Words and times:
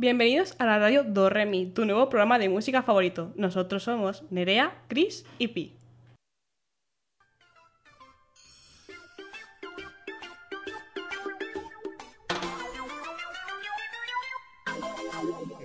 Bienvenidos 0.00 0.54
a 0.60 0.64
la 0.64 0.78
radio 0.78 1.02
Do 1.02 1.28
Re 1.28 1.44
Mi, 1.44 1.66
tu 1.66 1.84
nuevo 1.84 2.08
programa 2.08 2.38
de 2.38 2.48
música 2.48 2.84
favorito. 2.84 3.32
Nosotros 3.34 3.82
somos 3.82 4.22
Nerea, 4.30 4.84
Chris 4.86 5.26
y 5.40 5.48
Pi. 5.48 5.76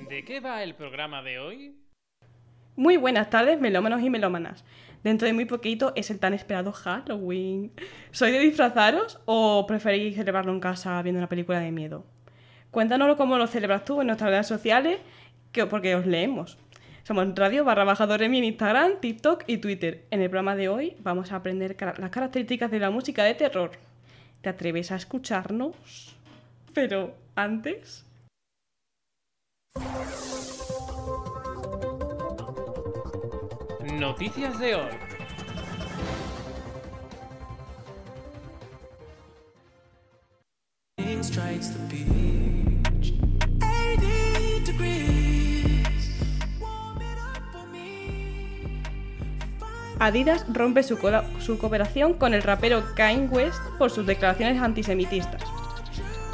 ¿De 0.09 0.25
qué 0.25 0.39
va 0.39 0.63
el 0.63 0.73
programa 0.73 1.21
de 1.21 1.37
hoy? 1.37 1.77
Muy 2.75 2.97
buenas 2.97 3.29
tardes, 3.29 3.61
melómanos 3.61 4.01
y 4.01 4.09
melómanas. 4.09 4.65
Dentro 5.03 5.27
de 5.27 5.33
muy 5.33 5.45
poquito 5.45 5.93
es 5.95 6.09
el 6.09 6.17
tan 6.17 6.33
esperado 6.33 6.71
Halloween. 6.71 7.71
¿Soy 8.09 8.31
de 8.31 8.39
disfrazaros 8.39 9.21
o 9.25 9.67
preferís 9.67 10.15
celebrarlo 10.15 10.53
en 10.53 10.59
casa 10.59 10.99
viendo 11.03 11.19
una 11.19 11.29
película 11.29 11.59
de 11.59 11.71
miedo? 11.71 12.12
Cuéntanoslo 12.73 13.17
cómo 13.17 13.37
lo 13.37 13.45
celebras 13.45 13.85
tú 13.85 14.01
en 14.01 14.07
nuestras 14.07 14.31
redes 14.31 14.47
sociales, 14.47 14.99
que, 15.51 15.67
porque 15.67 15.93
os 15.95 16.07
leemos. 16.07 16.57
Somos 17.03 17.27
Radio 17.35 17.63
barra 17.63 17.83
bajadores 17.83 18.25
en 18.25 18.33
Instagram, 18.33 18.99
TikTok 18.99 19.43
y 19.45 19.59
Twitter. 19.59 20.07
En 20.09 20.23
el 20.23 20.29
programa 20.31 20.55
de 20.55 20.69
hoy 20.69 20.95
vamos 21.01 21.31
a 21.31 21.35
aprender 21.35 21.77
las 21.99 22.09
características 22.09 22.71
de 22.71 22.79
la 22.79 22.89
música 22.89 23.25
de 23.25 23.35
terror. 23.35 23.73
¿Te 24.41 24.49
atreves 24.49 24.91
a 24.91 24.95
escucharnos? 24.95 26.17
Pero 26.73 27.13
antes... 27.35 28.07
Noticias 33.83 34.57
de 34.57 34.75
hoy. 34.75 35.13
strikes 41.23 41.69
the 41.69 41.79
beach. 41.87 42.62
Adidas 50.03 50.45
rompe 50.51 50.83
su, 50.83 50.97
cooperación 50.97 52.15
con 52.15 52.33
el 52.33 52.43
rapero 52.43 52.83
Kanye 52.93 53.29
West 53.29 53.61
por 53.77 53.89
sus 53.89 54.05
declaraciones 54.05 54.61
antisemitistas. 54.61 55.41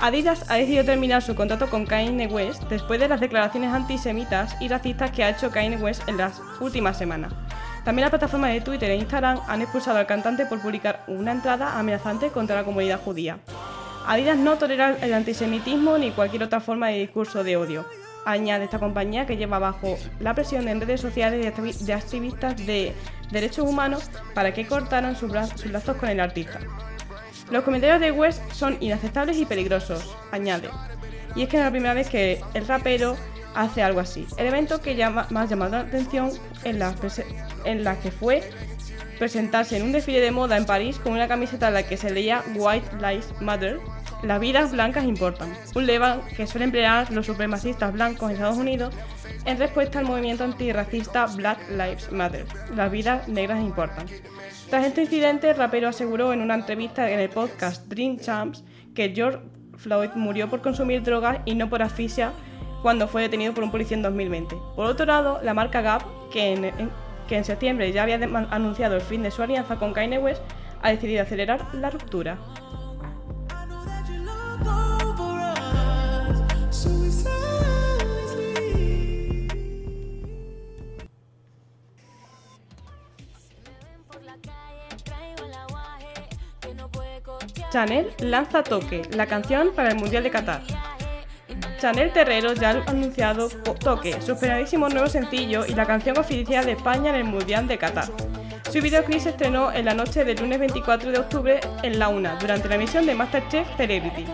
Adidas 0.02 0.50
ha 0.50 0.56
decidido 0.56 0.86
terminar 0.86 1.22
su 1.22 1.36
contrato 1.36 1.70
con 1.70 1.86
Kanye 1.86 2.26
West 2.26 2.64
después 2.64 3.00
de 3.00 3.08
las 3.08 3.20
declaraciones 3.20 3.72
antisemitas 3.72 4.60
y 4.60 4.70
racistas 4.70 5.12
que 5.12 5.24
ha 5.24 5.30
hecho 5.30 5.52
Kanye 5.52 5.78
West 5.78 6.02
en 6.10 6.18
las 6.18 6.42
últimas 6.60 6.98
semanas. 6.98 7.32
También 7.86 8.06
las 8.06 8.10
plataformas 8.10 8.54
de 8.54 8.62
Twitter 8.62 8.90
e 8.90 8.96
Instagram 8.96 9.40
han 9.48 9.62
expulsado 9.62 10.00
al 10.00 10.08
cantante 10.08 10.48
por 10.48 10.60
publicar 10.62 11.04
una 11.08 11.32
entrada 11.32 11.78
amenazante 11.78 12.30
contra 12.30 12.56
la 12.56 12.64
comunidad 12.64 13.00
judía. 13.00 13.38
Adidas 14.08 14.40
no 14.40 14.58
tolera 14.58 14.98
el 15.00 15.14
antisemitismo 15.14 15.96
ni 16.00 16.10
cualquier 16.10 16.42
otra 16.42 16.60
forma 16.60 16.88
de 16.88 16.98
discurso 16.98 17.44
de 17.44 17.58
odio. 17.58 17.86
Añade 18.26 18.66
esta 18.66 18.80
compañía 18.80 19.28
que 19.28 19.38
lleva 19.38 19.60
bajo 19.60 19.96
la 20.20 20.34
presión 20.34 20.68
en 20.68 20.82
redes 20.82 21.02
sociales 21.02 21.40
de 21.40 21.94
activistas 21.94 22.58
de 22.66 22.94
derechos 23.32 23.68
humanos 23.68 24.10
para 24.34 24.54
que 24.54 24.68
cortaran 24.68 25.16
sus, 25.16 25.32
lazos 25.32 25.98
con 25.98 26.10
el 26.10 26.20
artista. 26.20 26.60
Los 27.52 27.64
comentarios 27.64 28.00
de 28.00 28.12
West 28.12 28.42
son 28.54 28.78
inaceptables 28.80 29.38
y 29.38 29.46
peligrosos, 29.46 30.16
añade. 30.32 30.70
Y 31.36 31.44
es 31.44 31.50
que 31.50 31.58
no 31.58 31.64
es 31.64 31.68
la 31.68 31.72
primera 31.72 31.94
vez 31.94 32.10
que 32.10 32.42
el 32.54 32.68
rapero 32.68 33.16
hace 33.56 33.82
algo 33.82 34.00
así. 34.00 34.28
El 34.38 34.48
evento 34.48 34.82
que 34.82 34.96
llama, 34.96 35.28
más 35.30 35.50
llamado 35.50 35.72
la 35.72 35.80
atención 35.80 36.32
en 36.64 36.80
la, 36.80 36.94
en 37.66 37.84
la 37.84 38.00
que 38.00 38.12
fue 38.12 38.44
presentarse 39.18 39.78
en 39.78 39.84
un 39.84 39.92
desfile 39.92 40.22
de 40.22 40.32
moda 40.32 40.58
en 40.58 40.66
París 40.66 40.98
con 40.98 41.14
una 41.14 41.28
camiseta 41.28 41.68
en 41.68 41.74
la 41.74 41.84
que 41.84 41.98
se 41.98 42.10
leía 42.10 42.44
White 42.56 42.96
Lives 43.02 43.34
Matter, 43.42 43.80
las 44.24 44.40
vidas 44.40 44.72
blancas 44.72 45.06
importan, 45.06 45.54
un 45.76 45.86
lema 45.86 46.22
que 46.36 46.48
suelen 46.48 46.68
emplear 46.68 47.12
los 47.12 47.26
supremacistas 47.26 47.94
blancos 47.94 48.30
en 48.30 48.36
Estados 48.36 48.58
Unidos 48.58 48.94
en 49.46 49.58
respuesta 49.58 50.00
al 50.00 50.06
movimiento 50.06 50.44
antirracista 50.44 51.26
Black 51.28 51.70
Lives 51.70 52.12
Matter, 52.12 52.46
las 52.76 52.92
vidas 52.92 53.28
negras 53.28 53.60
importan. 53.62 54.06
Tras 54.70 54.86
este 54.86 55.02
incidente, 55.02 55.50
el 55.50 55.58
rapero 55.58 55.88
aseguró 55.88 56.32
en 56.34 56.42
una 56.42 56.56
entrevista 56.56 57.10
en 57.10 57.20
el 57.20 57.30
podcast 57.30 57.88
Dream 57.88 58.18
Champs 58.18 58.64
que 58.94 59.14
George 59.16 59.40
Floyd 59.78 60.10
murió 60.16 60.50
por 60.50 60.62
consumir 60.62 61.02
drogas 61.04 61.40
y 61.46 61.56
no 61.56 61.70
por 61.70 61.82
asfixia 61.82 62.34
cuando 62.82 63.08
fue 63.08 63.24
detenido 63.24 63.54
por 63.54 63.64
un 63.64 63.72
policía 63.72 63.98
en 63.98 64.04
2020. 64.04 64.56
Por 64.76 64.86
otro 64.86 65.06
lado, 65.06 65.40
la 65.44 65.54
marca 65.54 65.82
Gap, 65.82 66.04
que 66.32 66.54
en, 66.54 66.92
que 67.28 67.38
en 67.38 67.46
septiembre 67.46 67.92
ya 67.92 68.04
había 68.04 68.20
anunciado 68.52 68.96
el 68.96 69.02
fin 69.02 69.24
de 69.24 69.32
su 69.32 69.42
alianza 69.42 69.78
con 69.78 69.94
Kanye 69.94 70.20
West, 70.20 70.42
ha 70.82 70.90
decidido 70.90 71.24
acelerar 71.24 71.74
la 71.74 71.90
ruptura. 71.90 72.38
Chanel 87.72 88.12
lanza 88.20 88.64
Toque, 88.64 89.04
la 89.12 89.28
canción 89.28 89.70
para 89.76 89.90
el 89.90 89.96
Mundial 89.96 90.24
de 90.24 90.32
Qatar. 90.32 90.62
Chanel 91.80 92.12
Terrero 92.12 92.54
ya 92.54 92.72
ha 92.72 92.90
anunciado 92.90 93.48
Toque, 93.80 94.20
su 94.22 94.32
esperadísimo 94.32 94.90
nuevo 94.90 95.08
sencillo 95.08 95.66
y 95.68 95.76
la 95.76 95.86
canción 95.86 96.18
oficial 96.18 96.66
de 96.66 96.72
España 96.72 97.12
en 97.12 97.16
el 97.18 97.24
Mundial 97.26 97.68
de 97.68 97.78
Qatar. 97.78 98.08
Su 98.72 98.82
videoclip 98.82 99.20
se 99.20 99.30
estrenó 99.30 99.72
en 99.72 99.86
la 99.86 99.94
noche 99.94 100.26
del 100.26 100.40
lunes 100.40 100.60
24 100.60 101.12
de 101.12 101.20
octubre 101.20 101.60
en 101.84 102.00
la 102.00 102.10
una, 102.10 102.36
durante 102.38 102.68
la 102.70 102.76
emisión 102.76 103.06
de 103.06 103.14
Masterchef 103.14 103.68
Celebrity. 103.78 104.26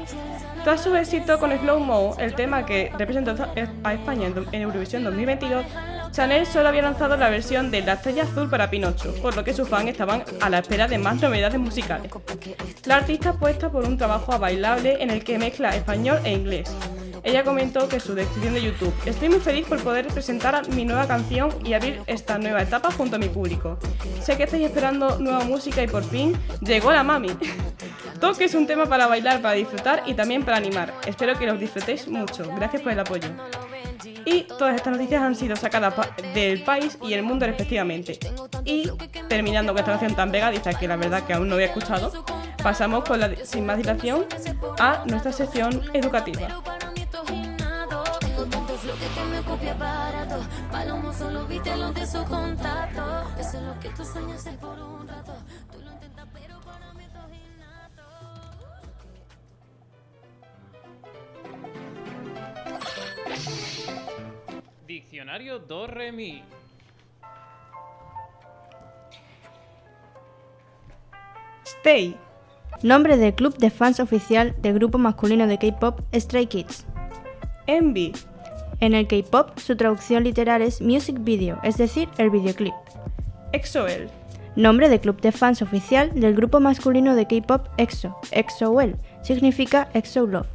Tras 0.63 0.81
su 0.81 0.95
éxito 0.95 1.37
con 1.37 1.51
Slow 1.51 1.79
Mo, 1.79 2.15
el 2.17 2.35
tema 2.35 2.65
que 2.65 2.91
representó 2.97 3.35
a 3.83 3.93
España 3.93 4.29
en 4.51 4.61
Eurovisión 4.61 5.03
2022, 5.03 5.65
Chanel 6.15 6.45
solo 6.45 6.69
había 6.69 6.81
lanzado 6.81 7.17
la 7.17 7.29
versión 7.29 7.71
de 7.71 7.81
La 7.81 7.93
Estrella 7.93 8.23
Azul 8.23 8.49
para 8.49 8.69
Pinocho, 8.69 9.13
por 9.15 9.35
lo 9.35 9.43
que 9.43 9.53
sus 9.53 9.67
fans 9.67 9.89
estaban 9.89 10.23
a 10.39 10.49
la 10.49 10.59
espera 10.59 10.87
de 10.87 10.97
más 10.97 11.21
novedades 11.21 11.59
musicales. 11.59 12.09
La 12.85 12.95
artista 12.95 13.31
apuesta 13.31 13.69
por 13.69 13.83
un 13.83 13.97
trabajo 13.97 14.39
bailable 14.39 15.03
en 15.03 15.09
el 15.09 15.25
que 15.25 15.37
mezcla 15.37 15.75
español 15.75 16.19
e 16.23 16.31
inglés. 16.31 16.73
Ella 17.21 17.43
comentó 17.43 17.89
que 17.89 17.99
su 17.99 18.15
descripción 18.15 18.53
de 18.53 18.61
YouTube, 18.61 18.93
estoy 19.05 19.27
muy 19.27 19.41
feliz 19.41 19.65
por 19.67 19.83
poder 19.83 20.07
presentar 20.07 20.55
a 20.55 20.61
mi 20.61 20.85
nueva 20.85 21.05
canción 21.05 21.49
y 21.65 21.73
abrir 21.73 21.99
esta 22.07 22.37
nueva 22.37 22.61
etapa 22.61 22.91
junto 22.91 23.17
a 23.17 23.19
mi 23.19 23.27
público. 23.27 23.77
Sé 24.21 24.37
que 24.37 24.43
estáis 24.43 24.63
esperando 24.63 25.19
nueva 25.19 25.43
música 25.43 25.83
y 25.83 25.87
por 25.87 26.05
fin 26.05 26.31
llegó 26.61 26.93
la 26.93 27.03
mami. 27.03 27.31
Toque 28.21 28.45
es 28.45 28.55
un 28.55 28.67
tema 28.67 28.85
para 28.85 29.07
bailar, 29.07 29.41
para 29.41 29.55
disfrutar 29.55 30.03
y 30.05 30.13
también 30.13 30.45
para 30.45 30.55
animar. 30.55 30.93
Espero 31.05 31.37
que 31.37 31.45
los 31.45 31.59
disfrutéis 31.59 32.07
mucho. 32.07 32.49
Gracias 32.55 32.81
por 32.81 32.93
el 32.93 32.99
apoyo. 33.01 33.27
Y 34.25 34.43
todas 34.43 34.75
estas 34.75 34.93
noticias 34.93 35.21
han 35.21 35.35
sido 35.35 35.55
sacadas 35.55 35.93
del 36.33 36.63
país 36.63 36.97
y 37.01 37.13
el 37.13 37.23
mundo 37.23 37.45
respectivamente. 37.45 38.19
Y 38.63 38.89
terminando 39.27 39.73
con 39.73 39.79
esta 39.79 39.91
canción 39.91 40.15
tan 40.15 40.31
pegadiza 40.31 40.73
que 40.73 40.87
la 40.87 40.95
verdad 40.95 41.23
que 41.23 41.33
aún 41.33 41.47
no 41.47 41.55
había 41.55 41.67
escuchado, 41.67 42.11
pasamos 42.61 43.03
con 43.03 43.19
la, 43.19 43.35
sin 43.35 43.65
más 43.65 43.77
dilación 43.77 44.25
a 44.79 45.03
nuestra 45.05 45.31
sección 45.31 45.81
educativa. 45.93 46.63
Diccionario 64.87 65.59
do 65.59 65.87
re 65.87 66.11
mi. 66.11 66.43
Stay. 71.65 72.15
Nombre 72.83 73.17
del 73.17 73.33
club 73.33 73.57
de 73.57 73.69
fans 73.69 73.99
oficial 73.99 74.55
del 74.61 74.75
grupo 74.75 74.97
masculino 74.97 75.47
de 75.47 75.57
K-pop 75.57 76.01
Stray 76.13 76.47
Kids. 76.47 76.85
Envy. 77.67 78.13
En 78.79 78.93
el 78.93 79.07
K-pop, 79.07 79.57
su 79.57 79.75
traducción 79.75 80.23
literal 80.23 80.61
es 80.61 80.81
music 80.81 81.17
video, 81.19 81.59
es 81.63 81.77
decir, 81.77 82.09
el 82.17 82.29
videoclip. 82.29 82.73
EXO-L. 83.53 84.07
Nombre 84.55 84.89
de 84.89 84.99
club 84.99 85.19
de 85.21 85.31
fans 85.31 85.61
oficial 85.61 86.11
del 86.13 86.35
grupo 86.35 86.59
masculino 86.59 87.15
de 87.15 87.25
K-pop 87.25 87.67
EXO, 87.77 88.15
EXO-L, 88.31 88.95
significa 89.21 89.89
EXO 89.93 90.27
Love. 90.27 90.47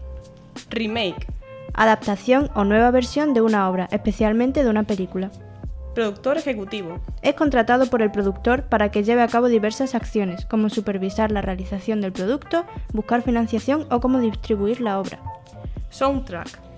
Remake. 0.71 1.39
Adaptación 1.75 2.50
o 2.55 2.64
nueva 2.64 2.90
versión 2.90 3.34
de 3.34 3.40
una 3.40 3.69
obra, 3.69 3.88
especialmente 3.90 4.64
de 4.64 4.70
una 4.70 4.84
película. 4.84 5.31
Productor 5.94 6.37
ejecutivo. 6.37 7.00
Es 7.22 7.34
contratado 7.34 7.87
por 7.87 8.00
el 8.02 8.12
productor 8.12 8.64
para 8.64 8.90
que 8.90 9.02
lleve 9.02 9.22
a 9.22 9.28
cabo 9.28 9.49
diversas 9.49 9.94
acciones, 9.94 10.46
como 10.46 10.70
supervisar 10.70 11.32
la 11.32 11.43
realización 11.43 12.00
del 12.00 12.12
producto, 12.12 12.64
buscar 12.93 13.22
financiación 13.22 13.87
o 13.90 14.00
cómo 14.00 14.20
distribuir 14.20 14.81
la 14.81 15.00
obra. 15.00 15.20
Soundtrack. 15.90 16.70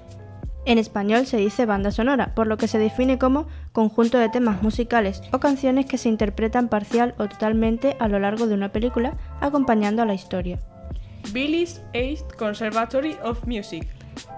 En 0.64 0.78
español 0.78 1.26
se 1.26 1.36
dice 1.36 1.66
banda 1.66 1.90
sonora, 1.90 2.34
por 2.34 2.46
lo 2.46 2.56
que 2.56 2.68
se 2.68 2.78
define 2.78 3.18
como 3.18 3.48
conjunto 3.72 4.18
de 4.18 4.28
temas 4.28 4.62
musicales 4.62 5.20
o 5.32 5.40
canciones 5.40 5.86
que 5.86 5.98
se 5.98 6.08
interpretan 6.08 6.68
parcial 6.68 7.14
o 7.18 7.28
totalmente 7.28 7.96
a 7.98 8.06
lo 8.06 8.20
largo 8.20 8.46
de 8.46 8.54
una 8.54 8.70
película, 8.70 9.16
acompañando 9.40 10.02
a 10.02 10.06
la 10.06 10.14
historia. 10.14 10.60
Billy's 11.32 11.82
East 11.92 12.32
Conservatory 12.36 13.16
of 13.24 13.44
Music. 13.46 13.88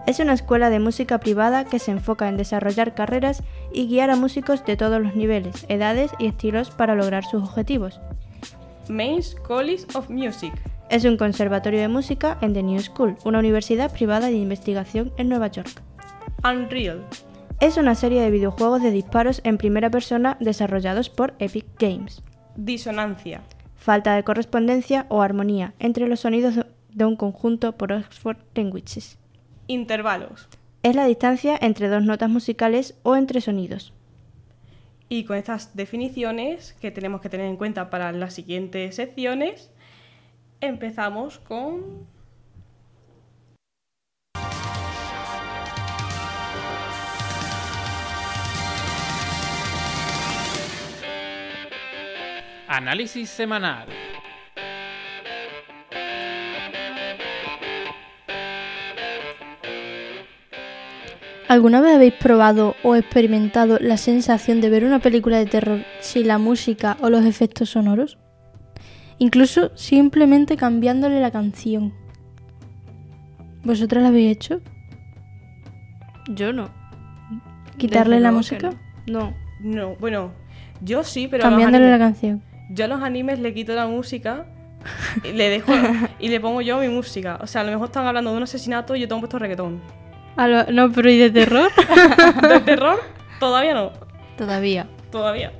Es 0.06 0.18
una 0.20 0.32
escuela 0.34 0.70
de 0.70 0.80
música 0.80 1.18
privada 1.18 1.64
que 1.64 1.78
se 1.78 1.90
enfoca 1.90 2.28
en 2.28 2.36
desarrollar 2.36 2.94
carreras 2.94 3.42
y 3.72 3.86
guiar 3.88 4.10
a 4.10 4.16
músicos 4.16 4.64
de 4.64 4.76
todos 4.76 5.00
los 5.00 5.14
niveles, 5.16 5.64
edades 5.68 6.10
y 6.18 6.26
estilos 6.26 6.70
para 6.70 6.94
lograr 6.94 7.24
sus 7.24 7.42
objetivos. 7.42 8.00
Mains 8.88 9.34
College 9.46 9.84
of 9.94 10.10
Music. 10.10 10.52
Es 10.90 11.04
un 11.06 11.16
conservatorio 11.16 11.80
de 11.80 11.88
música 11.88 12.36
en 12.42 12.52
The 12.52 12.62
New 12.62 12.80
School, 12.80 13.16
una 13.24 13.38
universidad 13.38 13.90
privada 13.90 14.26
de 14.26 14.34
investigación 14.36 15.12
en 15.16 15.30
Nueva 15.30 15.46
York. 15.48 15.80
Unreal. 16.44 17.02
Es 17.60 17.78
una 17.78 17.94
serie 17.94 18.20
de 18.20 18.30
videojuegos 18.30 18.82
de 18.82 18.90
disparos 18.90 19.40
en 19.44 19.56
primera 19.56 19.88
persona 19.88 20.36
desarrollados 20.40 21.08
por 21.08 21.32
Epic 21.38 21.64
Games. 21.78 22.22
Disonancia. 22.56 23.40
Falta 23.76 24.14
de 24.14 24.24
correspondencia 24.24 25.06
o 25.08 25.22
armonía 25.22 25.72
entre 25.78 26.06
los 26.08 26.20
sonidos 26.20 26.56
de- 26.56 26.66
de 26.92 27.04
un 27.06 27.16
conjunto 27.16 27.72
por 27.72 27.92
Oxford 27.92 28.36
Languages. 28.54 29.18
Intervalos. 29.66 30.48
Es 30.82 30.94
la 30.94 31.06
distancia 31.06 31.58
entre 31.60 31.88
dos 31.88 32.02
notas 32.02 32.28
musicales 32.28 32.98
o 33.02 33.16
entre 33.16 33.40
sonidos. 33.40 33.94
Y 35.08 35.24
con 35.24 35.36
estas 35.36 35.74
definiciones 35.74 36.74
que 36.80 36.90
tenemos 36.90 37.20
que 37.20 37.28
tener 37.30 37.46
en 37.46 37.56
cuenta 37.56 37.88
para 37.88 38.12
las 38.12 38.34
siguientes 38.34 38.96
secciones, 38.96 39.70
empezamos 40.60 41.38
con... 41.38 42.06
Análisis 52.66 53.30
semanal. 53.30 53.86
¿Alguna 61.54 61.80
vez 61.80 61.94
habéis 61.94 62.14
probado 62.14 62.74
o 62.82 62.96
experimentado 62.96 63.78
la 63.80 63.96
sensación 63.96 64.60
de 64.60 64.70
ver 64.70 64.84
una 64.84 64.98
película 64.98 65.38
de 65.38 65.46
terror 65.46 65.84
sin 66.00 66.26
la 66.26 66.38
música 66.38 66.96
o 67.00 67.10
los 67.10 67.24
efectos 67.24 67.70
sonoros? 67.70 68.18
Incluso 69.18 69.70
simplemente 69.76 70.56
cambiándole 70.56 71.20
la 71.20 71.30
canción. 71.30 71.94
¿Vosotras 73.62 74.02
la 74.02 74.08
habéis 74.08 74.32
hecho? 74.32 74.62
Yo 76.28 76.52
no. 76.52 76.70
¿Quitarle 77.78 78.16
Desde 78.16 78.22
la 78.24 78.32
música? 78.32 78.70
No. 79.06 79.32
No, 79.60 79.94
bueno, 80.00 80.32
yo 80.80 81.04
sí, 81.04 81.28
pero 81.28 81.44
Cambiándole 81.44 81.88
la 81.88 82.00
canción. 82.00 82.42
yo 82.70 82.86
a 82.86 82.88
los 82.88 83.00
animes 83.00 83.38
le 83.38 83.54
quito 83.54 83.76
la 83.76 83.86
música 83.86 84.44
y 85.22 85.30
le 85.30 85.50
dejo 85.50 85.70
y 86.18 86.30
le 86.30 86.40
pongo 86.40 86.62
yo 86.62 86.80
mi 86.80 86.88
música. 86.88 87.38
O 87.40 87.46
sea, 87.46 87.60
a 87.60 87.64
lo 87.64 87.70
mejor 87.70 87.86
están 87.86 88.08
hablando 88.08 88.32
de 88.32 88.38
un 88.38 88.42
asesinato 88.42 88.96
y 88.96 89.00
yo 89.02 89.06
tengo 89.06 89.20
puesto 89.20 89.38
reggaetón. 89.38 89.80
Lo- 90.36 90.66
no, 90.72 90.92
pero 90.92 91.10
¿y 91.10 91.18
de 91.18 91.30
terror? 91.30 91.70
¿De 92.48 92.60
terror? 92.60 93.00
Todavía 93.40 93.74
no. 93.74 93.92
Todavía. 94.36 94.86
Todavía. 95.10 95.52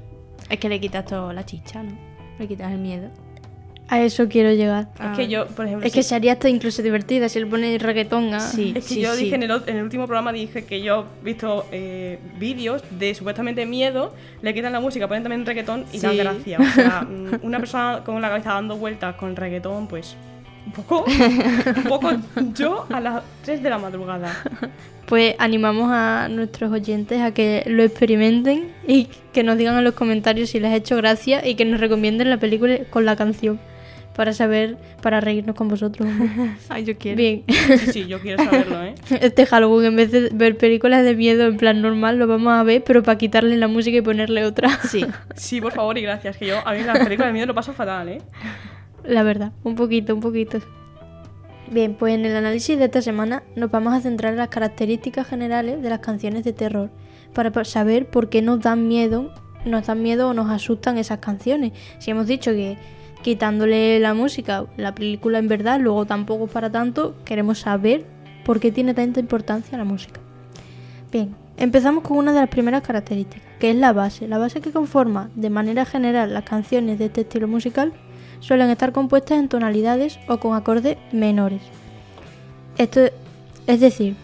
Es 0.51 0.59
que 0.59 0.69
le 0.69 0.81
quitas 0.81 1.05
toda 1.05 1.33
la 1.33 1.45
chicha, 1.47 1.83
¿no? 1.83 1.93
Le 2.39 2.49
quitas 2.49 2.73
el 2.73 2.79
miedo. 2.79 3.09
A 3.89 4.01
eso 4.01 4.29
quiero 4.29 4.51
llegar. 4.53 4.89
Es 4.99 5.17
que 5.17 5.29
yo, 5.29 5.47
por 5.47 5.67
ejemplo, 5.67 5.87
Es 5.87 5.93
que 5.93 6.03
sí- 6.03 6.09
sería 6.09 6.33
hasta 6.33 6.49
incluso 6.49 6.83
divertida 6.83 7.29
si 7.29 7.39
le 7.39 7.47
pones 7.47 7.81
reggaetón 7.83 8.33
a... 8.33 8.41
Sí. 8.41 8.73
Es 8.75 8.89
que 8.89 9.01
yo 9.01 9.15
dije 9.15 9.35
en 9.35 9.43
el, 9.43 9.51
o- 9.51 9.63
en 9.67 9.77
el 9.77 9.83
último 9.85 10.07
programa 10.07 10.33
dije 10.33 10.65
que 10.65 10.81
yo 10.83 11.05
he 11.21 11.25
visto 11.25 11.67
eh, 11.71 12.19
vídeos 12.39 12.83
de 12.91 13.15
supuestamente 13.15 13.67
miedo, 13.67 14.15
le 14.41 14.55
quitan 14.55 14.73
la 14.73 14.81
música, 14.81 15.07
ponen 15.07 15.23
también 15.23 15.45
reggaetón 15.45 15.85
y 15.93 15.99
dan 16.01 16.13
Sí. 16.13 16.17
gracia. 16.17 16.59
O 16.61 16.65
sea, 16.75 17.03
mm, 17.09 17.41
una 17.45 17.59
persona 17.59 18.01
con 18.05 18.21
la 18.23 18.29
cabeza 18.31 18.55
dando 18.55 18.77
vueltas 18.79 19.17
con 19.17 19.37
reggaetón, 19.37 19.87
pues 19.87 20.17
un 20.67 20.73
poco, 20.73 21.05
un 21.05 21.83
poco 21.85 22.11
yo 22.55 22.87
a 22.91 23.01
las 23.01 23.23
3 23.45 23.63
de 23.63 23.71
la 23.71 23.79
madrugada. 23.79 24.33
Pues 25.07 25.35
animamos 25.39 25.91
a 25.93 26.29
nuestros 26.31 26.73
oyentes 26.73 27.21
a 27.21 27.33
que 27.33 27.63
lo 27.67 27.83
experimenten 27.83 28.73
y 28.87 29.09
que 29.33 29.43
nos 29.43 29.59
digan 29.59 29.77
en 29.77 29.85
los 29.85 29.95
comentarios 29.95 30.51
si 30.51 30.61
les 30.61 30.73
ha 30.73 30.77
hecho 30.77 30.97
gracia 30.97 31.47
y 31.47 31.57
que 31.57 31.65
nos 31.65 31.81
recomienden 31.81 32.31
la 32.31 32.39
película 32.39 32.79
con 32.91 33.05
la 33.05 33.15
canción 33.15 33.61
para 34.15 34.33
saber, 34.33 34.77
para 35.03 35.21
reírnos 35.21 35.57
con 35.57 35.69
vosotros. 35.69 36.09
Ay, 36.69 36.85
yo 36.85 36.97
quiero. 36.97 37.17
Bien, 37.17 37.45
Sí, 37.49 37.93
sí, 37.93 38.07
yo 38.07 38.21
quiero 38.21 38.43
saberlo, 38.45 38.83
¿eh? 38.83 38.95
este 39.21 39.45
Halloween 39.45 39.87
en 39.87 39.97
vez 39.97 40.11
de 40.13 40.31
ver 40.33 40.57
películas 40.57 41.05
de 41.05 41.15
miedo 41.15 41.47
en 41.47 41.57
plan 41.57 41.83
normal 41.83 42.19
lo 42.19 42.27
vamos 42.27 42.53
a 42.53 42.63
ver, 42.63 42.83
pero 42.85 43.03
para 43.03 43.19
quitarle 43.19 43.57
la 43.57 43.69
música 43.69 43.99
y 43.99 44.03
ponerle 44.03 44.45
otra. 44.45 44.71
Sí. 44.89 45.05
Sí, 45.35 45.61
por 45.61 45.73
favor 45.73 45.99
y 45.99 46.03
gracias, 46.03 46.37
que 46.37 46.47
yo 46.47 46.67
a 46.67 46.73
mí 46.73 46.83
las 46.83 46.99
películas 46.99 47.29
de 47.29 47.33
miedo 47.33 47.47
lo 47.47 47.55
paso 47.55 47.73
fatal, 47.73 48.09
¿eh? 48.09 48.23
La 49.05 49.23
verdad, 49.23 49.53
un 49.63 49.75
poquito, 49.75 50.15
un 50.15 50.21
poquito. 50.21 50.59
Bien, 51.71 51.95
pues 51.95 52.15
en 52.15 52.25
el 52.25 52.37
análisis 52.37 52.79
de 52.79 52.85
esta 52.85 53.03
semana 53.03 53.43
nos 53.57 53.71
vamos 53.71 53.95
a 53.95 54.01
centrar 54.01 54.33
en 54.33 54.39
las 54.39 54.49
características 54.49 55.27
generales 55.27 55.83
de 55.83 55.89
las 55.91 56.01
canciones 56.01 56.45
de 56.45 56.53
terror 56.53 56.91
para 57.33 57.51
pa- 57.53 57.65
saber 57.65 58.07
por 58.07 58.29
qué 58.29 58.43
nos 58.43 58.61
dan 58.61 58.87
miedo, 58.87 59.33
nos 59.65 59.87
dan 59.87 60.03
miedo 60.03 60.29
o 60.29 60.35
nos 60.35 60.51
asustan 60.51 60.99
esas 60.99 61.19
canciones. 61.19 61.73
Si 61.99 62.11
hemos 62.11 62.27
dicho 62.27 62.53
que 62.53 62.77
quitándole 63.23 63.99
la 64.01 64.13
música, 64.13 64.67
la 64.77 64.95
película 64.95 65.39
en 65.39 65.49
verdad, 65.49 65.81
luego 65.81 66.05
tampoco 66.05 66.45
es 66.45 66.51
para 66.51 66.71
tanto, 66.71 67.15
queremos 67.25 67.61
saber 67.61 68.05
por 68.45 68.61
qué 68.61 68.71
tiene 68.71 68.93
tanta 68.93 69.21
importancia 69.21 69.79
la 69.79 69.85
música. 69.85 70.21
Bien, 71.11 71.35
empezamos 71.57 72.05
con 72.05 72.19
una 72.19 72.33
de 72.35 72.41
las 72.41 72.51
primeras 72.51 72.83
características, 72.83 73.49
que 73.59 73.71
es 73.71 73.77
la 73.77 73.95
base. 73.95 74.29
La 74.29 74.37
base 74.37 74.61
que 74.61 74.71
conforma 74.71 75.31
de 75.35 75.49
manera 75.49 75.87
general 75.87 76.35
las 76.35 76.45
canciones 76.45 76.99
de 76.99 77.07
este 77.07 77.23
estilo 77.23 77.49
musical 77.49 77.95
suelen 78.45 78.69
estar 78.69 78.93
compuestas 78.93 79.39
en 79.39 79.49
tonalidades 79.49 80.19
o 80.29 80.37
con 80.37 80.55
acordes 80.55 80.99
menores. 81.13 81.63
Esto 82.77 83.01
es 83.67 83.81
decir, 83.81 84.17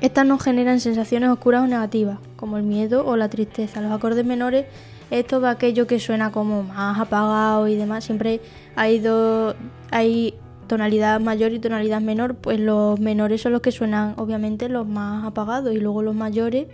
estas 0.00 0.24
no 0.24 0.38
generan 0.38 0.78
sensaciones 0.78 1.30
oscuras 1.30 1.64
o 1.64 1.66
negativas, 1.66 2.18
como 2.36 2.58
el 2.58 2.62
miedo 2.62 3.04
o 3.04 3.16
la 3.16 3.28
tristeza. 3.28 3.80
Los 3.80 3.90
acordes 3.90 4.24
menores 4.24 4.66
es 5.10 5.26
todo 5.26 5.48
aquello 5.48 5.88
que 5.88 5.98
suena 5.98 6.30
como 6.30 6.62
más 6.62 7.00
apagado 7.00 7.66
y 7.66 7.74
demás. 7.74 8.04
Siempre 8.04 8.40
hay 8.76 9.00
dos, 9.00 9.56
hay 9.90 10.34
tonalidad 10.68 11.18
mayor 11.18 11.52
y 11.52 11.58
tonalidad 11.58 12.00
menor, 12.00 12.36
pues 12.36 12.60
los 12.60 13.00
menores 13.00 13.42
son 13.42 13.50
los 13.50 13.62
que 13.62 13.72
suenan 13.72 14.14
obviamente 14.16 14.68
los 14.68 14.86
más 14.86 15.24
apagados 15.24 15.74
y 15.74 15.80
luego 15.80 16.02
los 16.02 16.14
mayores 16.14 16.68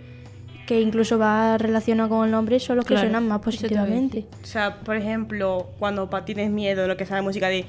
que 0.71 0.79
incluso 0.79 1.19
va 1.19 1.57
relacionado 1.57 2.07
con 2.07 2.23
el 2.23 2.31
nombre 2.31 2.57
son 2.61 2.77
los 2.77 2.85
que 2.85 2.93
Claro, 2.93 3.09
suenan 3.09 3.27
más 3.27 3.41
positivamente. 3.41 4.25
O 4.41 4.45
sea, 4.45 4.77
por 4.79 4.95
ejemplo, 4.95 5.67
cuando 5.79 6.09
pa- 6.09 6.23
tienes 6.23 6.49
miedo, 6.49 6.87
lo 6.87 6.95
que 6.95 7.05
sale 7.05 7.21
música 7.21 7.49
de... 7.49 7.65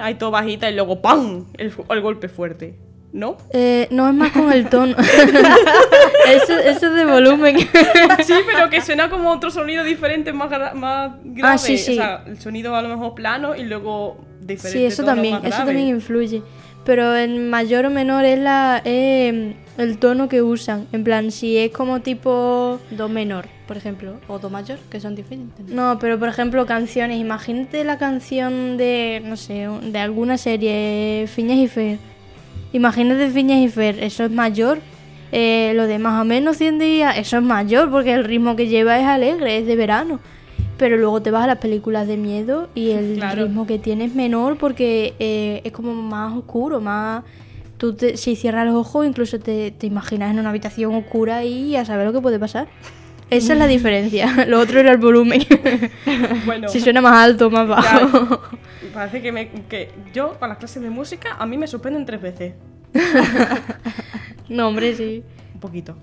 Hay 0.00 0.14
todo 0.14 0.30
bajita 0.30 0.70
y 0.70 0.74
luego 0.76 1.02
¡pam! 1.02 1.46
El, 1.58 1.72
golpe 2.02 2.28
fuerte, 2.28 2.76
¿no? 3.12 3.36
Eh, 3.50 3.88
no 3.90 4.08
es 4.08 4.14
más 4.14 4.30
con 4.30 4.52
el 4.52 4.68
tono. 4.68 4.94
eso, 6.28 6.56
eso 6.56 6.86
es 6.86 6.94
de 6.94 7.04
volumen. 7.04 7.58
Sí, 7.58 8.34
pero 8.46 8.70
que 8.70 8.80
suena 8.80 9.10
como 9.10 9.32
otro 9.32 9.50
sonido 9.50 9.82
diferente, 9.82 10.32
más, 10.32 10.48
más 10.76 11.14
grave. 11.24 11.54
Ah, 11.54 11.58
sí, 11.58 11.78
sí. 11.78 11.94
O 11.94 11.96
sea, 11.96 12.22
el 12.28 12.40
sonido 12.40 12.76
a 12.76 12.82
lo 12.82 12.90
mejor 12.90 13.16
plano 13.16 13.56
y 13.56 13.64
luego 13.64 14.18
diferente. 14.40 14.78
sí, 14.78 14.84
eso 14.84 15.02
también, 15.04 15.40
eso 15.42 15.64
también 15.64 15.88
influye. 15.88 16.44
Pero 16.86 17.16
en 17.16 17.50
mayor 17.50 17.84
o 17.84 17.90
menor 17.90 18.24
es 18.24 18.38
la 18.38 18.80
es 18.84 19.54
el 19.76 19.98
tono 19.98 20.28
que 20.28 20.40
usan. 20.40 20.86
En 20.92 21.02
plan, 21.02 21.32
si 21.32 21.58
es 21.58 21.72
como 21.72 22.00
tipo 22.00 22.78
Do 22.92 23.08
menor, 23.08 23.48
por 23.66 23.76
ejemplo, 23.76 24.14
o 24.28 24.38
do 24.38 24.48
mayor, 24.50 24.78
que 24.88 25.00
son 25.00 25.16
diferentes. 25.16 25.66
¿no? 25.66 25.98
Pero 25.98 26.18
por 26.18 26.28
ejemplo, 26.28 26.64
canciones. 26.64 27.18
Imagínate 27.20 27.84
la 27.84 27.98
canción 27.98 28.76
de, 28.76 29.20
no 29.24 29.36
sé, 29.36 29.68
de 29.82 29.98
alguna 29.98 30.38
serie, 30.38 31.26
Fiñas 31.26 31.58
y 31.58 31.66
Fer. 31.66 31.98
Imagínate 32.72 33.30
Fiñas 33.30 33.58
y 33.58 33.68
Fer, 33.68 34.02
eso 34.02 34.24
es 34.24 34.30
mayor. 34.30 34.78
Eh, 35.32 35.72
lo 35.74 35.88
de 35.88 35.98
más 35.98 36.22
o 36.22 36.24
menos 36.24 36.56
100 36.56 36.78
días, 36.78 37.18
eso 37.18 37.38
es 37.38 37.42
mayor 37.42 37.90
porque 37.90 38.14
el 38.14 38.22
ritmo 38.22 38.54
que 38.54 38.68
lleva 38.68 38.98
es 38.98 39.06
alegre, 39.06 39.58
es 39.58 39.66
de 39.66 39.74
verano. 39.74 40.20
Pero 40.78 40.96
luego 40.98 41.22
te 41.22 41.30
vas 41.30 41.44
a 41.44 41.46
las 41.46 41.58
películas 41.58 42.06
de 42.06 42.16
miedo 42.16 42.68
y 42.74 42.90
el 42.90 43.14
Claro. 43.18 43.44
ritmo 43.44 43.66
que 43.66 43.78
tiene 43.78 44.04
es 44.04 44.14
menor 44.14 44.58
porque 44.58 45.14
eh, 45.18 45.60
es 45.64 45.72
como 45.72 45.94
más 45.94 46.36
oscuro, 46.36 46.80
más... 46.80 47.24
Tú 47.78 47.94
te- 47.94 48.16
si 48.16 48.36
cierras 48.36 48.64
los 48.66 48.74
ojos 48.74 49.06
incluso 49.06 49.38
te, 49.38 49.70
te 49.70 49.86
imaginas 49.86 50.30
en 50.32 50.38
una 50.38 50.48
habitación 50.50 50.94
oscura 50.94 51.44
y 51.44 51.76
a 51.76 51.84
saber 51.84 52.06
lo 52.06 52.12
que 52.14 52.20
puede 52.20 52.38
pasar. 52.38 52.68
Esa 53.28 53.52
es 53.54 53.58
la 53.58 53.66
diferencia. 53.76 54.44
Lo 54.48 54.60
otro 54.60 54.78
era 54.80 54.92
el 54.92 54.98
volumen. 54.98 55.44
Bueno, 56.46 56.68
si 56.68 56.80
suena 56.80 57.00
más 57.02 57.12
alto 57.24 57.48
o 57.48 57.50
más 57.50 57.66
bajo. 57.68 58.40
parece 58.94 59.20
que, 59.20 59.32
me, 59.32 59.48
que 59.68 59.90
yo 60.14 60.38
con 60.38 60.48
las 60.48 60.56
clases 60.58 60.80
de 60.82 60.88
música 60.90 61.36
a 61.38 61.44
mí 61.44 61.58
me 61.58 61.66
suspenden 61.66 62.06
tres 62.06 62.22
veces. 62.22 62.54
no, 64.48 64.68
hombre, 64.68 64.94
sí. 64.94 65.22
Un 65.54 65.60
poquito. 65.60 65.96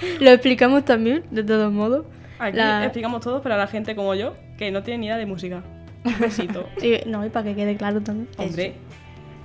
Lo 0.20 0.30
explicamos 0.30 0.84
también, 0.84 1.24
de 1.30 1.42
todos 1.44 1.72
modos. 1.72 2.06
Aquí 2.38 2.56
La- 2.56 2.84
explicamos 2.84 3.20
todo 3.20 3.42
para 3.42 3.56
la 3.56 3.66
gente 3.66 3.94
como 3.96 4.14
yo, 4.14 4.34
que 4.56 4.70
no 4.70 4.82
tiene 4.82 4.98
ni 4.98 5.06
idea 5.06 5.16
de 5.16 5.26
música. 5.26 5.62
Un 6.04 6.18
besito. 6.20 6.68
Y- 6.82 7.08
no, 7.08 7.24
y 7.26 7.30
para 7.30 7.44
que 7.46 7.54
quede 7.54 7.76
claro 7.76 8.00
también. 8.00 8.28
Hombre. 8.36 8.74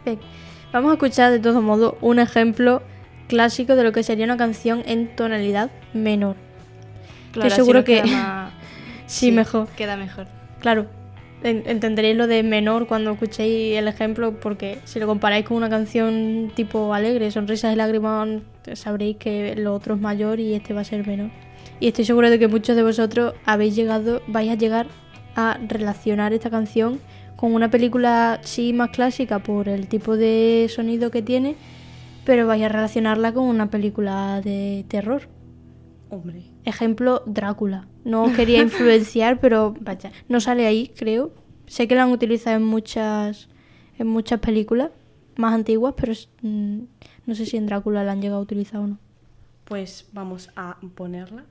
Bien. 0.05 0.19
Vamos 0.71 0.89
a 0.91 0.93
escuchar 0.93 1.31
de 1.31 1.39
todos 1.39 1.61
modos 1.63 1.95
un 2.01 2.19
ejemplo 2.19 2.81
clásico 3.27 3.75
de 3.75 3.83
lo 3.83 3.91
que 3.91 4.03
sería 4.03 4.25
una 4.25 4.37
canción 4.37 4.83
en 4.85 5.15
tonalidad 5.15 5.71
menor. 5.93 6.35
Claro, 7.31 7.47
así 7.47 7.55
seguro 7.55 7.79
nos 7.79 7.85
que- 7.85 8.03
más- 8.11 8.51
Sí, 9.05 9.31
mejor. 9.31 9.67
Queda 9.75 9.97
mejor. 9.97 10.27
Claro, 10.59 10.87
entenderéis 11.43 12.15
lo 12.15 12.27
de 12.27 12.43
menor 12.43 12.87
cuando 12.87 13.11
escuchéis 13.11 13.77
el 13.77 13.87
ejemplo, 13.87 14.39
porque 14.39 14.79
si 14.85 14.99
lo 14.99 15.07
comparáis 15.07 15.45
con 15.45 15.57
una 15.57 15.69
canción 15.69 16.51
tipo 16.55 16.93
alegre, 16.93 17.31
sonrisas 17.31 17.73
y 17.73 17.75
lágrimas, 17.75 18.41
sabréis 18.73 19.17
que 19.17 19.55
lo 19.55 19.73
otro 19.73 19.95
es 19.95 20.01
mayor 20.01 20.39
y 20.39 20.53
este 20.53 20.73
va 20.73 20.81
a 20.81 20.85
ser 20.85 21.05
menor. 21.05 21.29
Y 21.79 21.87
estoy 21.87 22.05
seguro 22.05 22.29
de 22.29 22.39
que 22.39 22.47
muchos 22.47 22.75
de 22.75 22.83
vosotros 22.83 23.33
habéis 23.45 23.75
llegado, 23.75 24.21
vais 24.27 24.49
a 24.49 24.55
llegar 24.55 24.87
a 25.35 25.57
relacionar 25.67 26.33
esta 26.33 26.49
canción 26.49 26.99
con 27.35 27.53
una 27.53 27.69
película 27.69 28.39
sí 28.43 28.71
más 28.71 28.91
clásica 28.91 29.39
por 29.39 29.67
el 29.67 29.87
tipo 29.87 30.15
de 30.15 30.67
sonido 30.69 31.11
que 31.11 31.21
tiene, 31.21 31.55
pero 32.25 32.47
vais 32.47 32.63
a 32.63 32.69
relacionarla 32.69 33.33
con 33.33 33.45
una 33.45 33.69
película 33.69 34.39
de 34.41 34.85
terror. 34.87 35.23
Hombre. 36.09 36.52
Ejemplo, 36.65 37.23
Drácula. 37.25 37.87
No 38.05 38.31
quería 38.33 38.59
influenciar, 38.61 39.39
pero 39.39 39.73
vaya, 39.79 40.11
no 40.29 40.39
sale 40.39 40.65
ahí, 40.65 40.91
creo. 40.95 41.31
Sé 41.67 41.87
que 41.87 41.95
la 41.95 42.03
han 42.03 42.11
utilizado 42.11 42.55
en 42.57 42.63
muchas, 42.65 43.47
en 43.97 44.07
muchas 44.07 44.39
películas 44.39 44.91
más 45.35 45.53
antiguas, 45.53 45.93
pero 45.97 46.11
es- 46.11 46.29
mm, 46.41 46.79
no 47.25 47.35
sé 47.35 47.45
si 47.45 47.57
en 47.57 47.65
Drácula 47.65 48.03
la 48.03 48.11
han 48.11 48.21
llegado 48.21 48.39
a 48.39 48.43
utilizar 48.43 48.79
o 48.81 48.87
no. 48.87 48.97
Pues 49.65 50.07
vamos 50.13 50.49
a 50.55 50.77
ponerla. 50.95 51.45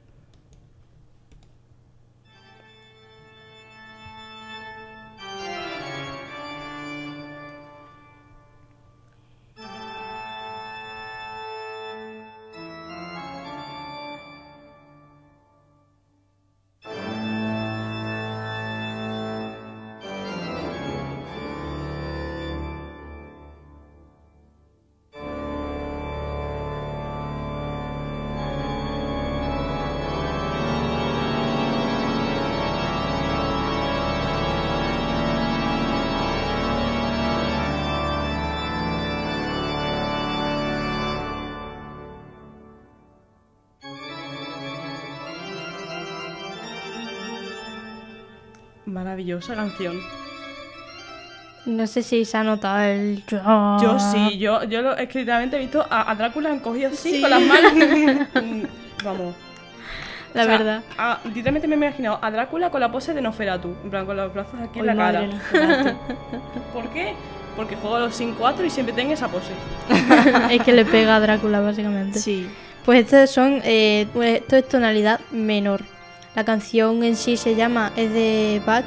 Maravillosa 48.92 49.54
canción. 49.54 49.98
No 51.64 51.86
sé 51.86 52.02
si 52.02 52.24
se 52.24 52.36
ha 52.36 52.42
notado 52.42 52.80
el... 52.80 53.22
Yo 53.30 53.96
sí, 53.98 54.38
yo, 54.38 54.64
yo 54.64 54.82
lo, 54.82 54.96
es 54.96 55.08
que 55.08 55.20
literalmente 55.20 55.56
he 55.56 55.60
visto 55.60 55.86
a, 55.88 56.10
a 56.10 56.14
Drácula 56.16 56.50
han 56.50 56.58
cogido 56.58 56.90
así 56.90 57.20
con 57.20 57.30
las 57.30 57.40
manos. 57.40 57.72
Mm, 58.42 58.62
Vamos. 59.04 59.34
La 60.34 60.42
O 60.42 60.44
sea, 60.46 60.58
verdad. 60.58 60.82
a- 60.98 61.20
literalmente 61.26 61.68
me 61.68 61.74
he 61.74 61.78
imaginado 61.78 62.18
a 62.22 62.30
Drácula 62.30 62.70
con 62.70 62.80
la 62.80 62.90
pose 62.90 63.14
de 63.14 63.20
Noferatu. 63.22 63.74
En 63.84 63.90
plan, 63.90 64.06
con 64.06 64.16
los 64.16 64.32
brazos 64.32 64.54
aquí 64.60 64.80
en 64.80 64.86
la 64.86 64.96
cara. 64.96 65.28
¿Por 66.72 66.88
qué? 66.90 67.14
Porque 67.56 67.76
juego 67.76 67.96
a 67.96 68.00
los 68.00 68.14
Sin 68.16 68.32
4 68.34 68.64
y 68.64 68.70
siempre 68.70 68.94
tengo 68.94 69.12
esa 69.12 69.28
pose. 69.28 69.52
es 70.50 70.62
que 70.62 70.72
le 70.72 70.84
pega 70.84 71.16
a 71.16 71.20
Drácula, 71.20 71.60
básicamente. 71.60 72.18
Sí. 72.18 72.48
Pues 72.84 73.00
estas 73.04 73.30
son, 73.30 73.60
eh, 73.62 74.06
pues 74.12 74.40
esto 74.40 74.56
es 74.56 74.68
tonalidad 74.68 75.20
menor. 75.30 75.82
La 76.34 76.44
canción 76.44 77.04
en 77.04 77.16
sí 77.16 77.36
se 77.36 77.54
llama, 77.54 77.92
es 77.96 78.12
de 78.12 78.60
Bach, 78.66 78.84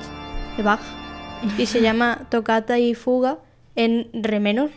de 0.58 0.64
Bach, 0.64 0.80
y 1.58 1.66
se 1.66 1.82
llama 1.82 2.22
Tocata 2.30 2.80
y 2.80 2.96
Fuga 2.96 3.38
en 3.76 4.08
re 4.14 4.40
menor. 4.40 4.70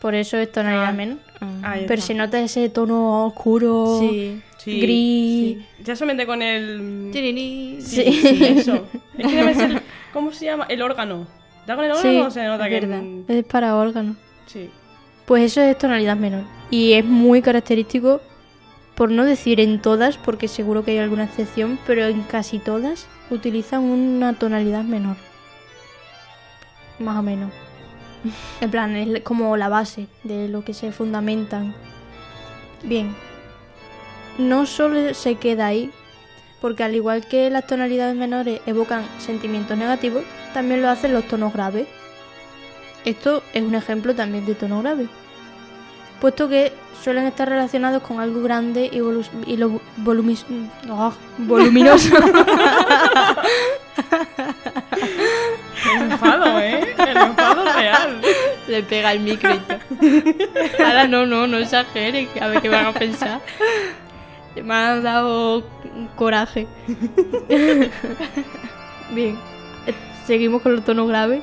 Por 0.00 0.14
eso 0.14 0.36
es 0.38 0.50
tonalidad 0.52 0.88
Ah. 0.88 0.92
menor. 0.92 1.18
Ahí 1.62 1.84
Pero 1.86 2.00
se 2.00 2.14
nota 2.14 2.40
ese 2.40 2.68
tono 2.70 3.26
oscuro, 3.26 3.98
Sí. 4.00 4.40
Sí. 4.58 4.80
gris. 4.80 5.58
Ya 5.84 5.94
solamente 5.96 6.26
con 6.26 6.42
el. 6.42 7.10
Sí, 7.12 7.76
Sí. 7.80 8.02
sí, 8.12 8.44
eso. 8.44 8.86
Es 9.18 9.26
que 9.26 9.34
debe 9.36 9.54
ser. 9.54 9.82
¿Cómo 10.12 10.32
se 10.32 10.46
llama? 10.46 10.64
El 10.68 10.82
órgano. 10.82 11.26
¿Da 11.66 11.76
con 11.76 11.84
el 11.84 11.92
Sí, 11.96 12.08
órgano 12.08 12.26
o 12.26 12.30
se 12.30 12.44
nota 12.44 12.66
es 12.68 12.80
que. 12.80 12.86
verdad. 12.86 13.02
Es 13.28 13.44
para 13.44 13.76
órgano. 13.76 14.16
Sí. 14.46 14.70
Pues 15.26 15.44
eso 15.52 15.60
es 15.60 15.76
tonalidad 15.76 16.16
menor. 16.16 16.44
Y 16.70 16.92
es 16.94 17.04
muy 17.04 17.42
característico, 17.42 18.20
por 18.96 19.10
no 19.10 19.24
decir 19.24 19.60
en 19.60 19.80
todas, 19.80 20.16
porque 20.16 20.48
seguro 20.48 20.84
que 20.84 20.92
hay 20.92 20.98
alguna 20.98 21.24
excepción, 21.24 21.78
pero 21.86 22.06
en 22.06 22.22
casi 22.22 22.58
todas 22.58 23.06
utilizan 23.30 23.82
una 23.82 24.32
tonalidad 24.32 24.84
menor. 24.84 25.16
Más 26.98 27.18
o 27.18 27.22
menos. 27.22 27.52
En 28.60 28.70
plan, 28.70 28.96
es 28.96 29.20
como 29.20 29.56
la 29.56 29.68
base 29.68 30.08
de 30.24 30.48
lo 30.48 30.64
que 30.64 30.74
se 30.74 30.90
fundamentan. 30.92 31.74
Bien. 32.82 33.14
No 34.38 34.66
solo 34.66 35.12
se 35.14 35.36
queda 35.36 35.66
ahí, 35.66 35.90
porque 36.60 36.82
al 36.82 36.94
igual 36.94 37.26
que 37.26 37.50
las 37.50 37.66
tonalidades 37.66 38.16
menores 38.16 38.60
evocan 38.66 39.04
sentimientos 39.18 39.76
negativos, 39.76 40.24
también 40.54 40.80
lo 40.80 40.88
hacen 40.88 41.12
los 41.12 41.28
tonos 41.28 41.52
graves. 41.52 41.86
Esto 43.04 43.42
es 43.52 43.62
un 43.62 43.74
ejemplo 43.74 44.14
también 44.14 44.46
de 44.46 44.54
tono 44.54 44.80
grave, 44.80 45.06
puesto 46.20 46.48
que 46.48 46.72
suelen 47.02 47.26
estar 47.26 47.48
relacionados 47.48 48.02
con 48.02 48.20
algo 48.20 48.42
grande 48.42 48.88
y, 48.92 48.98
volu- 48.98 49.28
y 49.46 49.56
lo 49.56 49.80
volumis- 50.02 50.44
ah, 50.90 51.12
voluminoso. 51.38 52.14
El 55.94 56.02
enfado, 56.12 56.58
¿eh? 56.60 56.94
El 56.98 57.16
enfado 57.16 57.64
real. 57.72 58.20
Le 58.68 58.82
pega 58.82 59.12
el 59.12 59.20
micro 59.20 59.54
y 59.54 59.58
todo. 59.58 59.78
Ahora 60.84 61.06
no, 61.06 61.26
no, 61.26 61.46
no 61.46 61.58
exagere, 61.58 62.28
a 62.40 62.48
ver 62.48 62.60
qué 62.62 62.68
van 62.68 62.86
a 62.86 62.92
pensar. 62.92 63.40
Me 64.62 64.74
ha 64.74 65.00
dado 65.00 65.62
coraje. 66.16 66.66
Bien, 69.10 69.38
eh, 69.86 69.94
seguimos 70.26 70.62
con 70.62 70.74
los 70.74 70.84
tonos 70.84 71.08
graves. 71.08 71.42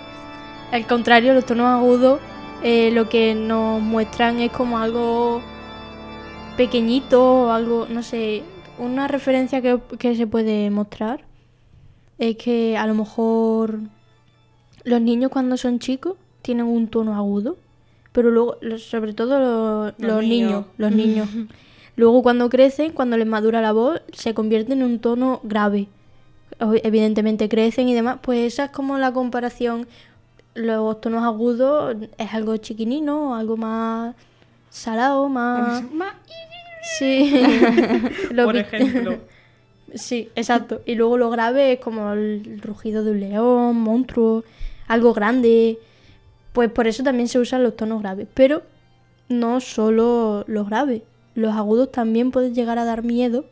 Al 0.72 0.86
contrario, 0.88 1.34
los 1.34 1.46
tonos 1.46 1.68
agudos 1.68 2.20
eh, 2.64 2.92
lo 2.92 3.10
que 3.10 3.36
nos 3.36 3.82
muestran 3.82 4.40
es 4.40 4.52
como 4.52 4.78
algo 4.78 5.42
pequeñito, 6.58 7.44
o 7.46 7.50
algo, 7.52 7.88
no 7.90 8.04
sé, 8.04 8.44
una 8.78 9.08
referencia 9.08 9.62
que, 9.62 9.80
que 10.00 10.16
se 10.16 10.28
puede 10.28 10.70
mostrar 10.70 11.26
es 12.20 12.38
que 12.38 12.78
a 12.78 12.86
lo 12.88 12.94
mejor 12.94 13.80
los 14.84 15.02
niños 15.02 15.32
cuando 15.32 15.58
son 15.58 15.80
chicos 15.80 16.16
tienen 16.42 16.66
un 16.66 16.88
tono 16.88 17.16
agudo, 17.16 17.58
pero 18.12 18.30
luego, 18.30 18.58
sobre 18.78 19.14
todo 19.14 19.40
lo- 19.40 19.86
los, 19.86 19.94
Los 20.00 20.24
niños, 20.24 20.50
niños. 20.50 20.66
los 20.78 20.92
niños. 20.96 21.28
luego 21.96 22.22
cuando 22.22 22.50
crecen, 22.50 22.92
cuando 22.92 23.18
les 23.18 23.28
madura 23.28 23.62
la 23.62 23.72
voz, 23.72 24.02
se 24.14 24.34
convierten 24.34 24.80
en 24.80 24.86
un 24.86 25.00
tono 25.00 25.40
grave. 25.44 25.88
Evidentemente 26.60 27.50
crecen 27.50 27.90
y 27.90 27.96
demás, 27.96 28.20
pues 28.22 28.54
esa 28.54 28.66
es 28.66 28.72
como 28.72 28.98
la 29.00 29.12
comparación. 29.12 29.88
Los 30.56 31.02
tonos 31.02 31.24
agudos 31.24 31.96
es 32.18 32.34
algo 32.34 32.58
chiquinino, 32.58 33.36
algo 33.36 33.58
más 33.58 34.16
salado, 34.70 35.30
más... 35.30 35.84
Sí. 36.98 37.44
Por 38.36 38.58
ejemplo. 38.58 39.18
Sí, 39.96 40.30
exacto. 40.36 40.82
Y 40.86 40.96
luego 40.96 41.18
lo 41.18 41.30
grave 41.30 41.74
es 41.74 41.80
como 41.80 42.12
el 42.14 42.60
rugido 42.62 43.04
de 43.04 43.12
un 43.12 43.20
león, 43.20 43.76
monstruo, 43.78 44.44
algo 44.88 45.14
grande. 45.14 45.78
Pues 46.52 46.70
por 46.72 46.88
eso 46.88 47.04
también 47.04 47.28
se 47.28 47.40
usan 47.40 47.64
los 47.64 47.76
tonos 47.76 48.02
graves. 48.02 48.28
Pero 48.34 48.64
no 49.30 49.60
solo 49.60 50.44
los 50.48 50.68
graves. 50.68 51.04
Los 51.36 51.56
agudos 51.56 51.92
también 51.92 52.32
pueden 52.32 52.54
llegar 52.54 52.80
a 52.80 52.86
dar 52.86 53.04
miedo. 53.04 53.46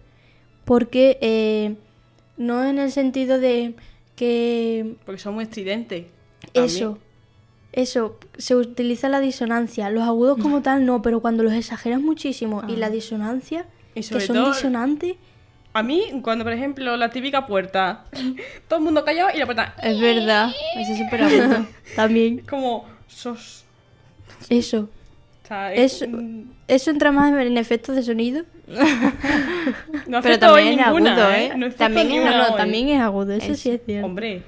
Porque 0.66 1.18
eh, 1.22 1.76
no 2.38 2.64
en 2.64 2.80
el 2.80 2.92
sentido 2.92 3.40
de 3.40 3.76
que 4.16 4.96
Porque 5.06 5.22
son 5.22 5.36
muy 5.36 5.44
estridentes. 5.44 6.06
Eso, 6.54 6.98
eso, 7.74 8.18
se 8.38 8.56
utiliza 8.56 9.08
la 9.10 9.20
disonancia. 9.20 9.90
Los 9.90 10.04
agudos 10.04 10.38
como 10.40 10.62
tal 10.64 10.86
no, 10.86 11.02
pero 11.02 11.20
cuando 11.22 11.44
los 11.44 11.54
exageras 11.54 12.02
muchísimo 12.02 12.64
y 12.68 12.76
la 12.76 12.90
disonancia, 12.90 13.66
Y 13.96 14.02
que 14.02 14.20
son 14.22 14.46
disonantes, 14.46 15.16
A 15.74 15.84
mí, 15.84 16.04
cuando 16.22 16.44
por 16.44 16.54
ejemplo 16.54 16.98
la 16.98 17.10
típica 17.10 17.46
puerta, 17.46 18.06
todo 18.68 18.80
el 18.80 18.86
mundo 18.86 19.04
callado 19.06 19.30
y 19.34 19.40
la 19.40 19.46
puerta. 19.46 19.74
Es 19.82 20.00
verdad. 20.00 20.52
Eso 20.78 20.92
es 20.94 20.98
súper 21.00 21.24
agudo. 21.24 21.66
también 21.96 22.40
Como. 22.40 22.86
Sos. 23.08 23.64
eso. 24.50 24.90
O 25.44 25.48
sea, 25.48 25.74
es- 25.74 26.02
Eso, 26.02 26.06
eso 26.68 26.92
entra 26.92 27.12
más 27.12 27.34
en 27.34 27.58
efectos 27.58 27.96
de 27.96 28.04
sonido. 28.04 28.44
no 30.08 30.22
Pero 30.22 30.40
también 30.40 30.80
es 30.80 30.86
ninguna, 30.88 31.12
agudo, 31.14 31.32
¿eh? 31.32 31.46
¿eh? 31.48 31.54
No 31.58 31.70
También 31.72 32.12
es 32.12 32.26
No, 32.26 32.56
también 32.56 32.88
es 32.90 33.02
agudo, 33.02 33.34
eso, 33.34 33.46
Eso. 33.48 33.56
sí 33.56 33.70
es 33.72 33.82
cierto. 33.86 34.06
Hombre. 34.06 34.44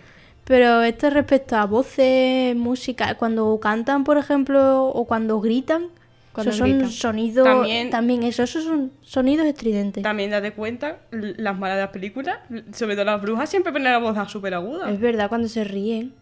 Pero 0.46 0.82
esto 0.82 1.10
respecto 1.10 1.56
a 1.56 1.66
voces, 1.66 2.56
música, 2.56 3.16
cuando 3.16 3.58
cantan, 3.62 4.04
por 4.04 4.18
ejemplo, 4.18 4.88
o 4.88 5.06
cuando 5.06 5.40
gritan, 5.40 5.88
Cuando 6.34 6.50
esos 6.52 6.68
son 6.68 6.90
sonidos. 6.92 7.46
También- 7.46 7.90
También, 7.92 8.24
eso, 8.24 8.42
esos 8.44 8.64
son 8.64 8.92
sonidos 9.04 9.46
estridentes. 9.46 10.02
También 10.04 10.32
date 10.32 10.52
cuenta, 10.52 10.98
las 11.12 11.58
malas 11.58 11.78
de 11.78 11.84
las 11.84 11.92
películas, 11.92 12.40
sobre 12.74 12.96
todo 12.96 13.06
las 13.06 13.22
brujas, 13.22 13.50
siempre 13.50 13.72
ponen 13.72 13.92
la 13.92 14.00
voz 14.00 14.18
súper 14.32 14.54
aguda. 14.56 14.90
Es 14.92 15.00
verdad, 15.00 15.30
cuando 15.30 15.48
se 15.48 15.64
ríen. 15.64 16.14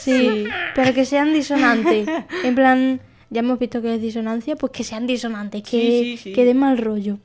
Sí, 0.00 0.44
pero 0.74 0.92
que 0.94 1.04
sean 1.04 1.32
disonantes. 1.32 2.08
En 2.44 2.54
plan, 2.54 3.00
ya 3.30 3.40
hemos 3.40 3.58
visto 3.58 3.80
que 3.82 3.94
es 3.94 4.00
disonancia, 4.00 4.56
pues 4.56 4.72
que 4.72 4.84
sean 4.84 5.06
disonantes, 5.06 5.62
que, 5.62 5.68
Sí, 5.70 6.02
sí, 6.02 6.16
sí. 6.16 6.32
que 6.32 6.44
den 6.44 6.58
mal 6.58 6.78
rollo. 6.78 7.18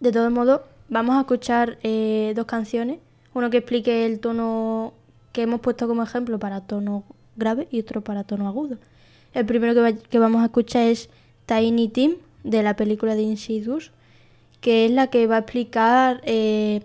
De 0.00 0.12
todos 0.12 0.30
modos, 0.32 0.62
vamos 0.88 1.16
a 1.16 1.20
escuchar 1.20 1.78
eh, 1.82 2.32
dos 2.36 2.46
canciones. 2.46 2.98
Uno 3.34 3.50
que 3.50 3.58
explique 3.58 4.06
el 4.06 4.18
tono 4.20 4.94
que 5.38 5.42
hemos 5.44 5.60
puesto 5.60 5.86
como 5.86 6.02
ejemplo 6.02 6.40
para 6.40 6.62
tono 6.62 7.04
grave 7.36 7.68
y 7.70 7.78
otro 7.78 8.00
para 8.02 8.24
tono 8.24 8.48
agudo. 8.48 8.76
El 9.34 9.46
primero 9.46 9.72
que, 9.72 9.80
va- 9.80 9.92
que 9.92 10.18
vamos 10.18 10.42
a 10.42 10.46
escuchar 10.46 10.82
es 10.88 11.10
Tiny 11.46 11.86
Tim 11.90 12.14
de 12.42 12.64
la 12.64 12.74
película 12.74 13.14
de 13.14 13.22
Insidious, 13.22 13.92
que 14.60 14.84
es 14.86 14.90
la 14.90 15.06
que 15.06 15.28
va 15.28 15.36
a 15.36 15.38
explicar 15.38 16.20
eh, 16.24 16.82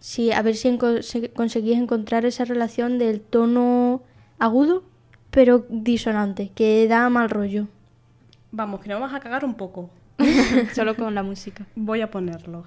si 0.00 0.32
a 0.32 0.42
ver 0.42 0.54
si 0.54 0.68
enco- 0.68 1.32
conseguís 1.32 1.78
encontrar 1.78 2.26
esa 2.26 2.44
relación 2.44 2.98
del 2.98 3.22
tono 3.22 4.02
agudo 4.38 4.82
pero 5.30 5.64
disonante, 5.70 6.50
que 6.54 6.86
da 6.88 7.08
mal 7.08 7.30
rollo. 7.30 7.68
Vamos, 8.52 8.80
que 8.80 8.90
nos 8.90 9.00
vamos 9.00 9.14
a 9.16 9.20
cagar 9.20 9.46
un 9.46 9.54
poco. 9.54 9.88
Solo 10.74 10.94
con 10.94 11.14
la 11.14 11.22
música. 11.22 11.64
Voy 11.74 12.02
a 12.02 12.10
ponerlo. 12.10 12.64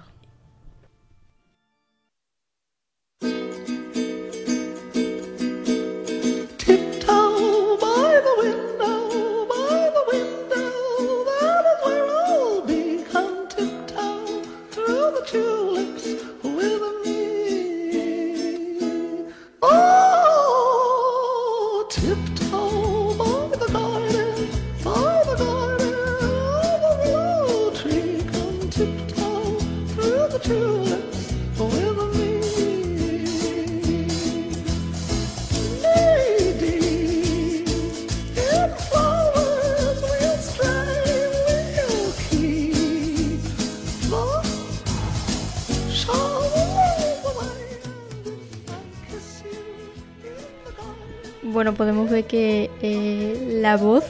Bueno, 51.62 51.76
podemos 51.76 52.10
ver 52.10 52.24
que 52.24 52.70
eh, 52.82 53.58
la 53.62 53.76
voz 53.76 54.02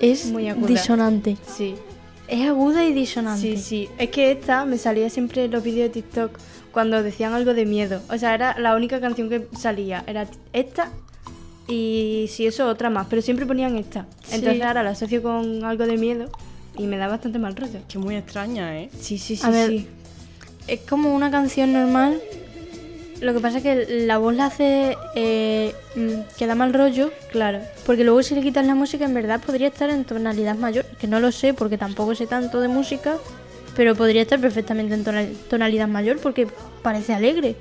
es 0.00 0.24
Muy 0.24 0.48
aguda. 0.48 0.66
disonante. 0.66 1.36
Sí. 1.46 1.74
Es 2.26 2.48
aguda 2.48 2.86
y 2.86 2.94
disonante. 2.94 3.42
Sí, 3.42 3.56
sí. 3.58 3.88
Es 3.98 4.08
que 4.08 4.30
esta 4.30 4.64
me 4.64 4.78
salía 4.78 5.10
siempre 5.10 5.44
en 5.44 5.50
los 5.50 5.62
vídeos 5.62 5.88
de 5.88 5.90
TikTok 5.90 6.38
cuando 6.72 7.02
decían 7.02 7.34
algo 7.34 7.52
de 7.52 7.66
miedo. 7.66 8.00
O 8.08 8.16
sea, 8.16 8.34
era 8.34 8.58
la 8.58 8.74
única 8.74 8.98
canción 8.98 9.28
que 9.28 9.46
salía. 9.58 10.04
Era 10.06 10.26
esta 10.54 10.88
y 11.68 12.30
si 12.30 12.46
eso 12.46 12.66
otra 12.66 12.88
más. 12.88 13.08
Pero 13.10 13.20
siempre 13.20 13.44
ponían 13.44 13.76
esta. 13.76 14.06
Entonces 14.32 14.54
Sí. 14.54 14.62
ahora 14.62 14.82
la 14.82 14.90
asocio 14.92 15.22
con 15.22 15.62
algo 15.66 15.84
de 15.84 15.98
miedo 15.98 16.30
y 16.78 16.86
me 16.86 16.96
da 16.96 17.08
bastante 17.08 17.38
mal 17.38 17.56
rollo. 17.56 17.80
Que 17.90 17.98
muy 17.98 18.16
extraña, 18.16 18.80
¿eh? 18.80 18.88
Sí, 18.98 19.18
sí, 19.18 19.36
sí, 19.36 19.42
A 19.46 19.50
ver, 19.50 19.68
sí. 19.68 19.86
Es 20.66 20.80
como 20.88 21.14
una 21.14 21.30
canción 21.30 21.74
normal. 21.74 22.22
Lo 23.20 23.34
que 23.34 23.40
pasa 23.40 23.58
es 23.58 23.62
que 23.62 23.86
la 24.06 24.16
voz 24.18 24.34
la 24.34 24.46
hace 24.46 24.96
eh, 25.14 25.74
mm, 25.94 26.36
que 26.38 26.46
da 26.46 26.54
mal 26.54 26.72
rollo, 26.72 27.10
Claro. 27.30 27.58
porque 27.84 28.02
luego 28.04 28.22
si 28.22 28.34
le 28.34 28.40
quitas 28.40 28.64
la 28.66 28.74
música 28.74 29.04
en 29.04 29.12
verdad 29.14 29.40
podría 29.44 29.68
estar 29.68 29.90
en 29.90 30.04
tonalidad 30.04 30.56
mayor, 30.56 30.86
que 30.98 31.06
no 31.06 31.20
lo 31.20 31.30
sé 31.30 31.52
porque 31.52 31.76
tampoco 31.76 32.14
sé 32.14 32.26
tanto 32.26 32.60
de 32.60 32.68
música, 32.68 33.16
pero 33.76 33.94
podría 33.94 34.22
estar 34.22 34.40
perfectamente 34.40 34.94
en 34.94 35.04
tonal- 35.04 35.32
tonalidad 35.50 35.86
mayor 35.88 36.18
porque 36.18 36.46
parece 36.82 37.12
alegre. 37.12 37.56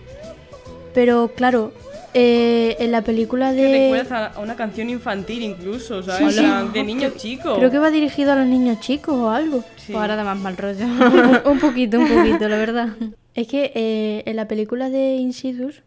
Pero 0.94 1.32
claro, 1.36 1.72
eh, 2.14 2.76
en 2.80 2.92
la 2.92 3.02
película 3.04 3.52
Que 3.54 3.62
de... 3.62 3.80
recuerdas 3.84 4.12
a 4.12 4.26
a 4.28 4.40
una 4.40 4.56
canción 4.56 4.90
infantil 4.90 5.44
incluso, 5.44 6.02
¿sabes? 6.02 6.36
Sí, 6.36 6.42
sí. 6.42 6.48
de 6.74 6.84
niños 6.84 7.16
chicos. 7.18 7.58
Creo 7.58 7.70
que 7.70 7.78
va 7.80 7.92
dirigido 7.92 8.32
a 8.32 8.36
los 8.36 8.48
niños 8.48 8.80
chicos 8.80 9.14
o 9.16 9.30
algo. 9.30 9.60
Sí. 9.78 9.92
Pues 9.92 9.98
ahora 10.02 10.16
da 10.16 10.24
más 10.24 10.40
mal 10.40 10.58
rollo. 10.58 10.86
un, 10.86 11.42
un 11.52 11.60
poquito, 11.60 12.00
un 12.00 12.08
poquito, 12.08 12.48
la 12.50 12.58
verdad. 12.58 12.88
Es 13.40 13.48
que 13.48 13.72
eh, 13.74 14.24
en 14.26 14.36
la 14.36 14.50
película 14.50 14.90
de 14.90 15.16
Insidious, 15.16 15.82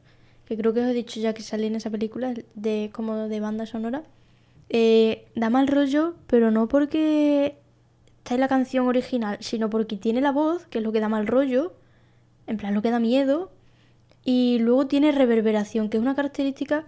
que 0.46 0.56
creo 0.56 0.72
que 0.72 0.80
os 0.80 0.86
he 0.86 0.94
dicho 0.94 1.20
ya 1.20 1.34
que 1.34 1.42
sale 1.42 1.66
en 1.66 1.74
esa 1.74 1.90
película, 1.90 2.32
de 2.54 2.88
como 2.94 3.28
de 3.28 3.40
banda 3.40 3.66
sonora, 3.66 4.04
eh, 4.70 5.26
da 5.34 5.50
mal 5.50 5.68
rollo, 5.68 6.14
pero 6.28 6.50
no 6.50 6.66
porque 6.66 7.56
está 8.16 8.36
en 8.36 8.40
la 8.40 8.48
canción 8.48 8.88
original, 8.88 9.36
sino 9.40 9.68
porque 9.68 9.98
tiene 9.98 10.22
la 10.22 10.32
voz, 10.32 10.64
que 10.68 10.78
es 10.78 10.84
lo 10.84 10.92
que 10.92 11.00
da 11.00 11.10
mal 11.10 11.26
rollo, 11.26 11.74
en 12.46 12.56
plan 12.56 12.72
lo 12.72 12.80
que 12.80 12.90
da 12.90 13.00
miedo, 13.00 13.50
y 14.24 14.58
luego 14.60 14.86
tiene 14.86 15.12
reverberación, 15.12 15.90
que 15.90 15.98
es 15.98 16.02
una 16.02 16.14
característica 16.14 16.86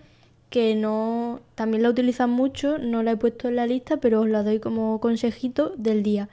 que 0.49 0.75
no 0.77 1.41
también 1.57 1.83
la 1.83 1.91
utilizan 1.91 2.31
mucho, 2.31 2.79
no 2.79 3.03
la 3.03 3.11
he 3.11 3.17
puesto 3.19 3.49
en 3.49 3.57
la 3.57 3.67
lista, 3.67 3.99
pero 3.99 4.23
os 4.23 4.31
la 4.31 4.43
doy 4.43 4.61
como 4.61 4.99
consejito 4.99 5.75
del 5.77 6.03
día. 6.03 6.31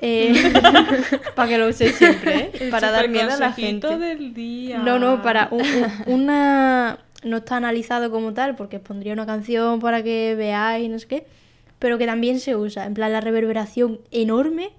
Eh, 0.00 0.52
para 1.34 1.48
que 1.48 1.58
lo 1.58 1.68
uséis 1.68 1.96
siempre, 1.96 2.50
¿eh? 2.54 2.68
Para 2.70 2.90
dar 2.90 3.08
miedo 3.08 3.32
a 3.32 3.36
la 3.36 3.52
gente. 3.52 3.98
del 3.98 4.32
día. 4.34 4.78
No, 4.78 4.98
no, 4.98 5.22
para 5.22 5.48
un- 5.50 5.60
un- 6.06 6.12
una... 6.14 6.98
No 7.24 7.38
está 7.38 7.56
analizado 7.56 8.10
como 8.12 8.32
tal, 8.32 8.54
porque 8.54 8.78
pondría 8.78 9.12
una 9.12 9.26
canción 9.26 9.80
para 9.80 10.04
que 10.04 10.36
veáis, 10.36 10.88
no 10.88 11.00
sé 11.00 11.06
qué, 11.08 11.26
pero 11.80 11.98
que 11.98 12.06
también 12.06 12.38
se 12.38 12.54
usa. 12.54 12.86
En 12.86 12.94
plan, 12.94 13.12
la 13.12 13.20
reverberación 13.20 13.98
enorme 14.12 14.70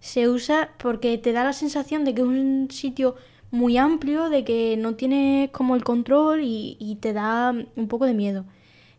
se 0.00 0.28
usa 0.28 0.70
porque 0.76 1.16
te 1.16 1.32
da 1.32 1.42
la 1.42 1.54
sensación 1.54 2.04
de 2.04 2.14
que 2.14 2.20
es 2.20 2.26
un 2.26 2.68
sitio 2.70 3.16
muy 3.50 3.78
amplio, 3.78 4.28
de 4.28 4.44
que 4.44 4.76
no 4.76 4.94
tienes 4.94 5.48
como 5.52 5.74
el 5.74 5.84
control 5.84 6.42
y, 6.42 6.76
y 6.78 6.96
te 6.96 7.14
da 7.14 7.54
un 7.76 7.88
poco 7.88 8.04
de 8.04 8.12
miedo. 8.12 8.44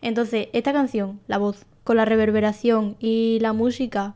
Entonces, 0.02 0.48
esta 0.54 0.74
canción, 0.74 1.20
la 1.28 1.38
voz, 1.38 1.66
con 1.84 1.98
la 1.98 2.06
reverberación 2.06 2.96
y 3.00 3.38
la 3.42 3.54
música 3.54 4.16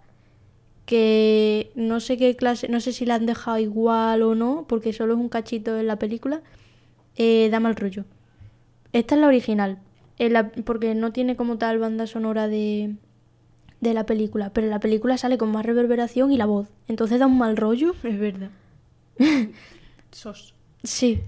que 0.85 1.71
no 1.75 1.99
sé 1.99 2.17
qué 2.17 2.35
clase, 2.35 2.67
no 2.67 2.79
sé 2.81 2.91
si 2.91 3.05
la 3.05 3.15
han 3.15 3.25
dejado 3.25 3.57
igual 3.59 4.21
o 4.23 4.35
no, 4.35 4.65
porque 4.67 4.93
solo 4.93 5.13
es 5.13 5.19
un 5.19 5.29
cachito 5.29 5.77
en 5.79 5.87
la 5.87 5.97
película, 5.97 6.41
eh, 7.17 7.49
da 7.51 7.59
mal 7.59 7.75
rollo. 7.75 8.05
Esta 8.93 9.15
es 9.15 9.21
la 9.21 9.27
original, 9.27 9.79
en 10.17 10.33
la- 10.33 10.49
porque 10.51 10.95
no 10.95 11.11
tiene 11.13 11.35
como 11.35 11.57
tal 11.57 11.79
banda 11.79 12.07
sonora 12.07 12.47
de, 12.47 12.95
de 13.79 13.93
la 13.93 14.05
película, 14.05 14.51
pero 14.53 14.67
en 14.67 14.71
la 14.71 14.79
película 14.79 15.17
sale 15.17 15.37
con 15.37 15.51
más 15.51 15.65
reverberación 15.65 16.31
y 16.31 16.37
la 16.37 16.45
voz, 16.45 16.67
entonces 16.87 17.19
da 17.19 17.27
un 17.27 17.37
mal 17.37 17.55
rollo. 17.57 17.93
Es 18.03 18.19
verdad. 18.19 18.49
Sos. 20.11 20.53
Sí, 20.83 21.19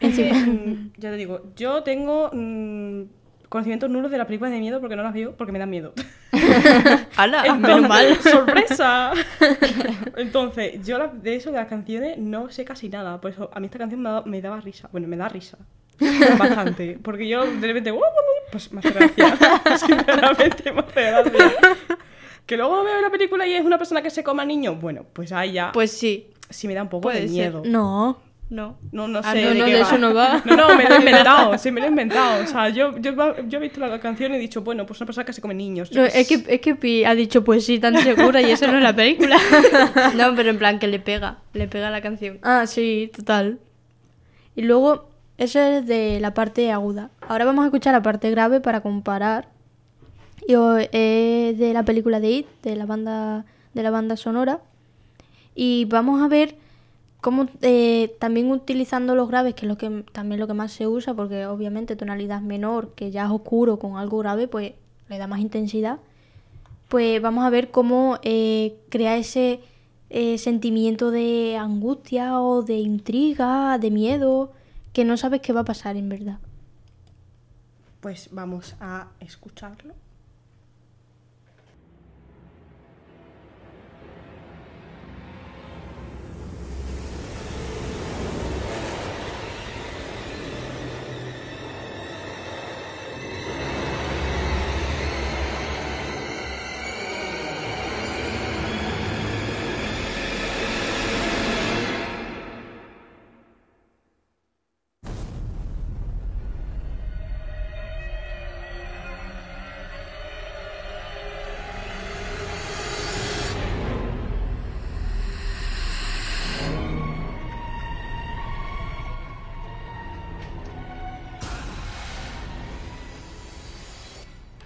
Es 0.00 0.14
que, 0.16 0.28
encima. 0.30 0.90
ya 0.98 1.10
te 1.10 1.16
digo, 1.16 1.42
yo 1.56 1.82
tengo 1.82 2.30
mm, 2.32 3.02
conocimientos 3.54 3.88
nulos 3.88 4.10
de 4.10 4.18
las 4.18 4.26
películas 4.26 4.52
de 4.52 4.58
miedo 4.58 4.80
porque 4.80 4.96
no 4.96 5.04
las 5.04 5.14
veo 5.14 5.36
porque 5.36 5.52
me 5.52 5.60
dan 5.60 5.70
miedo. 5.70 5.92
¡Hala! 7.16 7.42
Entonces, 7.46 7.60
Menos 7.60 7.88
mal. 7.88 8.16
¡Sorpresa! 8.20 9.12
Entonces, 10.16 10.84
yo 10.84 10.98
la- 10.98 11.06
de 11.08 11.36
eso, 11.36 11.50
de 11.52 11.58
las 11.58 11.68
canciones, 11.68 12.18
no 12.18 12.50
sé 12.50 12.64
casi 12.64 12.88
nada. 12.88 13.20
Por 13.20 13.30
eso, 13.30 13.50
a 13.54 13.60
mí 13.60 13.66
esta 13.66 13.78
canción 13.78 14.02
me, 14.02 14.10
da- 14.10 14.22
me 14.22 14.40
daba 14.40 14.60
risa. 14.60 14.88
Bueno, 14.92 15.06
me 15.08 15.16
da 15.16 15.28
risa. 15.28 15.58
Bastante. 16.38 16.98
Porque 17.00 17.28
yo 17.28 17.44
de 17.44 17.66
repente, 17.68 17.92
"Uh, 17.92 17.96
uh, 17.96 17.98
uh", 18.00 18.50
pues 18.50 18.72
me 18.72 18.80
hace 18.80 18.90
gracia. 18.90 19.36
Sinceramente, 19.78 20.72
me 20.72 20.80
hace 20.80 21.02
gracia. 21.02 21.76
Que 22.46 22.56
luego 22.56 22.82
veo 22.82 23.00
la 23.00 23.10
película 23.10 23.46
y 23.46 23.54
es 23.54 23.64
una 23.64 23.78
persona 23.78 24.02
que 24.02 24.10
se 24.10 24.24
coma 24.24 24.44
niños. 24.44 24.80
Bueno, 24.80 25.06
pues 25.12 25.30
ahí 25.32 25.52
ya 25.52 25.70
Pues 25.72 25.92
sí. 25.92 26.26
sí 26.50 26.66
me 26.66 26.74
da 26.74 26.82
un 26.82 26.88
poco 26.88 27.02
puede 27.02 27.20
de 27.22 27.28
ser. 27.28 27.30
miedo. 27.52 27.62
No, 27.64 28.18
No. 28.50 28.76
No, 28.92 29.08
no 29.08 29.22
sé. 29.22 29.28
Ah, 29.28 29.34
no, 29.34 29.40
de 29.40 29.54
no, 29.54 29.64
qué 29.64 29.72
de 29.72 29.80
va. 29.80 29.86
eso 29.86 29.98
no 29.98 30.14
va. 30.14 30.42
No, 30.44 30.56
no, 30.56 30.76
me 30.76 30.84
lo 30.84 30.94
he 30.94 30.98
inventado. 31.00 31.58
Sí, 31.58 31.70
me 31.70 31.80
lo 31.80 31.86
he 31.86 31.90
inventado. 31.90 32.44
O 32.44 32.46
sea, 32.46 32.68
yo, 32.68 32.96
yo, 32.98 33.12
yo 33.48 33.58
he 33.58 33.60
visto 33.60 33.80
la 33.80 33.98
canción 34.00 34.32
y 34.32 34.36
he 34.36 34.38
dicho, 34.38 34.62
bueno, 34.62 34.86
pues 34.86 35.00
una 35.00 35.06
persona 35.06 35.24
que 35.24 35.32
se 35.32 35.40
come 35.40 35.54
niños. 35.54 35.90
No, 35.92 36.04
es 36.04 36.28
que, 36.28 36.44
es 36.46 36.60
que 36.60 36.74
Pi 36.74 37.04
ha 37.04 37.14
dicho 37.14 37.42
pues 37.42 37.64
sí, 37.64 37.78
tan 37.78 37.96
segura 37.98 38.42
y 38.42 38.50
eso 38.50 38.66
no 38.66 38.76
es 38.76 38.82
la 38.82 38.94
película. 38.94 39.36
No, 40.14 40.34
pero 40.36 40.50
en 40.50 40.58
plan 40.58 40.78
que 40.78 40.86
le 40.86 41.00
pega. 41.00 41.38
Le 41.54 41.66
pega 41.66 41.90
la 41.90 42.00
canción. 42.00 42.38
Ah, 42.42 42.66
sí, 42.66 43.10
total. 43.14 43.58
Y 44.54 44.62
luego, 44.62 45.08
eso 45.38 45.58
es 45.58 45.86
de 45.86 46.20
la 46.20 46.34
parte 46.34 46.70
aguda. 46.70 47.10
Ahora 47.26 47.44
vamos 47.44 47.62
a 47.64 47.66
escuchar 47.66 47.92
la 47.92 48.02
parte 48.02 48.30
grave 48.30 48.60
para 48.60 48.80
comparar. 48.82 49.48
Y 50.46 50.52
es 50.52 51.58
de 51.58 51.70
la 51.72 51.82
película 51.84 52.20
de 52.20 52.30
It, 52.30 52.46
de 52.62 52.76
la 52.76 52.86
banda, 52.86 53.46
de 53.72 53.82
la 53.82 53.90
banda 53.90 54.16
sonora. 54.16 54.60
Y 55.54 55.86
vamos 55.86 56.22
a 56.22 56.28
ver 56.28 56.56
cómo 57.24 57.48
eh, 57.62 58.14
también 58.20 58.50
utilizando 58.50 59.14
los 59.14 59.28
graves, 59.28 59.54
que 59.54 59.64
es 59.64 59.68
lo 59.68 59.78
que 59.78 60.04
también 60.12 60.38
lo 60.38 60.46
que 60.46 60.52
más 60.52 60.72
se 60.72 60.86
usa, 60.86 61.14
porque 61.14 61.46
obviamente 61.46 61.96
tonalidad 61.96 62.42
menor, 62.42 62.90
que 62.90 63.10
ya 63.10 63.24
es 63.24 63.30
oscuro 63.30 63.78
con 63.78 63.96
algo 63.96 64.18
grave, 64.18 64.46
pues 64.46 64.74
le 65.08 65.16
da 65.16 65.26
más 65.26 65.40
intensidad. 65.40 66.00
Pues 66.90 67.22
vamos 67.22 67.44
a 67.44 67.48
ver 67.48 67.70
cómo 67.70 68.18
eh, 68.20 68.76
crea 68.90 69.16
ese 69.16 69.60
eh, 70.10 70.36
sentimiento 70.36 71.10
de 71.10 71.56
angustia 71.56 72.42
o 72.42 72.62
de 72.62 72.76
intriga, 72.76 73.78
de 73.78 73.90
miedo, 73.90 74.52
que 74.92 75.06
no 75.06 75.16
sabes 75.16 75.40
qué 75.40 75.54
va 75.54 75.60
a 75.60 75.64
pasar 75.64 75.96
en 75.96 76.10
verdad. 76.10 76.40
Pues 78.02 78.28
vamos 78.32 78.76
a 78.80 79.08
escucharlo. 79.20 79.94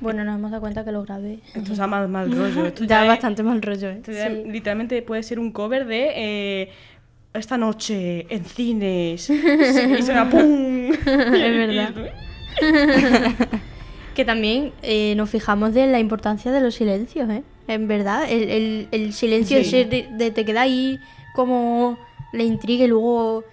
Bueno, 0.00 0.24
nos 0.24 0.36
hemos 0.36 0.50
dado 0.50 0.60
cuenta 0.60 0.84
que 0.84 0.92
lo 0.92 1.02
grabé. 1.02 1.40
Esto 1.54 1.74
da 1.74 1.86
mal, 1.86 2.08
mal 2.08 2.30
rollo. 2.30 2.66
Esto 2.66 2.84
ya 2.84 3.02
es- 3.02 3.08
bastante 3.08 3.42
mal 3.42 3.60
rollo, 3.62 3.90
¿eh? 3.90 4.00
ya 4.06 4.28
Sí. 4.28 4.42
Literalmente 4.46 5.02
puede 5.02 5.22
ser 5.22 5.38
un 5.40 5.50
cover 5.52 5.86
de 5.86 6.10
eh, 6.14 6.68
esta 7.34 7.56
noche 7.58 8.26
en 8.32 8.44
cines. 8.44 9.28
y 9.30 10.02
suena 10.02 10.28
¡pum! 10.30 10.90
Es 10.92 11.04
verdad. 11.04 11.94
Que 14.14 14.24
también 14.24 14.72
eh, 14.82 15.14
nos 15.16 15.30
fijamos 15.30 15.74
de 15.74 15.86
la 15.86 16.00
importancia 16.00 16.50
de 16.50 16.60
los 16.60 16.74
silencios, 16.74 17.30
¿eh? 17.30 17.44
En 17.68 17.86
verdad, 17.86 18.24
el, 18.28 18.48
el- 18.50 18.88
el 18.90 19.12
silencio 19.12 19.56
Sí. 19.58 19.62
ese 19.62 19.84
de, 19.84 20.08
de 20.10 20.30
te 20.32 20.44
queda 20.44 20.62
ahí 20.62 20.98
como 21.36 21.96
la 22.32 22.42
intriga 22.42 22.84
y 22.84 22.88
luego 22.88 23.44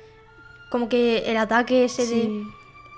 como 0.72 0.90
que 0.90 1.20
el 1.28 1.38
ataque 1.38 1.84
ese 1.86 2.02
de... 2.08 2.22
Sí. 2.24 2.44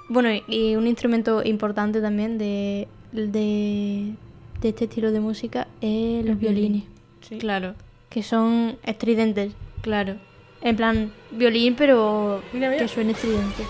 Bueno, 0.08 0.30
y 0.48 0.76
un 0.78 0.88
instrumento 0.88 1.44
importante 1.44 2.00
también 2.00 2.38
de, 2.38 2.88
de, 3.12 4.14
de 4.62 4.70
este 4.70 4.86
estilo 4.86 5.12
de 5.12 5.20
música 5.20 5.68
es 5.82 6.26
los 6.26 6.40
violines, 6.40 6.84
Sí. 7.22 7.38
Claro, 7.38 7.76
que 8.10 8.24
son 8.24 8.78
estridentes. 8.84 9.54
claro. 9.82 10.16
En 10.62 10.76
plan, 10.76 11.12
violín, 11.32 11.76
pero 11.76 12.42
Mira, 12.52 12.70
mira. 12.70 12.82
que 12.82 12.88
suene 12.88 13.12
estridente. 13.12 13.64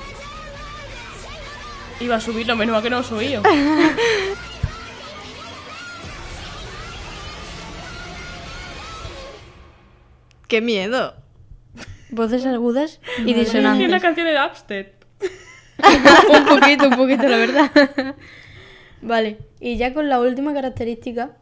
Iba 1.99 2.15
a 2.15 2.21
subirlo, 2.21 2.55
menos 2.55 2.73
mal 2.73 2.81
que 2.81 2.89
no 2.89 2.97
lo 2.99 3.03
subí. 3.03 3.35
¡Qué 10.47 10.61
miedo! 10.61 11.13
Voces 12.09 12.45
agudas 12.45 12.99
y 13.19 13.25
Que 13.25 13.31
la 13.33 13.37
disonantes. 13.39 14.01
canción 14.01 14.27
era 14.27 14.45
Upstead. 14.47 14.87
un 16.29 16.45
poquito, 16.45 16.87
un 16.87 16.95
poquito, 16.95 17.23
la 17.23 17.37
verdad. 17.37 17.71
vale, 19.01 19.37
y 19.59 19.77
ya 19.77 19.93
con 19.93 20.09
la 20.09 20.19
última 20.19 20.53
característica, 20.53 21.37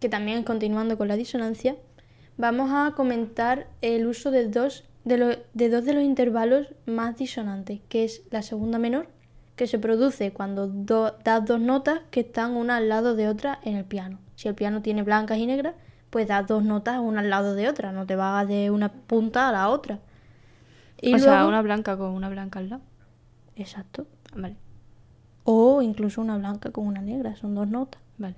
que 0.00 0.08
también 0.08 0.42
continuando 0.44 0.96
con 0.98 1.08
la 1.08 1.16
disonancia, 1.16 1.76
vamos 2.36 2.70
a 2.72 2.92
comentar 2.94 3.66
el 3.82 4.06
uso 4.06 4.30
de 4.30 4.48
dos 4.48 4.84
de, 5.04 5.16
lo- 5.18 5.36
de 5.54 5.68
dos 5.70 5.84
de 5.84 5.94
los 5.94 6.02
intervalos 6.04 6.68
más 6.86 7.16
disonantes, 7.16 7.80
que 7.88 8.04
es 8.04 8.22
la 8.30 8.42
segunda 8.42 8.78
menor, 8.78 9.08
que 9.56 9.66
se 9.66 9.78
produce 9.78 10.32
cuando 10.32 10.66
do- 10.68 11.16
das 11.24 11.44
dos 11.46 11.60
notas 11.60 12.00
que 12.10 12.20
están 12.20 12.54
una 12.56 12.76
al 12.76 12.88
lado 12.88 13.14
de 13.16 13.28
otra 13.28 13.58
en 13.64 13.76
el 13.76 13.84
piano. 13.84 14.18
Si 14.36 14.48
el 14.48 14.54
piano 14.54 14.82
tiene 14.82 15.02
blancas 15.02 15.38
y 15.38 15.46
negras, 15.46 15.74
pues 16.10 16.28
das 16.28 16.46
dos 16.46 16.62
notas 16.62 17.00
una 17.00 17.20
al 17.20 17.30
lado 17.30 17.54
de 17.54 17.68
otra, 17.68 17.90
no 17.92 18.06
te 18.06 18.16
vas 18.16 18.46
de 18.46 18.70
una 18.70 18.90
punta 18.92 19.48
a 19.48 19.52
la 19.52 19.68
otra. 19.68 19.98
Y 21.00 21.14
o 21.14 21.18
sea, 21.18 21.46
una 21.46 21.62
blanca 21.62 21.96
con 21.96 22.10
una 22.10 22.28
blanca 22.28 22.58
al 22.58 22.68
lado. 22.70 22.82
Exacto. 23.56 24.06
Vale, 24.34 24.56
O 25.50 25.80
incluso 25.80 26.20
una 26.20 26.36
blanca 26.36 26.72
con 26.72 26.86
una 26.86 27.00
negra, 27.00 27.34
son 27.34 27.54
dos 27.54 27.66
notas. 27.66 28.02
vale. 28.18 28.34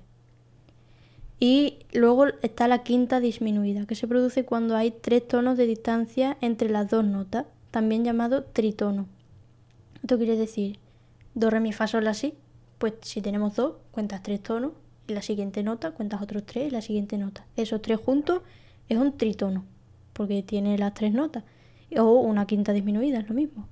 Y 1.41 1.79
luego 1.91 2.27
está 2.41 2.69
la 2.69 2.83
quinta 2.83 3.19
disminuida, 3.19 3.85
que 3.85 3.95
se 3.95 4.07
produce 4.07 4.45
cuando 4.45 4.77
hay 4.77 4.91
tres 4.91 5.27
tonos 5.27 5.57
de 5.57 5.65
distancia 5.65 6.37
entre 6.39 6.69
las 6.69 6.89
dos 6.89 7.03
notas, 7.03 7.47
también 7.69 8.05
llamado 8.05 8.45
tritono. 8.45 9.07
Esto 10.01 10.17
quiere 10.17 10.37
decir 10.37 10.79
do, 11.33 11.49
re, 11.49 11.59
mi, 11.59 11.73
fa, 11.73 11.85
sol, 11.85 12.05
la, 12.05 12.13
si. 12.13 12.33
Pues 12.77 12.93
si 13.01 13.21
tenemos 13.21 13.57
dos, 13.57 13.73
cuentas 13.91 14.23
tres 14.23 14.41
tonos, 14.41 14.71
y 15.05 15.13
la 15.13 15.21
siguiente 15.21 15.63
nota 15.63 15.91
cuentas 15.91 16.21
otros 16.21 16.45
tres, 16.45 16.67
y 16.67 16.71
la 16.71 16.81
siguiente 16.81 17.17
nota. 17.17 17.45
Esos 17.57 17.81
tres 17.81 17.99
juntos 17.99 18.41
es 18.87 18.97
un 18.97 19.17
tritono, 19.17 19.65
porque 20.13 20.43
tiene 20.43 20.77
las 20.77 20.93
tres 20.93 21.11
notas. 21.11 21.43
O 21.97 22.21
una 22.21 22.45
quinta 22.45 22.71
disminuida, 22.71 23.19
es 23.19 23.27
lo 23.27 23.35
mismo. 23.35 23.67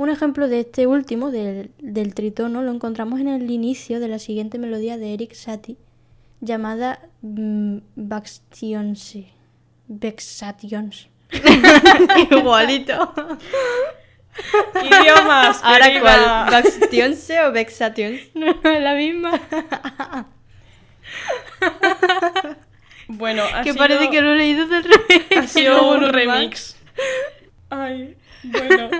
Un 0.00 0.08
ejemplo 0.08 0.48
de 0.48 0.60
este 0.60 0.86
último, 0.86 1.30
del, 1.30 1.72
del 1.78 2.14
tritono, 2.14 2.62
lo 2.62 2.70
encontramos 2.70 3.20
en 3.20 3.28
el 3.28 3.50
inicio 3.50 4.00
de 4.00 4.08
la 4.08 4.18
siguiente 4.18 4.56
melodía 4.58 4.96
de 4.96 5.12
Eric 5.12 5.34
Satie, 5.34 5.76
llamada 6.40 7.00
mm, 7.20 7.80
Baxtionse. 7.96 9.26
Vexations. 9.88 11.10
Igualito. 12.30 13.12
Idiomas, 14.82 15.60
Ahora 15.62 15.86
querida. 15.88 16.00
cuál, 16.00 16.50
¿Baxtionse 16.62 17.42
o 17.42 17.52
Vexation? 17.52 18.14
la 18.64 18.94
misma. 18.94 19.38
Bueno, 23.06 23.42
ha 23.52 23.58
que 23.64 23.72
sido, 23.72 23.76
parece 23.76 24.08
que 24.08 24.22
lo 24.22 24.32
he 24.32 24.36
leído 24.36 24.66
del 24.66 24.84
revés. 24.84 25.26
ha 25.36 25.46
sido 25.46 25.76
No, 25.76 25.90
un 25.90 26.08
remix. 26.10 26.74
Ay, 27.68 28.16
bueno. 28.44 28.90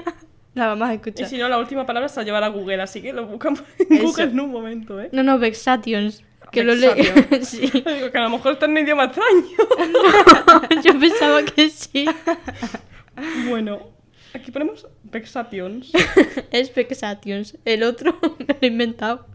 La 0.55 0.67
vamos 0.67 0.89
a 0.89 0.95
Y 0.95 1.25
si 1.27 1.39
no, 1.39 1.49
la 1.49 1.59
última 1.59 1.87
palabra 1.87 2.09
se 2.09 2.21
la 2.21 2.25
lleva 2.25 2.45
a 2.45 2.49
Google, 2.49 2.83
así 2.83 3.01
que 3.01 3.13
lo 3.13 3.27
buscamos 3.27 3.63
en 3.79 3.93
Eso. 3.93 4.07
Google 4.07 4.25
en 4.25 4.41
un 4.41 4.51
momento, 4.51 5.01
¿eh? 5.01 5.09
No, 5.13 5.23
no, 5.23 5.39
Vexations. 5.39 6.25
Que 6.51 6.65
lo 6.65 6.75
sí. 7.43 7.61
Digo 7.73 8.11
que 8.11 8.19
a 8.19 8.23
lo 8.23 8.31
mejor 8.31 8.53
está 8.53 8.65
en 8.65 8.73
un 8.73 8.79
idioma 8.79 9.05
extraño. 9.05 10.83
Yo 10.85 10.99
pensaba 10.99 11.45
que 11.45 11.71
sí. 11.71 12.07
Bueno, 13.49 13.93
aquí 14.35 14.51
ponemos 14.51 14.89
Vexations. 15.05 15.93
Es 16.51 16.75
Vexations. 16.75 17.57
El 17.65 17.85
otro 17.85 18.19
me 18.39 18.47
lo 18.47 18.57
he 18.61 18.67
inventado. 18.67 19.27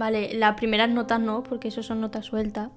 Vale, 0.00 0.32
las 0.34 0.54
primeras 0.56 0.88
notas 0.88 1.20
no, 1.20 1.42
porque 1.42 1.68
eso 1.68 1.82
son 1.82 2.00
notas 2.00 2.24
sueltas. 2.24 2.70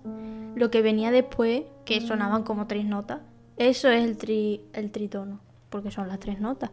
Lo 0.55 0.69
que 0.69 0.81
venía 0.81 1.09
después, 1.09 1.63
que 1.85 2.01
sonaban 2.01 2.43
como 2.43 2.67
tres 2.67 2.83
notas, 2.85 3.21
eso 3.55 3.87
es 3.89 4.03
el, 4.03 4.17
tri- 4.17 4.59
el 4.73 4.91
tritono, 4.91 5.39
porque 5.69 5.89
son 5.89 6.09
las 6.09 6.19
tres 6.19 6.41
notas. 6.41 6.69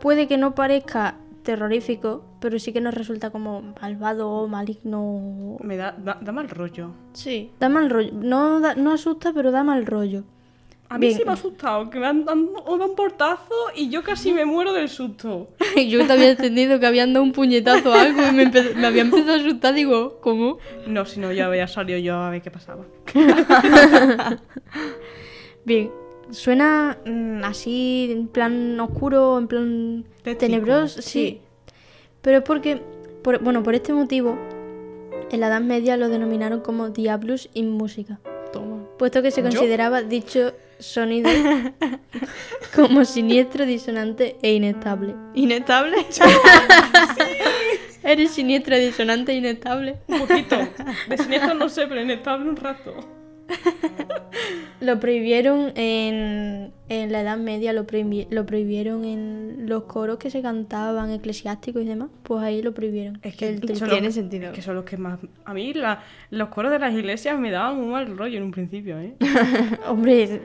Puede 0.00 0.26
que 0.26 0.38
no 0.38 0.54
parezca 0.54 1.16
terrorífico, 1.42 2.24
pero 2.40 2.58
sí 2.58 2.72
que 2.72 2.80
nos 2.80 2.94
resulta 2.94 3.30
como 3.30 3.62
malvado, 3.80 4.48
maligno. 4.48 5.58
Me 5.60 5.76
da, 5.76 5.92
da, 5.92 6.18
da 6.20 6.32
mal 6.32 6.48
rollo. 6.48 6.90
Sí. 7.12 7.50
Da 7.60 7.68
mal 7.68 7.90
rollo. 7.90 8.12
No, 8.14 8.60
da- 8.60 8.74
no 8.74 8.90
asusta, 8.92 9.32
pero 9.34 9.50
da 9.50 9.62
mal 9.64 9.84
rollo. 9.86 10.24
A 10.88 10.98
mí 10.98 11.06
Bien. 11.06 11.18
sí 11.18 11.24
me 11.24 11.30
ha 11.32 11.34
asustado, 11.34 11.90
que 11.90 11.98
me 11.98 12.06
han 12.06 12.24
dado 12.24 12.38
un 12.38 12.94
portazo 12.94 13.54
y 13.74 13.88
yo 13.90 14.04
casi 14.04 14.32
me 14.32 14.44
muero 14.44 14.72
del 14.72 14.88
susto. 14.88 15.48
Yo 15.88 16.06
te 16.06 16.12
había 16.12 16.30
entendido 16.30 16.78
que 16.78 16.86
habían 16.86 17.12
dado 17.12 17.24
un 17.24 17.32
puñetazo 17.32 17.90
o 17.90 17.94
algo 17.94 18.22
y 18.26 18.32
me, 18.32 18.44
había 18.86 19.02
empezado 19.02 19.32
a 19.32 19.36
asustar. 19.36 19.74
Digo, 19.74 20.18
¿cómo? 20.20 20.58
No, 20.86 21.04
si 21.04 21.18
no, 21.20 21.32
ya 21.32 21.46
había 21.46 21.66
salido 21.68 21.98
yo 21.98 22.14
a 22.16 22.30
ver 22.30 22.40
qué 22.40 22.50
pasaba. 22.50 22.84
Bien, 25.64 25.90
suena 26.30 26.98
mm, 27.04 27.42
así, 27.44 28.08
en 28.12 28.28
plan 28.28 28.78
oscuro, 28.80 29.38
en 29.38 29.48
plan 29.48 30.04
tenebroso, 30.38 31.02
sí. 31.02 31.10
sí. 31.10 31.40
Pero 32.22 32.38
es 32.38 32.44
porque, 32.44 32.80
por- 33.22 33.42
bueno, 33.42 33.62
por 33.62 33.74
este 33.74 33.92
motivo, 33.92 34.38
en 35.30 35.40
la 35.40 35.48
Edad 35.48 35.60
Media 35.60 35.96
lo 35.96 36.08
denominaron 36.08 36.60
como 36.60 36.90
Diablus 36.90 37.48
in 37.54 37.70
Música, 37.70 38.20
Toma. 38.52 38.84
puesto 38.98 39.22
que 39.22 39.30
se 39.30 39.42
¿Yo? 39.42 39.48
consideraba 39.48 40.02
dicho 40.02 40.52
sonido 40.78 41.30
como 42.74 43.04
siniestro, 43.04 43.66
disonante 43.66 44.36
e 44.42 44.54
inestable. 44.54 45.14
Inestable. 45.34 45.96
Eres 48.02 48.30
siniestro, 48.30 48.76
disonante 48.76 49.32
e 49.32 49.36
inestable. 49.36 49.98
Un 50.06 50.20
poquito. 50.20 50.56
De 51.08 51.18
siniestro 51.18 51.54
no 51.54 51.68
sé, 51.68 51.86
pero 51.86 52.00
inestable 52.00 52.48
un 52.48 52.56
rato. 52.56 52.94
Lo 54.80 55.00
prohibieron 55.00 55.72
en, 55.74 56.70
en 56.90 57.10
la 57.12 57.22
Edad 57.22 57.38
Media, 57.38 57.72
lo, 57.72 57.86
prohibi- 57.86 58.26
lo 58.30 58.44
prohibieron 58.44 59.04
en 59.06 59.64
los 59.68 59.84
coros 59.84 60.18
que 60.18 60.28
se 60.30 60.42
cantaban, 60.42 61.10
eclesiásticos 61.10 61.82
y 61.82 61.86
demás. 61.86 62.10
Pues 62.22 62.42
ahí 62.42 62.60
lo 62.62 62.72
prohibieron. 62.74 63.18
Es 63.22 63.34
que 63.36 63.48
El 63.48 63.60
tiene 63.62 64.00
los- 64.02 64.14
sentido. 64.14 64.48
es 64.48 64.52
que 64.54 64.60
son 64.62 64.74
los 64.74 64.84
que 64.84 64.98
más. 64.98 65.18
A 65.46 65.54
mí 65.54 65.72
la- 65.72 66.02
los 66.30 66.50
coros 66.50 66.70
de 66.70 66.78
las 66.78 66.92
iglesias 66.92 67.38
me 67.38 67.50
daban 67.50 67.78
un 67.78 67.90
mal 67.90 68.16
rollo 68.16 68.36
en 68.36 68.44
un 68.44 68.50
principio, 68.50 69.00
¿eh? 69.00 69.14
Hombre, 69.88 70.40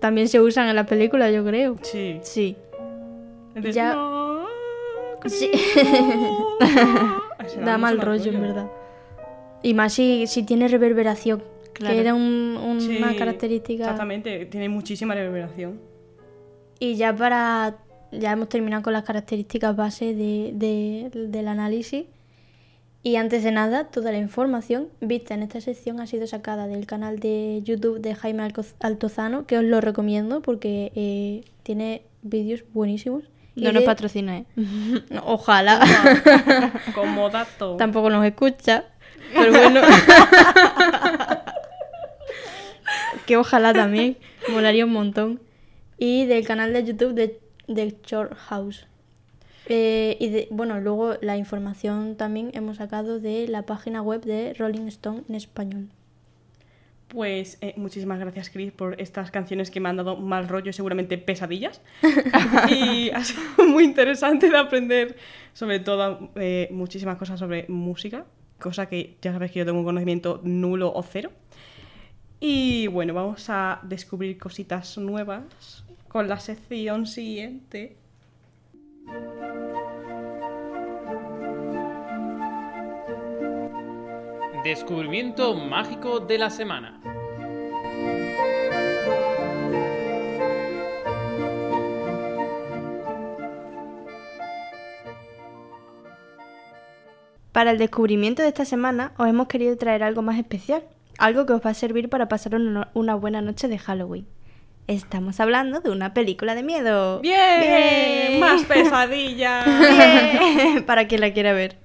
también 0.00 0.28
se 0.28 0.40
usan 0.40 0.68
en 0.68 0.74
la 0.76 0.84
película, 0.84 1.30
yo 1.30 1.44
creo. 1.44 1.76
Sí. 1.82 2.18
Sí. 2.22 2.56
Entonces, 3.54 3.74
Ya- 3.76 3.94
no, 3.94 4.18
Sí. 5.26 5.50
Da 7.64 7.78
mal 7.78 8.00
rollo, 8.00 8.32
en 8.32 8.40
verdad. 8.40 8.66
Y 9.62 9.74
más 9.74 9.92
si, 9.92 10.26
si 10.26 10.42
tiene 10.44 10.68
reverberación, 10.68 11.42
Claro. 11.78 11.94
que 11.94 12.00
era 12.00 12.14
un- 12.14 12.58
una 12.62 12.80
Sí, 13.12 13.16
característica. 13.16 13.84
Exactamente, 13.84 14.46
tiene 14.46 14.68
muchísima 14.68 15.14
reverberación. 15.14 15.80
Y 16.80 16.96
ya 16.96 17.14
para. 17.14 17.76
Ya 18.10 18.32
hemos 18.32 18.48
terminado 18.48 18.82
con 18.82 18.94
las 18.94 19.04
características 19.04 19.76
base 19.76 20.14
de, 20.14 20.52
de- 20.54 21.10
del 21.28 21.48
análisis. 21.48 22.06
Y 23.02 23.16
antes 23.16 23.44
de 23.44 23.52
nada, 23.52 23.84
toda 23.84 24.10
la 24.12 24.18
información 24.18 24.88
vista 25.00 25.34
en 25.34 25.42
esta 25.42 25.60
sección 25.60 26.00
ha 26.00 26.06
sido 26.06 26.26
sacada 26.26 26.66
del 26.66 26.84
canal 26.86 27.20
de 27.20 27.60
YouTube 27.64 28.00
de 28.00 28.14
Jaime 28.14 28.48
Altozano, 28.80 29.46
que 29.46 29.56
os 29.58 29.64
lo 29.64 29.80
recomiendo 29.80 30.42
porque 30.42 30.90
eh, 30.96 31.42
tiene 31.62 32.02
vídeos 32.22 32.64
buenísimos. 32.72 33.22
No 33.56 33.72
nos 33.72 33.82
de- 33.82 33.86
patrocina, 33.86 34.38
¿eh? 34.38 34.44
No, 35.10 35.22
Ojalá. 35.26 35.80
Como 36.94 37.28
dato. 37.30 37.76
Tampoco 37.76 38.08
nos 38.10 38.24
escucha. 38.24 38.84
Pero 39.34 39.52
bueno. 39.52 39.80
que 43.28 43.36
ojalá 43.36 43.72
también. 43.72 44.16
Molaría 44.50 44.84
un 44.84 44.92
montón. 44.92 45.40
Y 45.98 46.26
del 46.26 46.46
canal 46.46 46.72
de 46.72 46.84
YouTube 46.84 47.12
de, 47.14 47.38
de 47.68 47.96
Short 48.04 48.32
House. 48.34 48.86
Eh, 49.66 50.16
y 50.18 50.28
de- 50.30 50.48
bueno, 50.50 50.80
luego 50.80 51.14
la 51.20 51.36
información 51.36 52.16
también 52.16 52.50
hemos 52.54 52.78
sacado 52.78 53.20
de 53.20 53.46
la 53.48 53.62
página 53.62 54.00
web 54.02 54.22
de 54.24 54.54
Rolling 54.54 54.86
Stone 54.88 55.22
en 55.28 55.34
español. 55.34 55.88
Pues 57.08 57.56
eh, 57.62 57.72
muchísimas 57.76 58.18
gracias, 58.18 58.50
Chris, 58.50 58.70
por 58.72 59.00
estas 59.00 59.30
canciones 59.30 59.70
que 59.70 59.80
me 59.80 59.88
han 59.88 59.96
dado 59.96 60.16
mal 60.16 60.46
rollo, 60.48 60.72
seguramente 60.72 61.16
pesadillas. 61.18 61.80
y 62.70 63.10
ha 63.10 63.24
sido 63.24 63.40
muy 63.66 63.84
interesante 63.84 64.50
de 64.50 64.56
aprender, 64.58 65.16
sobre 65.54 65.80
todo, 65.80 66.30
eh, 66.36 66.68
muchísimas 66.70 67.16
cosas 67.16 67.38
sobre 67.38 67.64
música, 67.68 68.24
cosa 68.60 68.86
que 68.86 69.16
ya 69.22 69.32
sabes 69.32 69.50
que 69.52 69.58
yo 69.60 69.64
tengo 69.66 69.78
un 69.78 69.84
conocimiento 69.86 70.40
nulo 70.44 70.92
o 70.94 71.02
cero. 71.02 71.30
Y 72.40 72.86
bueno, 72.86 73.14
vamos 73.14 73.50
a 73.50 73.80
descubrir 73.82 74.38
cositas 74.38 74.96
nuevas 74.96 75.84
con 76.08 76.28
la 76.28 76.38
sección 76.38 77.06
siguiente. 77.06 77.96
Descubrimiento 84.62 85.54
mágico 85.54 86.20
de 86.20 86.38
la 86.38 86.50
semana. 86.50 87.00
Para 97.52 97.72
el 97.72 97.78
descubrimiento 97.78 98.42
de 98.42 98.48
esta 98.48 98.64
semana 98.64 99.12
os 99.16 99.26
hemos 99.26 99.48
querido 99.48 99.76
traer 99.76 100.04
algo 100.04 100.22
más 100.22 100.38
especial, 100.38 100.84
algo 101.18 101.44
que 101.44 101.52
os 101.52 101.60
va 101.64 101.70
a 101.70 101.74
servir 101.74 102.08
para 102.08 102.28
pasar 102.28 102.54
una, 102.54 103.14
buena 103.16 103.42
noche 103.42 103.68
de 103.68 103.78
Halloween. 103.78 104.26
Estamos 104.86 105.38
hablando 105.40 105.80
de 105.80 105.90
una 105.90 106.14
película 106.14 106.54
de 106.54 106.62
miedo. 106.62 107.20
¡Bien! 107.20 107.60
¡Bien! 107.60 108.40
¡Más 108.40 108.62
pesadillas! 108.68 109.66
¡Bien! 109.66 110.84
para 110.86 111.06
quien 111.06 111.20
la 111.20 111.34
quiera 111.34 111.52
ver. 111.52 111.76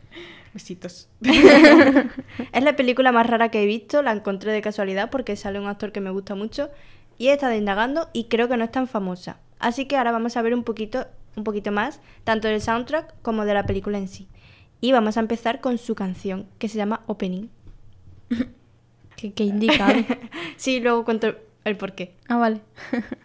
Besitos. 0.54 1.10
Es 2.54 2.64
la 2.64 2.76
película 2.76 3.12
más 3.12 3.28
rara 3.28 3.50
que 3.50 3.64
he 3.64 3.66
visto, 3.66 4.04
la 4.04 4.12
encontré 4.12 4.52
de 4.52 4.62
casualidad 4.62 5.10
porque 5.10 5.36
sale 5.36 5.60
un 5.60 5.68
actor 5.68 5.92
que 5.92 6.00
me 6.00 6.12
gusta 6.12 6.36
mucho 6.36 6.70
y 7.18 7.30
he 7.30 7.34
estado 7.34 7.56
indagando 7.56 8.10
y 8.14 8.26
creo 8.26 8.48
que 8.48 8.56
no 8.56 8.64
es 8.64 8.72
tan 8.72 8.88
famosa. 8.88 9.40
Así 9.60 9.86
que 9.86 9.98
ahora 9.98 10.12
vamos 10.12 10.38
a 10.38 10.42
ver 10.44 10.54
un 10.54 10.64
poquito, 10.64 11.08
un 11.36 11.44
poquito 11.44 11.72
más, 11.72 12.02
tanto 12.24 12.48
del 12.48 12.62
soundtrack 12.62 13.16
como 13.24 13.46
de 13.46 13.56
la 13.56 13.66
película 13.66 13.98
en 13.98 14.08
sí. 14.08 14.28
Y 14.80 14.92
vamos 14.92 15.18
a 15.18 15.22
empezar 15.22 15.60
con 15.60 15.78
su 15.80 15.96
canción, 15.96 16.46
que 16.60 16.70
se 16.70 16.78
llama 16.78 17.02
Opening. 17.08 17.50
Que, 19.24 19.32
que 19.32 19.46
indica. 19.46 19.88
Sí, 20.58 20.82
luego 20.82 21.06
cuento 21.06 21.34
el 21.64 21.78
porqué. 21.78 22.14
ah, 22.28 22.36
vale. 22.38 22.60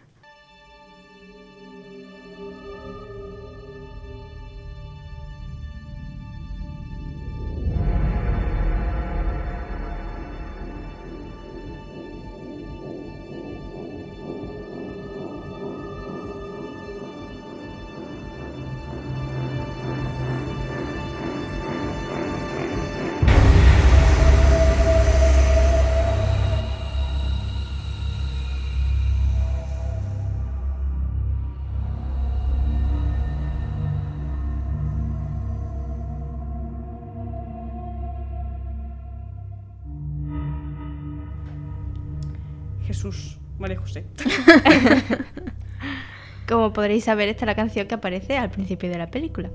Como 46.47 46.73
podréis 46.73 47.03
saber, 47.03 47.29
esta 47.29 47.45
es 47.45 47.47
la 47.47 47.55
canción 47.55 47.87
que 47.87 47.95
aparece 47.95 48.37
al 48.37 48.49
principio 48.49 48.89
de 48.89 48.97
la 48.97 49.07
película. 49.11 49.49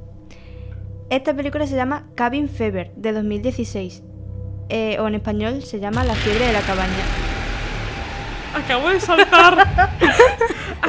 Esta 1.10 1.34
película 1.34 1.66
se 1.66 1.76
llama 1.76 2.06
Cabin 2.14 2.48
Fever, 2.48 2.92
de 2.96 3.12
2016. 3.12 4.02
eh, 4.70 4.96
o 5.00 5.06
en 5.08 5.14
español 5.16 5.62
se 5.62 5.78
llama 5.80 6.04
La 6.04 6.14
fiebre 6.14 6.46
de 6.46 6.52
la 6.52 6.60
cabaña. 6.60 7.04
Acabo 8.54 8.88
de 8.88 9.00
saltar. 9.00 9.68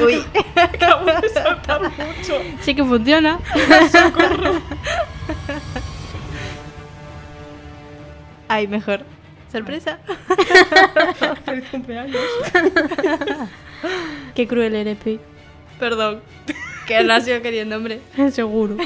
Uy, 0.04 0.24
Acabo 0.54 1.06
de 1.06 1.28
saltar 1.28 1.82
mucho. 1.82 2.40
Sí 2.60 2.74
que 2.74 2.84
funciona. 2.84 3.40
ay, 8.48 8.68
mejor. 8.68 9.00
Sorpresa. 9.50 9.98
Feliz 11.44 11.64
cumpleaños. 11.70 12.20
Qué 14.34 14.46
cruel 14.46 14.74
eres, 14.74 14.98
Pi. 14.98 15.18
Perdón. 15.78 16.20
Que 16.86 17.02
no 17.02 17.14
ha 17.14 17.20
sido 17.20 17.42
queriendo, 17.42 17.76
hombre. 17.76 18.00
Seguro. 18.30 18.76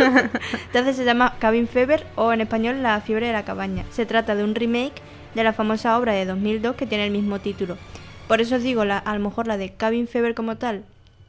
Entonces 0.66 0.96
se 0.96 1.04
llama 1.04 1.36
Cabin 1.38 1.68
Fever 1.68 2.04
o 2.16 2.32
en 2.32 2.40
español 2.40 2.82
La 2.82 3.00
fiebre 3.00 3.28
de 3.28 3.32
la 3.32 3.44
cabaña. 3.44 3.84
Se 3.90 4.04
trata 4.04 4.34
de 4.34 4.42
un 4.42 4.54
remake 4.54 5.00
de 5.34 5.44
la 5.44 5.52
famosa 5.52 5.96
obra 5.96 6.12
de 6.12 6.26
2002 6.26 6.74
que 6.74 6.86
tiene 6.86 7.06
el 7.06 7.12
mismo 7.12 7.38
título. 7.38 7.78
Por 8.26 8.40
eso 8.40 8.56
os 8.56 8.62
digo, 8.62 8.84
la, 8.84 8.98
a 8.98 9.14
lo 9.14 9.20
mejor 9.20 9.46
la 9.46 9.56
de 9.56 9.72
Cabin 9.72 10.08
Fever 10.08 10.34
como 10.34 10.56
tal, 10.56 10.84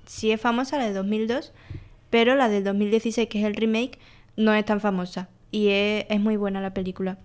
sí 0.05 0.31
es 0.31 0.41
famosa, 0.41 0.77
la 0.77 0.85
de 0.85 0.93
2002, 0.93 1.51
pero 2.09 2.35
la 2.35 2.49
del 2.49 2.63
2016, 2.63 3.27
que 3.27 3.39
es 3.39 3.45
el 3.45 3.55
remake, 3.55 3.99
no 4.37 4.53
es 4.53 4.65
tan 4.65 4.81
famosa. 4.81 5.29
Y 5.51 5.69
es, 5.69 6.05
es 6.09 6.19
muy 6.19 6.35
buena 6.35 6.61
la 6.61 6.73
película. 6.73 7.17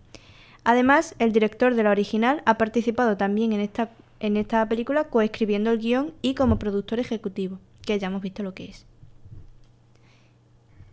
Además, 0.64 1.14
el 1.18 1.33
director 1.33 1.74
de 1.74 1.83
la 1.83 1.90
original 1.90 2.42
ha 2.44 2.59
participado 2.59 3.16
también 3.16 3.52
en 3.52 3.61
esta, 3.61 3.90
en 4.20 4.37
esta 4.37 4.66
película 4.68 5.05
coescribiendo 5.05 5.70
el 5.70 5.79
guion 5.79 6.14
y 6.22 6.35
como 6.35 6.59
productor 6.59 7.00
ejecutivo, 7.00 7.59
que 7.85 7.98
ya 7.98 8.09
hemos 8.09 8.22
visto 8.22 8.42
lo 8.42 8.55
que 8.55 8.66
es. 8.66 8.87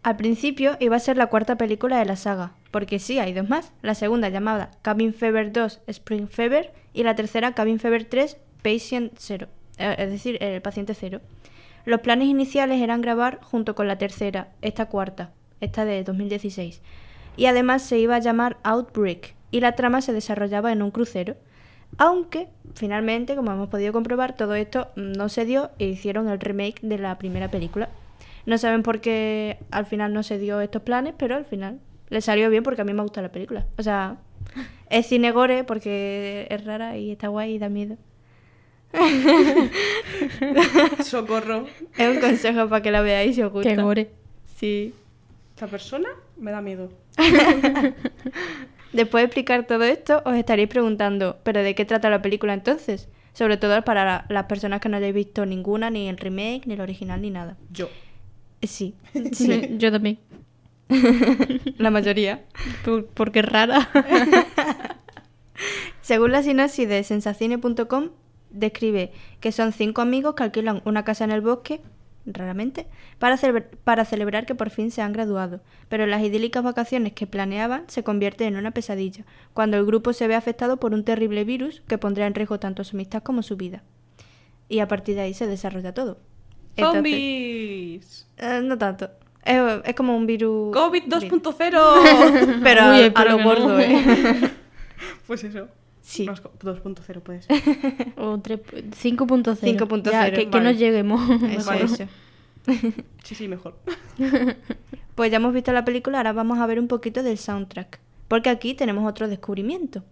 Al 0.04 0.18
principio 0.18 0.76
iba 0.80 0.98
a 0.98 1.00
ser 1.00 1.16
la 1.16 1.28
cuarta 1.28 1.58
película 1.58 1.98
de 1.98 2.06
la 2.06 2.18
saga, 2.18 2.52
porque 2.72 3.00
sí, 3.00 3.20
hay 3.20 3.34
dos 3.34 3.48
más. 3.48 3.72
La 3.82 3.96
segunda 3.96 4.28
llamada 4.28 4.72
Cabin 4.82 5.14
Fever 5.14 5.54
2 5.54 5.82
Spring 5.88 6.28
Fever 6.28 6.74
y 6.94 7.04
la 7.04 7.16
tercera 7.16 7.54
Cabin 7.54 7.80
Fever 7.80 8.04
3 8.06 8.38
Patient 8.62 9.14
Zero. 9.18 9.48
eh, 9.78 9.96
es 9.98 10.12
decir, 10.12 10.44
el 10.44 10.62
paciente 10.62 10.94
cero. 10.94 11.22
Los 11.86 12.02
planes 12.02 12.28
iniciales 12.28 12.82
eran 12.82 13.02
grabar 13.02 13.40
junto 13.42 13.76
con 13.76 13.88
la 13.88 13.98
tercera, 13.98 14.50
esta 14.62 14.88
cuarta, 14.88 15.32
esta 15.62 15.86
de 15.86 16.04
2016. 16.04 16.82
Y 17.36 17.46
además 17.46 17.82
se 17.82 17.98
iba 17.98 18.16
a 18.16 18.20
llamar 18.20 18.58
Outbreak 18.64 19.36
y 19.52 19.60
la 19.60 19.76
trama 19.76 20.02
se 20.02 20.14
desarrollaba 20.14 20.72
en 20.72 20.82
un 20.82 20.92
crucero. 20.92 21.36
Aunque, 21.98 22.50
finalmente, 22.76 23.36
como 23.36 23.52
hemos 23.52 23.70
podido 23.70 23.94
comprobar, 23.94 24.36
todo 24.36 24.56
esto 24.56 24.90
no 24.96 25.30
se 25.30 25.46
dio 25.46 25.72
e 25.80 25.88
hicieron 25.88 26.30
el 26.30 26.40
remake 26.40 26.82
de 26.82 26.98
la 26.98 27.18
primera 27.18 27.50
película. 27.50 27.90
No 28.46 28.58
saben 28.58 28.84
por 28.84 29.00
qué 29.00 29.58
al 29.72 29.86
final 29.86 30.14
no 30.14 30.24
se 30.24 30.38
dio 30.38 30.60
estos 30.62 30.82
planes, 30.82 31.14
pero 31.18 31.36
al 31.36 31.46
final 31.46 31.80
le 32.10 32.22
salió 32.22 32.50
bien 32.50 32.64
porque 32.64 32.82
a 32.82 32.86
mí 32.86 32.94
me 32.94 33.02
gusta 33.02 33.22
la 33.22 33.32
película. 33.32 33.66
O 33.78 33.84
sea, 33.84 34.18
es 34.90 35.08
cine 35.08 35.32
gore 35.32 35.64
porque 35.64 36.48
es 36.50 36.66
rara 36.66 36.98
y 36.98 37.12
está 37.12 37.30
guay 37.30 37.56
y 37.56 37.60
da 37.60 37.70
miedo. 37.70 37.98
Socorro. 41.04 41.66
Es 41.98 42.16
un 42.16 42.22
consejo 42.22 42.70
para 42.70 42.84
que 42.84 42.92
la 42.92 43.02
veáis 43.02 43.36
si 43.36 43.42
os 43.42 43.52
gusta. 43.52 43.70
Qué 43.70 43.82
gore. 43.82 44.12
Sí. 44.56 44.94
Esta 45.56 45.68
persona 45.68 46.10
me 46.38 46.52
da 46.52 46.62
miedo. 46.62 46.92
Después 48.94 49.22
de 49.24 49.26
explicar 49.26 49.66
todo 49.68 49.84
esto, 49.84 50.22
os 50.26 50.36
estaréis 50.36 50.70
preguntando, 50.70 51.38
¿pero 51.44 51.62
de 51.64 51.76
qué 51.76 51.84
trata 51.86 52.10
la 52.10 52.22
película 52.22 52.54
entonces? 52.54 53.10
Sobre 53.34 53.58
todo 53.58 53.84
para 53.84 54.06
la- 54.06 54.26
las 54.30 54.46
personas 54.46 54.80
que 54.80 54.90
no 54.90 54.98
hayáis 54.98 55.14
visto 55.16 55.46
ninguna, 55.46 55.90
ni 55.90 56.08
el 56.08 56.18
remake, 56.18 56.68
ni 56.68 56.76
el 56.76 56.82
original, 56.82 57.22
ni 57.22 57.32
nada. 57.32 57.58
Yo. 57.72 57.90
Sí, 58.62 58.94
sí, 59.34 59.76
Yo 59.78 59.92
también. 59.92 60.20
la 61.78 61.90
mayoría. 61.90 62.44
Por- 62.86 63.08
porque 63.08 63.40
es 63.40 63.46
rara. 63.46 63.90
Según 66.02 66.32
la 66.32 66.44
sinopsis 66.44 66.88
de 66.88 67.04
sensacine.com, 67.04 68.10
describe 68.50 69.12
que 69.40 69.52
son 69.52 69.72
cinco 69.72 70.02
amigos 70.02 70.36
que 70.36 70.44
alquilan 70.44 70.82
una 70.86 71.04
casa 71.04 71.24
en 71.24 71.32
el 71.32 71.42
bosque, 71.42 71.82
raramente, 72.26 72.88
para, 73.20 73.38
para 73.84 74.06
celebrar 74.06 74.46
que 74.46 74.56
por 74.56 74.70
fin 74.70 74.92
se 74.92 75.02
han 75.02 75.14
graduado. 75.14 75.62
Pero 75.90 76.06
las 76.06 76.22
idílicas 76.24 76.64
vacaciones 76.64 77.14
que 77.14 77.28
planeaban 77.28 77.84
se 77.88 78.04
convierten 78.04 78.48
en 78.50 78.58
una 78.58 78.72
pesadilla, 78.72 79.26
cuando 79.54 79.78
el 79.78 79.86
grupo 79.86 80.14
se 80.14 80.28
ve 80.28 80.36
afectado 80.36 80.78
por 80.78 80.94
un 80.94 81.04
terrible 81.04 81.44
virus 81.44 81.82
que 81.88 81.98
pondrá 81.98 82.26
en 82.28 82.36
riesgo 82.36 82.60
tanto 82.60 82.84
su 82.84 82.96
amistad 82.96 83.24
como 83.24 83.44
su 83.44 83.58
vida. 83.58 83.84
Y 84.70 84.80
a 84.80 84.88
partir 84.88 85.16
de 85.16 85.22
ahí 85.22 85.34
se 85.34 85.48
desarrolla 85.48 85.94
todo. 85.94 86.20
Entonces- 86.76 86.96
¡Zombies! 87.04 88.28
Eh, 88.38 88.62
no 88.64 88.78
tanto. 88.78 89.10
Es, 89.46 89.60
es 89.84 89.94
como 89.96 90.16
un 90.16 90.26
virus... 90.26 90.74
COVID 90.74 91.04
2.0. 91.04 92.60
Pero 92.64 92.82
Uy, 92.92 93.12
a- 93.14 93.20
a, 93.20 93.26
lo 93.26 93.38
no. 93.38 93.44
gordo, 93.44 93.80
¿eh? 93.80 94.52
pues 95.28 95.44
eso. 95.44 95.68
Sí. 96.06 96.26
Más 96.26 96.42
co- 96.42 96.52
2.0 96.60 97.22
puede 97.22 97.42
ser. 97.42 97.56
O 98.18 98.38
tres- 98.40 98.60
5.0. 99.02 99.56
5.0, 99.58 100.12
Ya, 100.12 100.30
Que, 100.32 100.44
que 100.44 100.46
vale. 100.50 100.64
no 100.66 100.72
lleguemos. 100.72 101.30
Eso, 101.50 101.70
Vale. 101.70 101.86
eso. 101.86 102.06
Sí, 103.24 103.36
sí, 103.36 103.48
mejor. 103.48 103.78
Pues 105.16 105.30
ya 105.32 105.38
hemos 105.38 105.54
visto 105.54 105.72
la 105.72 105.86
película, 105.86 106.18
ahora 106.18 106.34
vamos 106.34 106.58
a 106.60 106.66
ver 106.66 106.80
un 106.80 106.88
poquito 106.88 107.22
del 107.22 107.38
soundtrack, 107.38 108.00
porque 108.28 108.50
aquí 108.50 108.74
tenemos 108.74 109.08
otro 109.08 109.28
descubrimiento. 109.28 110.04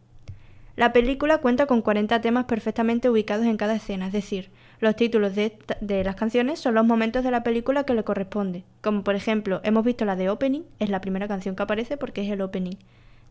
La 0.75 0.93
película 0.93 1.39
cuenta 1.39 1.65
con 1.65 1.81
40 1.81 2.21
temas 2.21 2.45
perfectamente 2.45 3.09
ubicados 3.09 3.45
en 3.47 3.57
cada 3.57 3.75
escena, 3.75 4.07
es 4.07 4.13
decir, 4.13 4.51
los 4.79 4.95
títulos 4.95 5.33
de, 5.35 5.45
esta- 5.47 5.77
de 5.81 6.03
las 6.03 6.15
canciones 6.15 6.59
son 6.59 6.75
los 6.75 6.85
momentos 6.85 7.23
de 7.23 7.31
la 7.31 7.41
película 7.43 7.83
que 7.83 7.95
le 7.95 8.03
corresponde. 8.03 8.63
Como 8.81 9.03
por 9.03 9.15
ejemplo, 9.15 9.59
hemos 9.63 9.83
visto 9.83 10.05
la 10.05 10.15
de 10.15 10.29
Opening, 10.29 10.63
es 10.79 10.89
la 10.89 11.01
primera 11.01 11.27
canción 11.27 11.55
que 11.55 11.63
aparece 11.63 11.97
porque 11.97 12.21
es 12.23 12.29
el 12.31 12.41
opening. 12.41 12.75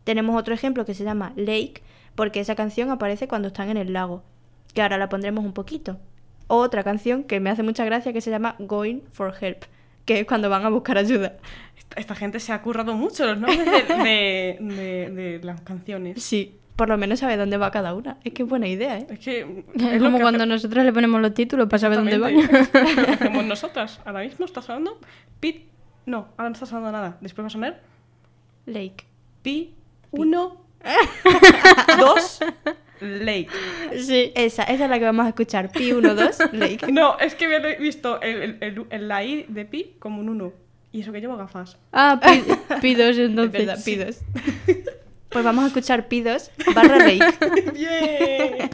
Tenemos 0.03 0.35
otro 0.37 0.53
ejemplo 0.53 0.83
que 0.85 0.93
se 0.93 1.03
llama 1.05 1.31
Lake, 1.37 1.81
porque 2.15 2.39
esa 2.39 2.55
canción 2.55 2.89
aparece 2.89 3.27
cuando 3.27 3.47
están 3.49 3.69
en 3.69 3.77
el 3.77 3.93
lago, 3.93 4.23
que 4.73 4.81
ahora 4.81 4.97
la 4.97 5.09
pondremos 5.09 5.43
un 5.45 5.53
poquito. 5.53 5.99
Otra 6.47 6.83
canción 6.83 7.23
que 7.23 7.39
me 7.39 7.49
hace 7.49 7.63
mucha 7.63 7.85
gracia 7.85 8.11
que 8.13 8.21
se 8.21 8.29
llama 8.29 8.55
Going 8.59 8.99
for 9.11 9.33
Help, 9.39 9.63
que 10.05 10.19
es 10.19 10.25
cuando 10.25 10.49
van 10.49 10.65
a 10.65 10.69
buscar 10.69 10.97
ayuda. 10.97 11.37
Esta, 11.77 11.99
esta 11.99 12.15
gente 12.15 12.39
se 12.39 12.51
ha 12.53 12.61
currado 12.61 12.93
mucho 12.93 13.25
los 13.25 13.37
nombres 13.39 13.65
de, 13.65 13.93
de- 14.03 14.57
de- 14.59 15.09
de 15.37 15.39
las 15.43 15.61
canciones. 15.61 16.21
Sí, 16.21 16.57
por 16.75 16.89
lo 16.89 16.97
menos 16.97 17.19
sabe 17.19 17.37
dónde 17.37 17.57
va 17.57 17.71
cada 17.71 17.93
una. 17.93 18.17
Es 18.23 18.33
que 18.33 18.43
es 18.43 18.49
buena 18.49 18.67
idea, 18.67 18.97
¿eh? 18.97 19.07
Es 19.09 19.19
que. 19.19 19.63
Es 19.75 20.01
como 20.01 20.19
cuando 20.19 20.45
nosotros 20.45 20.83
le 20.83 20.91
ponemos 20.91 21.21
los 21.21 21.33
títulos 21.33 21.67
para 21.69 21.79
saber 21.79 21.97
dónde 21.99 22.17
van. 22.17 22.33
Lo 22.35 23.13
hacemos 23.13 23.45
nosotras. 23.45 24.01
Ahora 24.03 24.21
mismo 24.21 24.45
está 24.45 24.61
sonando. 24.61 24.99
Pit. 25.39 25.65
No, 26.05 26.29
ahora 26.37 26.49
no 26.49 26.53
está 26.53 26.65
sonando 26.65 26.91
nada. 26.91 27.17
Después 27.21 27.43
va 27.43 27.47
a 27.47 27.51
sonar. 27.51 27.81
Lake. 28.65 29.05
Pi. 29.41 29.73
1. 30.11 30.60
2. 31.99 32.39
Lake. 33.01 33.47
Sí. 33.99 34.31
Esa, 34.35 34.63
esa 34.63 34.83
es 34.85 34.89
la 34.89 34.99
que 34.99 35.05
vamos 35.05 35.25
a 35.25 35.29
escuchar. 35.29 35.71
Pi 35.71 35.91
1, 35.91 36.13
2, 36.15 36.37
Lake. 36.53 36.91
No, 36.91 37.17
es 37.19 37.33
que 37.35 37.45
había 37.45 37.59
visto 37.77 38.21
el, 38.21 38.41
el, 38.41 38.57
el- 38.61 38.85
el- 38.89 39.07
la 39.07 39.23
I 39.23 39.45
de 39.47 39.65
pi 39.65 39.95
como 39.99 40.21
un 40.21 40.29
1. 40.29 40.53
Y 40.91 41.01
eso 41.01 41.11
que 41.11 41.19
llevo 41.21 41.37
gafas. 41.37 41.77
Ah, 41.93 42.19
pi- 42.21 42.43
pidos 42.81 43.07
Es 43.17 43.17
entonces. 43.29 43.65
verdad, 43.65 43.83
Pi 43.83 43.95
2. 43.95 44.17
Pues 45.29 45.45
vamos 45.45 45.63
a 45.63 45.67
escuchar 45.67 46.07
Pi 46.09 46.21
2 46.21 46.51
barra 46.75 46.97
Lake. 46.99 47.25
¡Bien! 47.73 48.69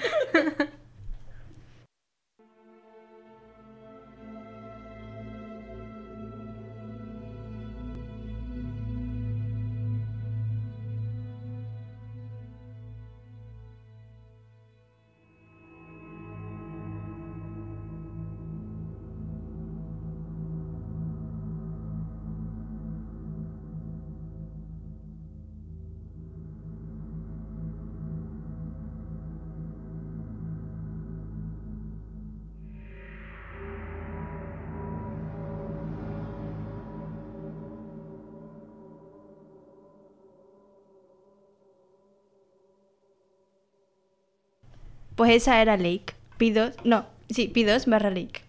Pues 45.18 45.32
esa 45.32 45.62
era 45.62 45.76
Lake. 45.76 46.14
Pi 46.38 46.52
2, 46.52 46.72
no, 46.86 47.06
sí, 47.30 47.50
Pi 47.50 47.64
2 47.66 47.86
barra 47.88 48.10
Lake. 48.10 48.42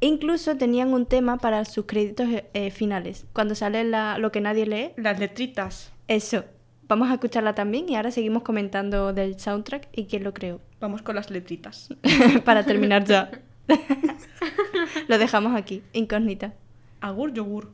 Incluso 0.00 0.56
tenían 0.58 0.92
un 0.92 1.06
tema 1.06 1.38
para 1.38 1.64
sus 1.64 1.86
créditos 1.86 2.26
eh, 2.52 2.70
finales. 2.70 3.24
Cuando 3.32 3.54
sale 3.54 3.84
la- 3.84 4.18
lo 4.18 4.30
que 4.32 4.40
nadie 4.42 4.66
lee, 4.66 4.90
Las 4.96 5.18
letritas. 5.18 5.92
eso. 6.08 6.44
Vamos 6.86 7.08
a 7.08 7.14
escucharla 7.14 7.54
también 7.54 7.88
y 7.88 7.96
ahora 7.96 8.10
seguimos 8.10 8.42
comentando 8.42 9.14
del 9.14 9.40
soundtrack 9.40 9.88
y 9.92 10.04
quién 10.04 10.22
lo 10.24 10.34
creó. 10.34 10.60
Vamos 10.80 11.00
con 11.00 11.14
las 11.14 11.30
letritas. 11.30 11.88
para 12.44 12.64
terminar 12.66 13.04
ya. 13.06 13.30
lo 15.08 15.16
dejamos 15.18 15.56
aquí, 15.56 15.82
incógnita. 15.94 16.52
Agur 17.00 17.32
yogur. 17.32 17.70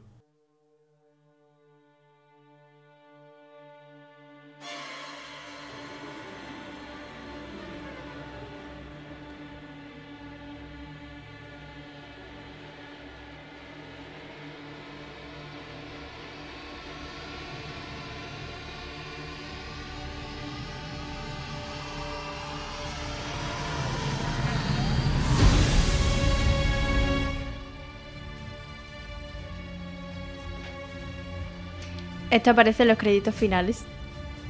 Esto 32.31 32.51
aparece 32.51 32.83
en 32.83 32.89
los 32.89 32.99
créditos 32.99 33.35
finales. 33.35 33.83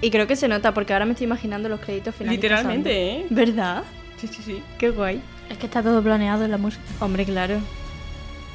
Y 0.03 0.11
creo 0.11 0.27
que 0.27 0.37
se 0.37 0.49
nota 0.49 0.73
porque 0.73 0.93
ahora 0.93 1.05
me 1.05 1.13
estoy 1.13 1.27
imaginando 1.27 1.69
los 1.69 1.81
créditos 1.81 2.15
finales. 2.15 2.39
Literalmente, 2.41 2.91
pasando. 2.91 3.35
¿eh? 3.43 3.47
¿Verdad? 3.47 3.83
Sí, 4.19 4.27
sí, 4.29 4.43
sí. 4.45 4.63
Qué 4.79 4.91
guay. 4.91 5.21
Es 5.51 5.59
que 5.59 5.67
está 5.67 5.83
todo 5.83 6.03
planeado 6.03 6.45
en 6.45 6.51
la 6.51 6.59
música. 6.59 6.83
Hombre, 7.01 7.25
claro. 7.25 7.59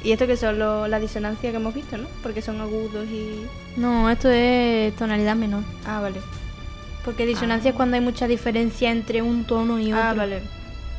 Y 0.02 0.12
esto 0.12 0.26
que 0.26 0.36
son 0.36 0.58
lo- 0.58 0.86
la 0.88 0.98
disonancia 1.00 1.50
que 1.50 1.56
hemos 1.56 1.74
visto, 1.74 1.96
¿no? 1.98 2.06
Porque 2.22 2.42
son 2.42 2.60
agudos 2.60 3.06
y... 3.08 3.42
No, 3.76 4.08
esto 4.10 4.30
es 4.30 4.94
tonalidad 4.96 5.34
menor. 5.36 5.62
Ah, 5.84 6.00
vale. 6.00 6.20
Porque 7.04 7.26
disonancia 7.26 7.70
es 7.70 7.76
cuando 7.76 7.96
hay 7.96 8.02
mucha 8.02 8.26
diferencia 8.26 8.90
entre 8.90 9.22
un 9.22 9.44
tono 9.44 9.78
y 9.78 9.92
otro. 9.92 10.04
Ah, 10.04 10.14
vale. 10.14 10.40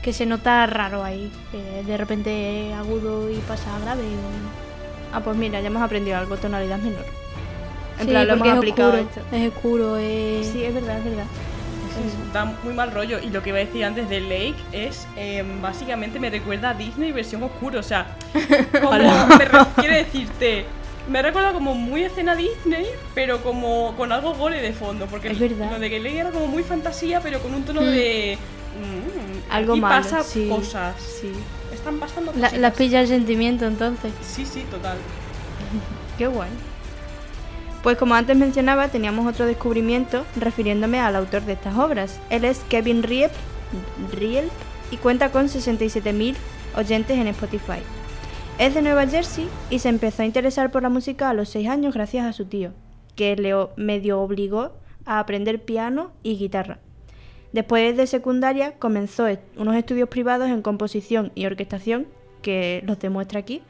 Que 0.02 0.14
se 0.14 0.26
nota 0.26 0.66
raro 0.68 1.04
ahí. 1.04 1.30
que 1.52 1.84
de 1.84 1.98
repente 1.98 2.70
es 2.70 2.76
agudo 2.76 3.30
y 3.32 3.36
pasa 3.40 3.76
a 3.76 3.80
grave. 3.80 4.04
o- 4.04 5.16
Ah, 5.16 5.22
pues 5.22 5.36
mira, 5.38 5.60
ya 5.62 5.68
hemos 5.68 5.82
aprendido 5.82 6.18
algo, 6.18 6.36
tonalidad 6.38 6.80
menor. 6.80 7.06
En 8.00 8.06
Sí, 8.06 8.10
plan, 8.12 8.28
lo 8.28 8.34
hemos 8.34 8.38
porque 8.40 8.50
es 8.52 8.58
aplicado 8.58 8.90
oscuro. 8.94 9.10
esto. 9.26 9.36
Es 9.36 9.54
oscuro, 9.54 9.98
es... 9.98 10.48
Sí, 10.48 10.64
es 10.64 10.74
verdad, 10.74 10.98
es 11.00 11.04
verdad. 11.06 11.26
es- 11.26 12.34
da 12.34 12.46
muy 12.64 12.74
mal 12.74 12.92
rollo. 12.92 13.20
Y 13.20 13.30
lo 13.30 13.42
que 13.42 13.50
iba 13.50 13.58
a 13.58 13.62
decir 13.62 13.84
antes 13.86 14.08
de 14.10 14.20
Lake 14.22 14.56
es, 14.72 15.08
em, 15.16 15.62
básicamente 15.62 16.20
me 16.20 16.30
recuerda 16.30 16.70
a 16.72 16.74
Disney 16.76 17.12
versión 17.12 17.42
oscuro. 17.44 17.80
O 17.80 17.84
sea, 17.84 18.16
como 18.82 18.92
me 18.92 19.46
re- 19.46 19.58
quiero 19.78 19.96
decirte, 19.96 20.66
me 21.10 21.22
recuerda 21.24 21.54
como 21.54 21.74
muy 21.74 22.04
escena 22.04 22.36
Disney, 22.36 22.86
pero 23.16 23.42
como 23.42 23.96
con 23.98 24.12
algo 24.12 24.34
gore 24.36 24.62
de 24.62 24.74
fondo. 24.74 25.08
Porque 25.08 25.30
Es 25.30 25.40
verdad. 25.40 25.72
lo 25.72 25.80
de 25.80 25.90
que 25.90 26.00
Lake 26.00 26.20
era 26.20 26.30
como 26.30 26.46
muy 26.48 26.62
fantasía, 26.64 27.20
pero 27.22 27.40
con 27.40 27.54
un 27.56 27.64
tono 27.64 27.82
de... 27.82 28.38
mm, 28.80 29.52
Algo 29.52 29.76
malo, 29.78 29.96
pasa 30.04 30.22
sí. 30.24 30.48
cosas. 30.50 30.96
Sí. 31.02 31.32
Están 31.74 31.98
pasando 31.98 32.32
cosas. 32.32 32.54
la 32.58 32.72
pilla 32.74 33.02
el 33.02 33.08
sentimiento 33.08 33.66
entonces. 33.66 34.12
Sí, 34.22 34.46
sí, 34.46 34.66
total. 34.70 34.98
Qué 36.20 36.28
guay. 36.28 36.50
Pues 37.88 37.98
como 37.98 38.16
antes 38.16 38.36
mencionaba, 38.36 38.90
teníamos 38.90 39.26
otro 39.26 39.46
descubrimiento 39.46 40.26
refiriéndome 40.36 41.00
al 41.00 41.16
autor 41.16 41.44
de 41.44 41.54
estas 41.54 41.78
obras. 41.78 42.20
Él 42.30 42.44
es 42.44 42.60
Kevin 42.68 43.02
Riep, 43.02 43.32
y 44.92 44.98
cuenta 44.98 45.32
con 45.32 45.46
67.000 45.46 46.36
oyentes 46.76 47.18
en 47.18 47.28
Spotify. 47.28 47.80
Es 48.60 48.74
de 48.74 48.82
Nueva 48.82 49.08
Jersey 49.08 49.48
y 49.70 49.80
se 49.80 49.88
empezó 49.88 50.22
a 50.22 50.26
interesar 50.26 50.70
por 50.70 50.84
la 50.84 50.90
música 50.90 51.30
a 51.30 51.34
los 51.34 51.48
6 51.48 51.70
años 51.70 51.94
gracias 51.94 52.26
a 52.26 52.34
su 52.34 52.44
tío, 52.44 52.74
que 53.16 53.38
le 53.38 53.54
medio 53.78 54.20
obligó 54.20 54.74
a 55.06 55.20
aprender 55.20 55.64
piano 55.64 56.12
y 56.24 56.36
guitarra. 56.36 56.80
Después 57.54 57.96
de 57.96 58.06
secundaria 58.06 58.74
comenzó 58.80 59.28
unos 59.56 59.78
estudios 59.78 60.10
privados 60.10 60.50
en 60.50 60.62
composición 60.62 61.32
y 61.36 61.46
orquestación, 61.46 62.06
que 62.42 62.84
los 62.86 63.00
demuestra 63.00 63.40
aquí, 63.40 63.62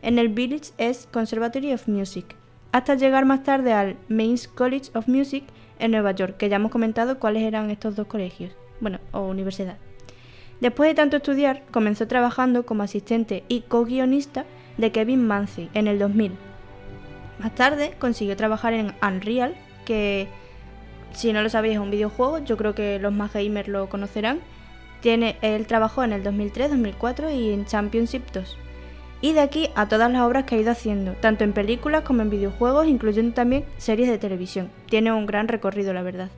en 0.00 0.20
el 0.20 0.28
Village 0.28 0.70
S 0.78 1.08
Conservatory 1.10 1.72
of 1.72 1.88
Music, 1.88 2.36
hasta 2.74 2.96
llegar 2.96 3.24
más 3.24 3.44
tarde 3.44 3.72
al 3.72 3.96
Mains 4.08 4.48
College 4.48 4.90
of 4.94 5.06
Music 5.06 5.44
en 5.78 5.92
Nueva 5.92 6.10
York, 6.10 6.36
que 6.36 6.48
ya 6.48 6.56
hemos 6.56 6.72
comentado 6.72 7.20
cuáles 7.20 7.44
eran 7.44 7.70
estos 7.70 7.94
dos 7.94 8.08
colegios, 8.08 8.50
bueno, 8.80 8.98
o 9.12 9.20
universidad. 9.20 9.76
Después 10.60 10.90
de 10.90 10.96
tanto 10.96 11.18
estudiar, 11.18 11.62
comenzó 11.70 12.08
trabajando 12.08 12.66
como 12.66 12.82
asistente 12.82 13.44
y 13.46 13.60
co-guionista 13.60 14.44
de 14.76 14.90
Kevin 14.90 15.24
Mancy 15.24 15.70
en 15.72 15.86
el 15.86 16.00
2000. 16.00 16.32
Más 17.38 17.54
tarde 17.54 17.94
consiguió 18.00 18.36
trabajar 18.36 18.72
en 18.72 18.92
Unreal, 19.00 19.54
que 19.84 20.26
si 21.12 21.32
no 21.32 21.42
lo 21.42 21.50
sabéis 21.50 21.74
es 21.74 21.80
un 21.80 21.92
videojuego, 21.92 22.40
yo 22.40 22.56
creo 22.56 22.74
que 22.74 22.98
los 22.98 23.12
más 23.12 23.32
gamers 23.32 23.68
lo 23.68 23.88
conocerán. 23.88 24.40
Tiene, 25.00 25.36
él 25.42 25.68
trabajó 25.68 26.02
en 26.02 26.12
el 26.12 26.24
2003, 26.24 26.70
2004 26.70 27.30
y 27.30 27.52
en 27.52 27.66
Championship 27.66 28.24
2. 28.32 28.63
Y 29.24 29.32
de 29.32 29.40
aquí 29.40 29.70
a 29.74 29.88
todas 29.88 30.12
las 30.12 30.20
obras 30.20 30.44
que 30.44 30.54
ha 30.54 30.58
ido 30.58 30.70
haciendo, 30.70 31.12
tanto 31.12 31.44
en 31.44 31.54
películas 31.54 32.02
como 32.02 32.20
en 32.20 32.28
videojuegos, 32.28 32.86
incluyendo 32.86 33.32
también 33.32 33.64
series 33.78 34.06
de 34.10 34.18
televisión. 34.18 34.70
Tiene 34.84 35.12
un 35.12 35.24
gran 35.24 35.48
recorrido, 35.48 35.94
la 35.94 36.02
verdad. 36.02 36.28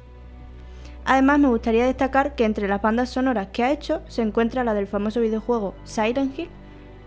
Además, 1.04 1.40
me 1.40 1.48
gustaría 1.48 1.84
destacar 1.84 2.36
que 2.36 2.44
entre 2.44 2.68
las 2.68 2.80
bandas 2.80 3.10
sonoras 3.10 3.48
que 3.52 3.64
ha 3.64 3.72
hecho 3.72 4.02
se 4.06 4.22
encuentra 4.22 4.62
la 4.62 4.72
del 4.72 4.86
famoso 4.86 5.20
videojuego 5.20 5.74
Silent 5.82 6.38
Hill, 6.38 6.48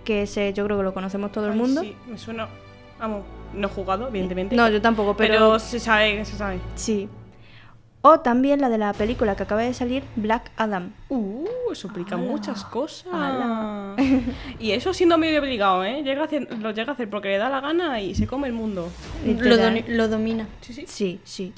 que 0.04 0.24
ese 0.24 0.52
yo 0.52 0.66
creo 0.66 0.76
que 0.80 0.84
lo 0.84 0.94
conocemos 0.94 1.32
todo 1.32 1.48
el 1.48 1.56
mundo. 1.56 1.80
Sí, 1.80 1.96
me 2.10 2.18
suena... 2.18 2.50
Vamos, 3.00 3.24
no 3.54 3.70
he 3.70 3.72
jugado, 3.72 4.10
evidentemente. 4.10 4.58
No, 4.58 4.68
yo 4.68 4.82
tampoco, 4.82 5.16
pero, 5.16 5.34
pero, 5.34 5.60
se 5.60 5.80
sabe, 5.80 6.26
se 6.26 6.36
sabe. 6.36 6.60
sí. 6.76 7.08
O 8.02 8.22
también 8.22 8.62
la 8.62 8.70
de 8.70 8.78
la 8.78 8.94
película 8.94 9.36
que 9.36 9.44
acaba 9.44 9.62
de 9.62 9.74
salir, 9.74 10.04
Black 10.16 10.52
Adam. 10.56 10.92
Uh, 11.10 11.44
eso 11.72 11.88
explica 11.88 12.16
muchas 12.16 12.64
cosas. 12.64 13.06
y 14.60 14.72
eso 14.72 14.94
siendo 14.94 15.18
medio 15.18 15.42
obligado, 15.42 15.84
¿eh? 15.84 16.02
Llega 16.04 16.22
a 16.22 16.26
hacer- 16.26 16.48
lo 16.60 16.72
llega 16.72 16.92
a 16.92 16.94
hacer 16.94 17.10
porque 17.10 17.28
le 17.28 17.38
da 17.38 17.50
la 17.50 17.60
gana 17.60 18.00
y 18.02 18.16
se 18.16 18.26
come 18.26 18.48
el 18.48 18.54
mundo. 18.54 18.88
Lo, 19.26 20.08
domina. 20.08 20.48
Sí, 20.62 20.74
sí, 20.74 20.86
Sí, 20.88 21.20
sí. 21.26 21.54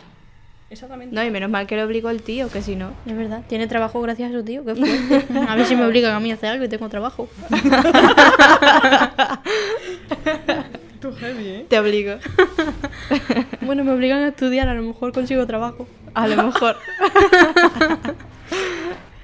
exactamente. 0.72 1.14
No, 1.16 1.24
y 1.24 1.30
menos 1.30 1.52
mal 1.52 1.68
que 1.68 1.78
lo 1.78 1.84
obligó 1.84 2.10
el 2.10 2.24
tío, 2.24 2.50
que 2.50 2.64
si 2.64 2.76
no. 2.76 2.90
Es 3.06 3.16
verdad. 3.16 3.44
Tiene 3.48 3.68
trabajo 3.68 4.02
gracias 4.02 4.32
a 4.32 4.34
su 4.34 4.44
tío. 4.44 4.66
Qué 4.66 4.74
fuerte. 4.74 5.40
A 5.48 5.56
ver 5.56 5.68
si 5.68 5.76
me 5.76 5.86
obligan 5.86 6.16
a 6.16 6.20
mí 6.20 6.32
a 6.32 6.34
hacer 6.34 6.50
algo 6.50 6.66
y 6.66 6.70
tengo 6.70 6.90
trabajo. 6.90 7.30
Tú 11.02 11.12
heavy, 11.16 11.48
¿eh? 11.48 11.66
Te 11.68 11.80
obligo. 11.80 12.16
Bueno, 13.62 13.84
me 13.84 13.92
obligan 13.92 14.20
a 14.20 14.30
estudiar. 14.30 14.68
A 14.68 14.74
lo 14.74 14.84
mejor 14.84 15.14
consigo 15.14 15.46
trabajo. 15.48 15.88
A 16.14 16.28
lo 16.28 16.44
mejor. 16.44 16.76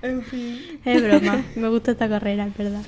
En 0.01 0.23
fin. 0.23 0.79
Es 0.85 1.03
broma. 1.03 1.43
Me 1.55 1.67
gusta 1.69 1.91
esta 1.91 2.07
carrera, 2.07 2.45
es 2.45 2.57
verdad. 2.57 2.81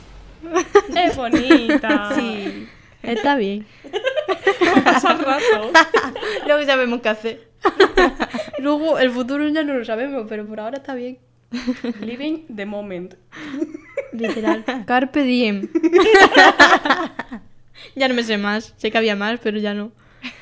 Es 0.95 1.17
bonita. 1.17 2.11
Sí. 2.15 2.67
Está 3.03 3.35
bien. 3.35 3.65
Pasa 4.83 5.15
rato. 5.15 5.71
Luego 6.45 6.65
sabemos 6.65 7.01
qué 7.01 7.09
hacer. 7.09 7.47
Luego, 8.59 8.99
el 8.99 9.11
futuro 9.11 9.47
ya 9.49 9.63
no 9.63 9.73
lo 9.73 9.85
sabemos, 9.85 10.25
pero 10.29 10.45
por 10.45 10.59
ahora 10.59 10.77
está 10.77 10.93
bien. 10.93 11.17
Living 12.01 12.45
the 12.55 12.65
moment. 12.65 13.15
Literal. 14.13 14.63
Carpe 14.85 15.23
diem. 15.23 15.67
ya 17.95 18.07
no 18.07 18.13
me 18.13 18.23
sé 18.23 18.37
más. 18.37 18.73
Sé 18.77 18.91
que 18.91 18.97
había 18.97 19.15
más, 19.15 19.39
pero 19.41 19.57
ya 19.57 19.73
no. 19.73 19.91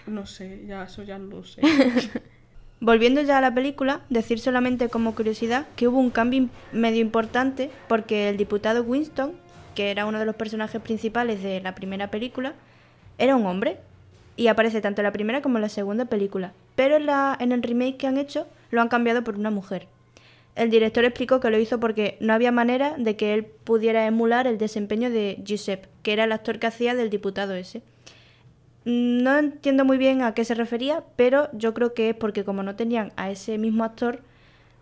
No 0.06 0.26
sé, 0.26 0.64
ya 0.68 0.84
eso 0.84 1.04
ya 1.04 1.18
no 1.18 1.28
lo 1.28 1.44
sé. 1.44 1.62
Volviendo 2.80 3.22
ya 3.22 3.40
a 3.40 3.42
la 3.42 3.54
película, 3.54 4.02
decir 4.10 4.40
solamente 4.40 4.88
como 4.90 5.16
curiosidad 5.16 5.66
que 5.76 5.88
hubo 5.88 6.00
un 6.00 6.12
cambio 6.12 6.48
medio 6.72 7.02
importante 7.02 7.72
porque 7.88 8.30
el 8.30 8.38
diputado 8.38 8.84
Winston, 8.84 9.34
que 9.74 9.90
era 9.90 10.06
uno 10.06 10.20
de 10.20 10.26
los 10.26 10.36
personajes 10.36 10.80
principales 10.82 11.42
de 11.42 11.60
la 11.62 11.74
primera 11.74 12.12
película, 12.12 12.54
era 13.18 13.36
un 13.36 13.48
hombre 13.48 13.80
y 14.36 14.48
aparece 14.48 14.82
tanto 14.82 15.02
en 15.02 15.06
la 15.06 15.12
primera 15.12 15.42
como 15.42 15.58
en 15.58 15.64
la 15.64 15.70
segunda 15.70 16.06
película, 16.06 16.54
pero 16.76 16.98
en, 16.98 17.08
la, 17.08 17.36
en 17.40 17.52
el 17.52 17.64
remake 17.64 17.98
que 17.98 18.08
han 18.08 18.18
hecho 18.18 18.48
lo 18.70 18.82
han 18.82 18.90
cambiado 18.90 19.24
por 19.24 19.36
una 19.36 19.50
mujer. 19.50 19.88
El 20.58 20.72
director 20.72 21.06
explicó 21.06 21.40
que 21.40 21.52
lo 21.52 21.60
hizo 21.60 21.80
porque 21.80 22.18
no 22.20 22.34
había 22.34 22.52
manera 22.52 22.96
de 22.98 23.16
que 23.16 23.36
él 23.36 23.46
pudiera 23.46 24.08
emular 24.08 24.48
el 24.48 24.58
desempeño 24.58 25.12
de 25.12 25.40
Giuseppe, 25.46 25.88
que 26.02 26.14
era 26.14 26.24
el 26.24 26.32
actor 26.32 26.58
que 26.58 26.66
hacía 26.66 26.96
del 26.96 27.12
diputado 27.12 27.54
ese. 27.54 27.84
No 28.84 29.38
entiendo 29.38 29.86
muy 29.86 30.00
bien 30.00 30.24
a 30.24 30.34
qué 30.34 30.44
se 30.46 30.56
refería, 30.56 31.04
pero 31.16 31.50
yo 31.54 31.76
creo 31.76 31.94
que 31.94 32.10
es 32.10 32.16
porque 32.16 32.44
como 32.44 32.64
no 32.64 32.76
tenían 32.76 33.14
a 33.18 33.30
ese 33.30 33.60
mismo 33.60 33.84
actor, 33.84 34.22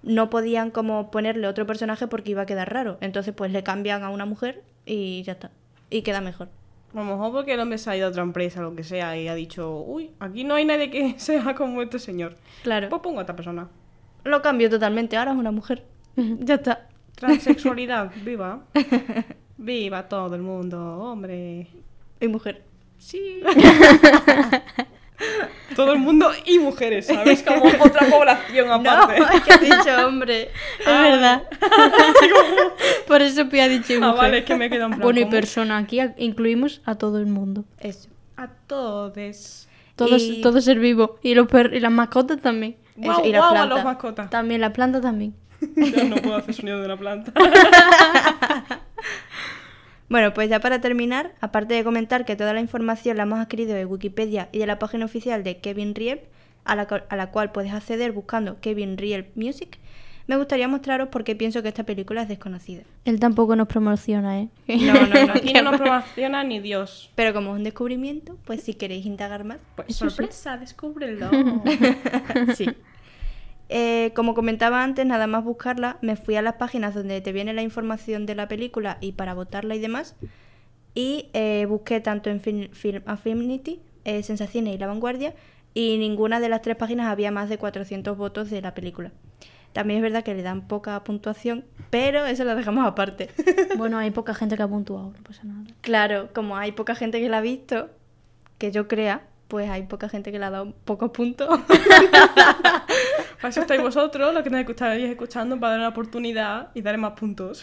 no 0.02 0.30
podían 0.30 0.72
como 0.72 1.12
ponerle 1.12 1.46
otro 1.46 1.66
personaje 1.66 2.08
porque 2.08 2.32
iba 2.32 2.44
a 2.44 2.46
quedar 2.46 2.72
raro. 2.72 2.98
Entonces 3.02 3.34
pues 3.36 3.52
le 3.52 3.64
cambian 3.64 4.04
a 4.04 4.12
una 4.12 4.26
mujer 4.26 4.64
y 4.86 5.24
ya 5.24 5.34
está. 5.34 5.52
Y 5.90 6.04
queda 6.04 6.22
mejor. 6.22 6.48
A 6.94 7.00
lo 7.00 7.04
mejor 7.04 7.34
porque 7.34 7.56
el 7.56 7.60
hombre 7.60 7.78
se 7.80 7.90
ha 7.90 7.98
ido 7.98 8.06
a 8.08 8.10
otra 8.12 8.24
empresa 8.24 8.62
lo 8.62 8.74
que 8.78 8.86
sea 8.86 9.18
y 9.18 9.28
ha 9.28 9.36
dicho, 9.36 9.78
uy, 9.82 10.12
aquí 10.22 10.46
no 10.46 10.56
hay 10.56 10.64
nadie 10.64 10.90
que 10.90 11.16
sea 11.20 11.54
como 11.54 11.82
este 11.82 12.00
señor. 12.00 12.38
Claro. 12.64 12.88
Pues 12.88 13.02
pongo 13.02 13.20
a 13.20 13.24
otra 13.24 13.36
persona. 13.36 13.68
Lo 14.26 14.42
cambio 14.42 14.70
totalmente, 14.70 15.16
ahora 15.16 15.32
es 15.32 15.38
una 15.38 15.52
mujer. 15.52 15.86
ya 16.18 16.56
está. 16.56 16.88
Transexualidad, 17.16 18.12
viva. 18.26 18.64
Viva 19.58 20.10
todo 20.10 20.36
el 20.36 20.42
mundo, 20.42 20.78
hombre. 21.00 21.68
Y 22.20 22.28
mujer. 22.28 22.64
Sí. 22.98 23.42
todo 25.76 25.94
el 25.94 26.00
mundo 26.00 26.32
y 26.46 26.60
mujeres, 26.60 27.08
¿sabes? 27.08 27.44
Como 27.44 27.66
otra 27.66 28.08
población 28.10 28.72
aparte. 28.88 29.20
No, 29.20 29.28
que 29.44 29.52
has 29.54 29.62
dicho 29.62 30.08
hombre. 30.08 30.50
Es 30.80 30.86
verdad. 30.86 31.44
Por 33.08 33.22
eso 33.22 33.48
Pia 33.50 33.66
ha 33.66 33.70
dicho 33.70 33.94
Ah, 33.98 34.08
mujer. 34.08 34.16
vale, 34.18 34.38
es 34.40 34.46
que 34.46 34.56
me 34.56 34.66
en 34.66 34.72
plan. 34.72 35.00
Bueno, 35.00 35.20
y 35.20 35.26
persona. 35.26 35.78
Aquí 35.78 36.00
incluimos 36.18 36.82
a 36.86 36.96
todo 36.96 37.20
el 37.20 37.26
mundo. 37.28 37.66
Eso. 37.80 38.10
A 38.38 38.48
todos. 38.68 39.68
Todo, 39.96 40.18
Y- 40.18 40.42
todo 40.42 40.60
ser 40.62 40.80
vivo. 40.80 41.20
Y, 41.22 41.36
los 41.36 41.48
per- 41.48 41.74
y 41.74 41.80
las 41.80 41.92
mascotas 41.92 42.42
también. 42.42 42.76
Guau, 42.96 43.26
y 43.26 43.32
la 43.32 43.40
guau 43.40 43.50
a 43.50 43.54
planta. 43.54 43.76
los 43.76 43.84
mascotas. 43.84 44.30
También, 44.30 44.62
las 44.62 44.72
plantas 44.72 45.02
también. 45.02 45.36
Yo 45.76 46.04
no 46.06 46.16
puedo 46.18 46.36
hacer 46.38 46.54
sonido 46.54 46.80
de 46.80 46.86
una 46.86 46.98
planta. 46.98 47.32
Bueno, 50.08 50.34
pues 50.36 50.50
ya 50.50 50.60
para 50.60 50.80
terminar, 50.82 51.34
aparte 51.42 51.74
de 51.74 51.84
comentar 51.84 52.26
que 52.26 52.36
toda 52.36 52.54
la 52.54 52.60
información 52.60 53.18
la 53.18 53.24
hemos 53.24 53.40
adquirido 53.40 53.74
de 53.74 53.86
Wikipedia 53.86 54.50
y 54.52 54.60
de 54.60 54.68
la 54.68 54.78
página 54.78 55.04
oficial 55.06 55.44
de 55.44 55.58
Kevin 55.58 55.96
Riel, 55.96 56.22
a 56.64 56.76
la, 56.76 56.84
a 57.10 57.16
la 57.16 57.32
cual 57.32 57.52
puedes 57.52 57.74
acceder 57.74 58.12
buscando 58.12 58.60
Kevin 58.62 58.98
Riel 59.00 59.32
Music, 59.34 59.80
me 60.28 60.38
gustaría 60.38 60.68
mostraros 60.68 61.10
por 61.10 61.24
qué 61.24 61.36
pienso 61.36 61.62
que 61.62 61.68
esta 61.68 61.84
película 61.84 62.24
es 62.24 62.28
desconocida. 62.28 62.84
Él 63.06 63.20
tampoco 63.20 63.56
nos 63.56 63.68
promociona, 63.68 64.42
¿eh? 64.42 64.50
No, 64.68 64.94
no, 64.94 65.28
no. 65.28 65.34
Aquí 65.34 65.54
no 65.54 65.62
nos 65.72 65.80
promociona 65.80 66.44
ni 66.44 66.60
Dios. 66.60 67.12
Pero 67.16 67.34
como 67.34 67.52
es 67.52 67.58
un 67.58 67.64
descubrimiento, 67.64 68.38
pues 68.46 68.64
si 68.64 68.74
queréis 68.74 69.06
indagar 69.06 69.44
más, 69.44 69.60
Pues 69.76 69.96
sorpresa, 69.96 70.58
descúbrelo. 70.58 71.30
sí. 72.56 72.68
Eh, 73.70 74.12
como 74.16 74.34
comentaba 74.34 74.84
antes, 74.84 75.06
nada 75.06 75.28
más 75.28 75.44
buscarla, 75.44 75.98
me 76.02 76.16
fui 76.16 76.36
a 76.36 76.42
las 76.42 76.56
páginas 76.56 76.94
donde 76.94 77.22
te 77.22 77.32
viene 77.32 77.54
la 77.54 77.62
información 77.64 78.26
de 78.26 78.36
la 78.36 78.48
película 78.48 78.98
y 79.02 79.14
para 79.14 79.34
votarla 79.34 79.76
y 79.76 79.80
demás. 79.80 80.16
Y 80.94 81.30
eh, 81.34 81.66
busqué 81.68 82.00
tanto 82.00 82.30
en 82.30 82.40
Film, 82.40 82.72
Film 82.72 83.04
Affinity, 83.06 83.82
eh, 84.06 84.24
Sensacine 84.24 84.74
y 84.74 84.78
La 84.78 84.88
Vanguardia, 84.88 85.36
y 85.74 85.98
ninguna 85.98 86.40
de 86.40 86.48
las 86.48 86.62
tres 86.62 86.78
páginas 86.78 87.08
había 87.08 87.32
más 87.32 87.50
de 87.50 87.58
400 87.58 88.18
votos 88.18 88.50
de 88.50 88.62
la 88.62 88.74
película. 88.74 89.12
También 89.76 89.98
es 89.98 90.04
verdad 90.04 90.24
que 90.24 90.34
le 90.34 90.42
dan 90.42 90.70
poca 90.70 91.04
puntuación, 91.04 91.66
pero 91.90 92.26
eso 92.26 92.46
lo 92.46 92.56
dejamos 92.56 92.88
aparte. 92.88 93.30
Bueno, 93.78 93.98
hay 93.98 94.10
poca 94.10 94.34
gente 94.34 94.56
que 94.56 94.64
ha 94.64 94.68
puntuado, 94.70 95.12
no 95.12 95.22
pasa 95.22 95.44
nada. 95.44 95.66
Claro, 95.82 96.30
como 96.34 96.56
hay 96.56 96.72
poca 96.72 96.96
gente 96.96 97.20
que 97.20 97.28
la 97.28 97.40
ha 97.40 97.42
visto, 97.42 97.90
que 98.58 98.72
yo 98.72 98.88
crea, 98.88 99.24
pues 99.50 99.70
hay 99.70 99.84
poca 99.84 100.08
gente 100.08 100.32
que 100.32 100.40
le 100.40 100.46
ha 100.46 100.50
dado 100.50 100.72
pocos 100.86 101.12
puntos. 101.12 101.50
Para 103.36 103.50
eso 103.50 103.60
estáis 103.60 103.82
vosotros, 103.82 104.34
los 104.34 104.44
que 104.44 104.50
nos 104.50 104.62
escucharéis 104.62 105.10
escuchando, 105.10 105.60
para 105.60 105.72
dar 105.72 105.80
una 105.80 105.90
oportunidad 105.90 106.70
y 106.74 106.82
darle 106.82 107.00
más 107.00 107.12
puntos. 107.20 107.62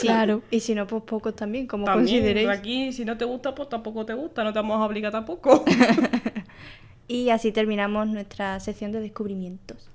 Sí. 0.00 0.08
Claro. 0.08 0.42
Y 0.50 0.58
si 0.58 0.74
no, 0.74 0.88
pues 0.88 1.04
pocos 1.04 1.36
también, 1.36 1.68
como 1.68 1.84
También, 1.84 2.18
consideréis. 2.22 2.48
aquí, 2.48 2.92
si 2.92 3.04
no 3.04 3.16
te 3.16 3.24
gusta, 3.24 3.54
pues 3.54 3.68
tampoco 3.68 4.04
te 4.04 4.14
gusta, 4.14 4.42
no 4.42 4.52
te 4.52 4.58
vamos 4.58 4.80
a 4.80 4.84
obligar 4.84 5.12
tampoco. 5.12 5.64
Y 7.06 7.30
así 7.30 7.52
terminamos 7.52 8.08
nuestra 8.08 8.58
sección 8.58 8.90
de 8.90 9.00
descubrimientos. 9.00 9.91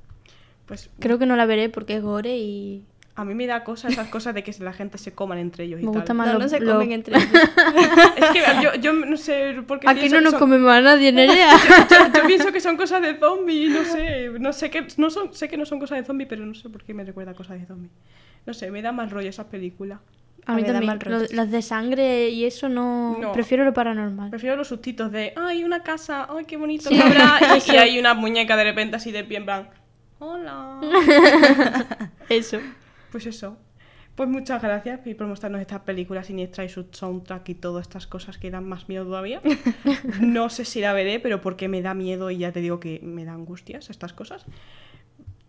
Pues 0.68 0.90
Creo 1.00 1.18
que 1.18 1.26
no 1.26 1.36
la 1.36 1.46
veré 1.46 1.70
porque 1.70 1.96
es 1.96 2.04
gore 2.04 2.38
y 2.38 2.84
a 3.16 3.26
mí 3.26 3.34
me 3.34 3.48
da 3.48 3.64
cosa 3.64 3.88
esas 3.88 4.10
cosas 4.10 4.36
de 4.36 4.44
que 4.44 4.54
la 4.60 4.74
gente 4.74 5.00
se 5.00 5.12
coman 5.14 5.40
entre 5.40 5.64
ellos 5.64 5.80
y 5.82 5.84
me 5.86 5.92
tal. 5.92 6.02
gusta 6.02 6.14
más 6.14 6.28
No, 6.28 6.34
lo- 6.34 6.40
no 6.40 6.50
se 6.50 6.60
lo- 6.60 6.74
comen 6.74 6.92
entre 6.92 7.16
ellos. 7.18 7.30
Es 8.18 8.30
que 8.32 8.42
yo, 8.62 8.76
yo 8.76 8.94
no 8.94 9.18
sé 9.18 9.56
por 9.68 9.80
qué 9.80 9.88
Aquí 9.90 10.10
no 10.10 10.22
nos 10.22 10.32
son- 10.32 10.40
comemos 10.40 10.70
a 10.72 10.82
nadie, 10.82 11.12
Nerea. 11.12 11.52
yo, 11.90 12.20
yo 12.22 12.28
pienso 12.28 12.52
que 12.52 12.60
son 12.60 12.78
cosas 12.78 13.02
de 13.02 13.18
zombies, 13.18 13.72
no 13.72 13.84
sé, 13.86 14.30
no 14.40 14.54
sé 14.54 14.70
que 14.70 14.86
no 14.98 15.10
son, 15.10 15.34
sé 15.34 15.48
que 15.48 15.58
no 15.58 15.66
son 15.66 15.80
cosas 15.80 15.98
de 16.00 16.06
zombies, 16.06 16.28
pero 16.30 16.46
no 16.46 16.54
sé 16.54 16.70
por 16.70 16.84
qué 16.84 16.94
me 16.94 17.04
recuerda 17.04 17.32
a 17.32 17.36
cosas 17.36 17.60
de 17.60 17.66
zombies. 17.66 17.92
No 18.46 18.54
sé, 18.54 18.70
me 18.72 18.82
da 18.82 18.92
mal 18.92 19.10
rollo 19.10 19.30
esas 19.30 19.46
películas. 19.48 20.00
A 20.46 20.54
mí 20.56 20.62
me 20.62 20.68
da 20.72 20.80
también. 20.80 21.00
Lo- 21.06 21.26
las 21.36 21.52
de 21.52 21.62
sangre 21.62 22.30
y 22.30 22.46
eso 22.46 22.70
no... 22.70 23.18
No. 23.20 23.32
Prefiero 23.34 23.66
lo 23.66 23.74
paranormal. 23.74 24.30
Prefiero 24.30 24.56
los 24.56 24.68
sustitos 24.70 25.12
de, 25.12 25.34
ay, 25.36 25.64
una 25.66 25.82
casa, 25.84 26.28
ay, 26.30 26.46
qué 26.46 26.56
bonito 26.56 26.90
Sí. 26.90 26.96
que 26.96 27.02
habrá", 27.04 27.40
y, 27.58 27.72
y 27.72 27.76
hay 27.78 28.00
una 28.00 28.14
muñeca 28.14 28.56
de 28.56 28.64
repente 28.64 28.96
así 28.96 29.12
de 29.12 29.24
pie 29.26 29.38
en 29.40 29.46
plan, 29.46 29.70
hola. 30.20 30.80
Eso. 32.30 32.60
Pues 33.12 33.26
eso. 33.26 33.58
Pues 34.16 34.28
muchas 34.28 34.64
gracias 34.64 35.00
Pi, 35.02 35.14
por 35.14 35.28
mostrarnos 35.28 35.62
estas 35.62 35.82
películas 35.82 36.26
siniestras 36.26 36.72
y 36.72 36.74
su 36.74 36.88
soundtrack 36.92 37.50
y 37.50 37.54
todas 37.54 37.84
estas 37.84 38.08
cosas 38.08 38.40
que 38.40 38.50
dan 38.50 38.68
más 38.68 38.90
miedo 38.90 39.06
todavía. 39.06 39.42
No 40.20 40.50
sé 40.50 40.66
si 40.66 40.82
la 40.82 40.94
veré, 40.94 41.20
pero 41.20 41.40
porque 41.40 41.68
me 41.68 41.84
da 41.84 41.94
miedo 41.94 42.32
y 42.32 42.40
ya 42.40 42.52
te 42.52 42.62
digo 42.62 42.80
que 42.80 43.00
me 43.04 43.26
da 43.26 43.34
angustias 43.34 43.92
estas 43.92 44.14
cosas. 44.14 44.46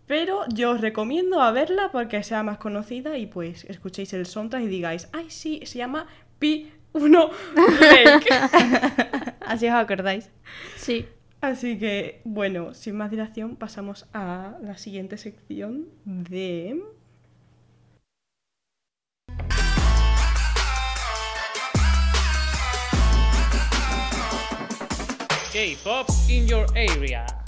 Pero 0.05 0.43
yo 0.49 0.71
os 0.71 0.81
recomiendo 0.81 1.41
a 1.41 1.51
verla 1.51 1.89
porque 1.91 2.21
sea 2.23 2.43
más 2.43 2.59
conocida 2.59 3.17
y 3.17 3.25
pues 3.25 3.65
escuchéis 3.65 4.13
el 4.13 4.27
soundtrack 4.27 4.63
y 4.63 4.67
digáis, 4.67 5.09
ay 5.13 5.25
sí, 5.29 5.61
se 5.65 5.79
llama 5.79 6.05
Pi 6.37 6.71
1 6.93 7.29
Lake. 7.55 8.29
Así 9.41 9.67
os 9.67 9.73
acordáis. 9.73 10.29
Sí. 10.75 11.07
Así 11.41 11.79
que, 11.79 12.21
bueno, 12.25 12.73
sin 12.73 12.97
más 12.97 13.11
dilación, 13.11 13.55
pasamos 13.55 14.07
a 14.13 14.57
la 14.61 14.77
siguiente 14.77 15.17
sección 15.17 15.87
de... 16.03 16.81
K-pop 25.53 26.07
in 26.29 26.45
your 26.45 26.65
area. 26.75 27.38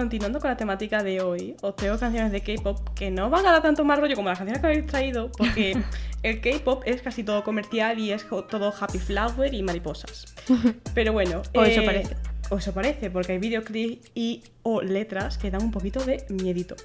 Continuando 0.00 0.40
con 0.40 0.50
la 0.50 0.58
temática 0.58 1.02
de 1.02 1.22
hoy, 1.22 1.56
os 1.62 1.74
traigo 1.74 1.98
canciones 1.98 2.30
de 2.30 2.42
K-pop 2.42 2.90
que 2.94 3.10
no 3.10 3.30
van 3.30 3.46
a 3.46 3.52
dar 3.52 3.62
tanto 3.62 3.82
más 3.82 3.98
rollo 3.98 4.14
como 4.14 4.28
las 4.28 4.36
canciones 4.36 4.60
que 4.60 4.66
habéis 4.66 4.86
traído, 4.86 5.32
porque 5.32 5.74
el 6.22 6.42
K-pop 6.42 6.82
es 6.84 7.00
casi 7.00 7.24
todo 7.24 7.42
comercial 7.42 7.98
y 7.98 8.12
es 8.12 8.26
todo 8.50 8.74
happy 8.78 8.98
flower 8.98 9.54
y 9.54 9.62
mariposas. 9.62 10.34
Pero 10.94 11.14
bueno, 11.14 11.40
O 11.54 11.64
eso 11.64 11.82
parece. 11.82 12.14
O 12.50 12.58
eso 12.58 12.74
parece, 12.74 13.10
porque 13.10 13.32
hay 13.32 13.38
videoclips 13.38 14.10
y 14.14 14.42
o 14.62 14.82
letras 14.82 15.38
que 15.38 15.50
dan 15.50 15.62
un 15.62 15.70
poquito 15.70 16.04
de 16.04 16.26
miedito. 16.28 16.76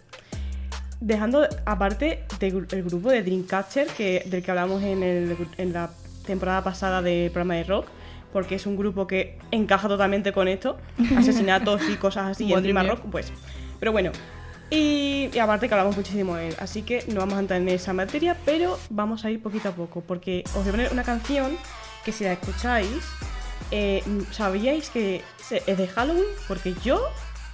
Dejando 1.02 1.46
aparte 1.66 2.24
del 2.40 2.66
grupo 2.86 3.10
de 3.10 3.24
Dreamcatcher, 3.24 3.88
que, 3.88 4.24
del 4.28 4.42
que 4.42 4.52
hablamos 4.52 4.82
en, 4.84 5.04
el- 5.04 5.36
en 5.58 5.74
la 5.74 5.92
temporada 6.26 6.64
pasada 6.64 7.02
del 7.02 7.30
programa 7.30 7.56
de 7.56 7.66
rock, 7.66 7.88
porque 8.32 8.56
es 8.56 8.66
un 8.66 8.78
grupo 8.78 9.08
que 9.08 9.38
encaja 9.52 9.88
totalmente 9.88 10.32
con 10.32 10.48
esto, 10.48 10.78
asesinatos 11.18 11.82
y 11.90 11.96
cosas 11.96 12.32
así, 12.32 12.46
y 12.46 12.54
encima 12.54 12.84
rock, 12.84 13.02
pues. 13.12 13.32
Pero 13.80 13.92
bueno, 13.92 14.12
y, 14.70 15.30
y 15.34 15.40
aparte 15.40 15.68
que 15.68 15.74
hablamos 15.74 15.98
muchísimo 15.98 16.36
de 16.36 16.50
él, 16.50 16.56
así 16.60 16.82
que 16.84 17.04
no 17.08 17.20
vamos 17.20 17.36
a 17.36 17.40
entrar 17.40 17.62
en 17.62 17.70
esa 17.70 17.94
materia, 17.94 18.38
pero 18.46 18.78
vamos 18.90 19.26
a 19.26 19.32
ir 19.32 19.42
poquito 19.42 19.70
a 19.70 19.72
poco, 19.74 20.02
porque 20.02 20.44
os 20.48 20.64
voy 20.64 20.70
a 20.70 20.72
poner 20.72 20.92
una 20.92 21.04
canción 21.04 21.58
que 22.06 22.12
si 22.12 22.24
la 22.24 22.34
escucháis, 22.34 23.04
eh, 23.72 24.04
¿sabíais 24.32 24.90
que 24.90 25.22
es 25.50 25.78
de 25.78 25.88
Halloween? 25.88 26.26
Porque 26.48 26.74
yo 26.84 27.02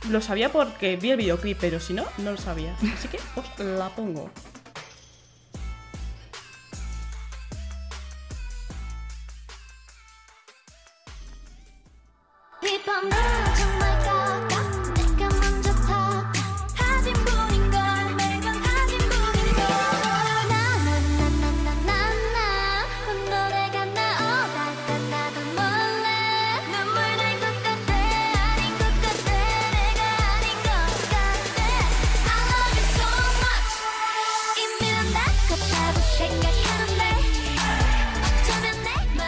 lo 0.10 0.22
sabía 0.22 0.52
porque 0.52 0.96
vi 0.96 1.12
el 1.12 1.18
videoclip, 1.18 1.58
pero 1.60 1.80
si 1.80 1.94
no, 1.94 2.06
no 2.20 2.32
lo 2.32 2.38
sabía. 2.38 2.76
Así 2.94 3.08
que 3.08 3.20
os 3.36 3.60
la 3.60 3.90
pongo. 3.90 4.30
keep 12.78 12.88
on. 12.90 13.57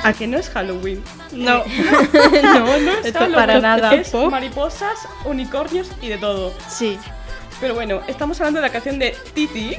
¿A 0.03 0.13
que 0.13 0.27
no 0.27 0.37
es 0.37 0.49
Halloween? 0.49 1.03
No. 1.31 1.63
no, 2.43 2.79
no 2.79 2.91
es 2.91 3.05
Esto 3.05 3.19
Halloween. 3.19 3.35
para 3.35 3.59
nada. 3.59 3.93
Es 3.95 4.13
mariposas, 4.13 4.97
unicornios 5.25 5.91
y 6.01 6.07
de 6.09 6.17
todo. 6.17 6.53
Sí. 6.67 6.97
Pero 7.59 7.73
bueno, 7.75 8.01
estamos 8.07 8.39
hablando 8.39 8.61
de 8.61 8.67
la 8.67 8.71
canción 8.71 8.97
de 8.99 9.15
Titi, 9.33 9.75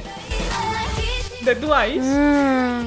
de 1.41 1.55
Twice, 1.55 2.01
Ah, 2.03 2.83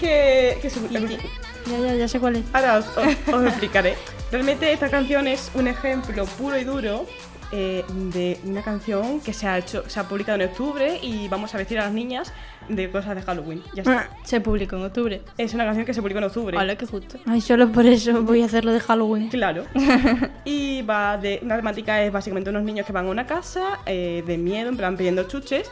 que, 0.00 0.58
que 0.60 0.66
es 0.66 0.76
un- 0.76 0.88
ya, 0.90 1.78
ya, 1.78 1.94
ya 1.94 2.08
sé 2.08 2.18
cuál 2.18 2.36
es. 2.36 2.42
Ahora 2.52 2.78
os, 2.78 2.86
os- 2.96 3.34
os 3.34 3.44
explicaré. 3.46 3.94
Realmente 4.32 4.72
esta 4.72 4.90
canción 4.90 5.28
es 5.28 5.50
un 5.54 5.68
ejemplo 5.68 6.24
puro 6.26 6.58
y 6.58 6.64
duro 6.64 7.06
eh, 7.52 7.84
de 8.12 8.38
una 8.44 8.62
canción 8.62 9.20
que 9.20 9.32
se 9.32 9.46
ha 9.46 9.58
hecho, 9.58 9.84
se 9.88 10.00
ha 10.00 10.04
publicado 10.08 10.40
en 10.40 10.48
octubre 10.48 10.98
y 11.02 11.28
vamos 11.28 11.54
a 11.54 11.58
vestir 11.58 11.78
a 11.78 11.84
las 11.84 11.92
niñas 11.92 12.32
de 12.68 12.90
cosas 12.90 13.14
de 13.14 13.22
Halloween. 13.22 13.62
Ya 13.74 13.82
está. 13.82 14.08
Se 14.24 14.40
publicó 14.40 14.76
en 14.76 14.84
octubre. 14.84 15.22
Es 15.38 15.52
una 15.54 15.64
canción 15.64 15.84
que 15.84 15.92
se 15.94 16.00
publicó 16.00 16.18
en 16.18 16.24
octubre. 16.24 16.56
Hola, 16.56 16.76
qué 16.76 16.86
justo. 16.86 17.18
Ay, 17.26 17.40
solo 17.40 17.68
por 17.70 17.86
eso 17.86 18.22
voy 18.22 18.42
a 18.42 18.46
hacerlo 18.46 18.72
de 18.72 18.80
Halloween. 18.80 19.28
Claro. 19.28 19.64
Y 20.44 20.82
va 20.82 21.16
de. 21.18 21.40
Una 21.42 21.56
temática 21.56 22.02
es 22.02 22.12
básicamente 22.12 22.50
unos 22.50 22.62
niños 22.64 22.86
que 22.86 22.92
van 22.92 23.06
a 23.06 23.10
una 23.10 23.26
casa 23.26 23.80
eh, 23.86 24.22
de 24.26 24.36
miedo, 24.38 24.68
en 24.68 24.76
plan 24.76 24.96
pidiendo 24.96 25.24
chuches. 25.24 25.70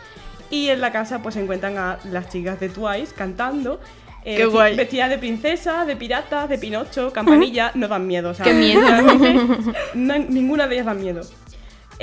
Y 0.51 0.68
en 0.68 0.81
la 0.81 0.93
casa 0.93 1.23
pues 1.23 1.35
se 1.35 1.43
encuentran 1.43 1.79
a 1.79 1.99
las 2.11 2.29
chicas 2.29 2.61
de 2.61 2.68
Twice 2.68 3.14
cantando. 3.16 3.81
eh, 4.25 4.37
Qué 4.37 4.45
guay. 4.47 4.77
Vestidas 4.77 5.09
de 5.11 5.18
princesa, 5.18 5.85
de 5.87 5.97
piratas, 5.97 6.49
de 6.49 6.59
Pinocho, 6.59 7.11
campanilla, 7.12 7.73
no 7.75 7.89
dan 7.89 8.07
miedo. 8.07 8.31
o 8.31 8.35
sea, 8.35 8.45
Qué 8.45 8.53
miedo. 8.53 8.83
no- 9.95 10.18
ninguna 10.18 10.66
de 10.68 10.75
ellas 10.75 10.87
dan 10.87 11.01
miedo. 11.01 11.23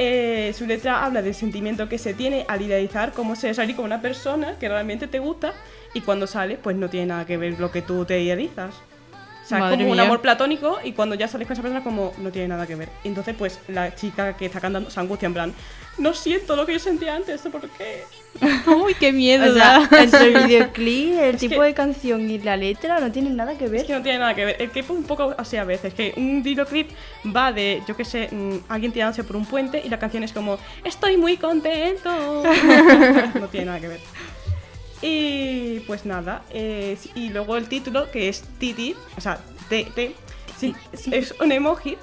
Eh, 0.02 0.54
su 0.54 0.66
letra 0.66 1.04
habla 1.04 1.22
del 1.22 1.36
sentimiento 1.36 1.90
que 1.90 1.98
se 1.98 2.14
tiene 2.14 2.46
al 2.48 2.62
idealizar 2.62 3.12
cómo 3.12 3.36
se 3.36 3.54
salir 3.54 3.76
con 3.76 3.84
una 3.84 4.02
persona 4.02 4.58
que 4.58 4.70
realmente 4.70 5.08
te 5.08 5.20
gusta 5.20 5.54
y 5.94 6.00
cuando 6.00 6.26
sales 6.26 6.58
pues 6.64 6.78
no 6.78 6.90
tiene 6.90 7.08
nada 7.08 7.26
que 7.26 7.36
ver 7.36 7.60
lo 7.60 7.70
que 7.70 7.82
tú 7.82 8.06
te 8.06 8.22
idealizas. 8.22 8.74
O 9.50 9.52
sea, 9.52 9.60
Madre 9.62 9.78
es 9.78 9.82
como 9.82 9.92
un 9.94 10.00
amor 10.00 10.22
platónico 10.22 10.78
y 10.84 10.92
cuando 10.92 11.16
ya 11.16 11.28
sales 11.28 11.48
con 11.48 11.54
esa 11.54 11.64
persona 11.64 11.84
como 11.84 12.14
no 12.20 12.30
tiene 12.32 12.50
nada 12.50 12.68
que 12.68 12.76
ver. 12.76 12.90
Entonces 13.04 13.34
pues 13.36 13.60
la 13.68 13.96
chica 13.96 14.38
que 14.38 14.46
está 14.46 14.60
cantando 14.62 14.92
se 14.92 15.00
angustia 15.00 15.26
en 15.26 15.34
plan, 15.34 15.54
no 15.98 16.14
siento 16.14 16.56
lo 16.56 16.68
que 16.68 16.74
yo 16.74 16.80
sentía 16.80 17.16
antes, 17.16 17.42
¿por 17.52 17.68
qué? 17.68 18.04
Uy, 18.68 18.94
qué 19.00 19.12
miedo. 19.12 19.50
O 19.52 19.56
sea, 19.56 19.90
entre 20.00 20.26
el 20.36 20.44
videoclip, 20.46 21.14
el 21.20 21.34
Es 21.36 21.42
tipo 21.42 21.56
que- 21.62 21.68
de 21.68 21.74
canción 21.74 22.30
y 22.30 22.38
la 22.38 22.56
letra 22.58 23.00
no 23.00 23.12
tienen 23.12 23.36
nada 23.36 23.58
que 23.58 23.66
Es 23.66 23.72
ver. 23.72 23.86
que 23.88 23.94
no 23.94 24.04
tiene 24.04 24.20
nada 24.20 24.36
que 24.36 24.46
ver. 24.46 24.56
El 24.62 24.70
clip 24.70 24.86
es 24.86 24.92
un 24.92 25.04
poco 25.04 25.34
así 25.36 25.58
a 25.58 25.64
veces, 25.64 25.96
que 25.96 26.14
un 26.16 26.44
videoclip 26.44 26.92
va 27.36 27.52
de, 27.52 27.82
yo 27.88 27.98
qué 27.98 28.06
sé, 28.06 28.30
mm, 28.32 28.58
alguien 28.70 28.92
tirándose 28.92 29.24
por 29.24 29.36
un 29.36 29.48
puente 29.48 29.82
y 29.84 29.90
la 29.90 29.98
canción 29.98 30.24
es 30.24 30.32
como, 30.32 30.60
estoy 30.84 31.18
muy 31.18 31.38
contento. 31.38 32.44
no 33.40 33.48
tiene 33.48 33.66
nada 33.66 33.80
que 33.80 33.88
ver. 33.88 34.00
Y 35.02 35.80
pues 35.82 36.06
nada, 36.06 36.42
eh, 36.50 36.98
y 37.16 37.30
luego 37.30 37.56
el 37.58 37.68
título, 37.70 38.12
que 38.12 38.28
es 38.30 38.42
Titi, 38.60 38.96
o 39.18 39.22
sea, 39.22 39.40
T, 39.70 39.88
T, 39.96 40.14
sí, 40.58 40.76
es 41.12 41.34
un 41.40 41.52
emoji 41.52 41.98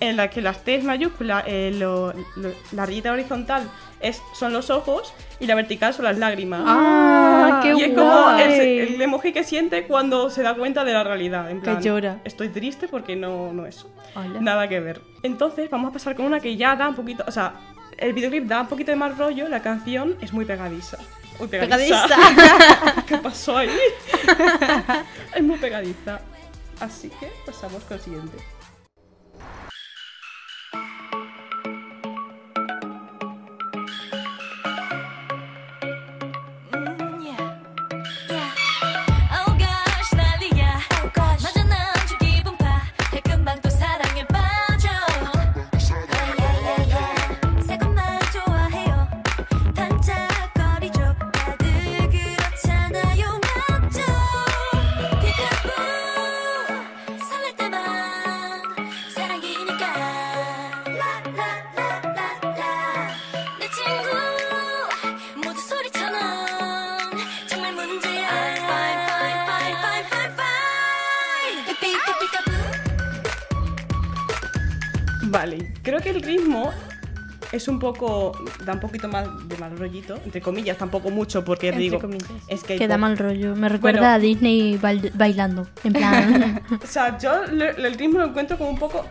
en 0.00 0.16
la 0.16 0.28
que 0.28 0.42
las 0.42 0.62
T 0.64 0.74
es 0.74 0.84
mayúscula, 0.84 1.44
eh, 1.46 1.72
lo- 1.74 2.12
lo- 2.36 2.52
la 2.72 2.84
rayita 2.84 3.12
horizontal 3.12 3.68
es, 4.00 4.20
son 4.34 4.52
los 4.52 4.68
ojos 4.68 5.14
y 5.40 5.46
la 5.46 5.54
vertical 5.54 5.94
son 5.94 6.04
las 6.04 6.18
lágrimas. 6.18 6.62
Ah, 6.66 7.60
qué 7.62 7.72
y 7.74 7.82
es 7.84 7.94
como 7.96 8.30
el, 8.38 9.00
emoji 9.00 9.32
que 9.32 9.44
siente 9.44 9.84
cuando 9.86 10.28
se 10.28 10.42
da 10.42 10.54
cuenta 10.54 10.84
de 10.84 10.92
la 10.92 11.04
realidad. 11.04 11.48
En 11.50 11.62
Que 11.62 11.76
llora. 11.80 12.18
Estoy 12.24 12.48
triste 12.48 12.88
porque 12.88 13.14
no, 13.16 13.52
no 13.52 13.64
es. 13.64 13.86
Hola. 14.16 14.40
Nada 14.40 14.68
que 14.68 14.80
ver. 14.80 15.00
Entonces 15.22 15.70
vamos 15.70 15.90
a 15.90 15.92
pasar 15.92 16.16
con 16.16 16.26
una 16.26 16.40
que 16.40 16.56
ya 16.56 16.74
da 16.76 16.88
un 16.88 16.96
poquito. 16.96 17.24
O 17.28 17.30
sea, 17.30 17.54
el 17.96 18.12
videoclip 18.12 18.44
da 18.46 18.62
un 18.62 18.66
poquito 18.66 18.90
de 18.90 18.96
más 18.96 19.16
rollo, 19.16 19.48
la 19.48 19.62
canción 19.62 20.16
es 20.20 20.32
muy 20.32 20.44
pegadiza. 20.44 20.98
Muy 21.38 21.48
pegadiza. 21.48 22.08
¿Qué 23.06 23.18
pasó 23.18 23.58
ahí? 23.58 23.70
es 25.34 25.42
muy 25.42 25.58
pegadiza. 25.58 26.20
Así 26.80 27.10
que 27.10 27.32
pasamos 27.46 27.82
con 27.84 27.96
el 27.96 28.02
siguiente. 28.02 28.38
Es 77.62 77.68
un 77.68 77.78
poco. 77.78 78.32
da 78.64 78.72
un 78.74 78.80
poquito 78.80 79.08
más 79.08 79.26
de 79.48 79.56
mal 79.56 79.76
rollito, 79.78 80.16
entre 80.24 80.40
comillas, 80.40 80.76
tampoco 80.76 81.10
mucho, 81.10 81.44
porque 81.44 81.68
Entre 81.68 81.82
digo. 81.82 81.98
comillas. 82.00 82.28
Es 82.48 82.62
que. 82.64 82.76
Que 82.76 82.88
da 82.88 82.98
mal 82.98 83.16
rollo. 83.16 83.54
Me 83.56 83.68
recuerda 83.68 84.00
Bueno. 84.00 84.14
a 84.14 84.18
Disney 84.18 84.78
bail- 84.78 85.12
bailando. 85.14 85.66
En 85.84 85.92
plan. 85.92 86.62
O 86.82 86.86
sea, 86.86 87.16
yo 87.18 87.44
le- 87.46 87.70
el 87.70 87.94
ritmo 87.94 88.18
lo 88.18 88.26
encuentro 88.26 88.58
como 88.58 88.70
un 88.70 88.78
poco. 88.78 89.04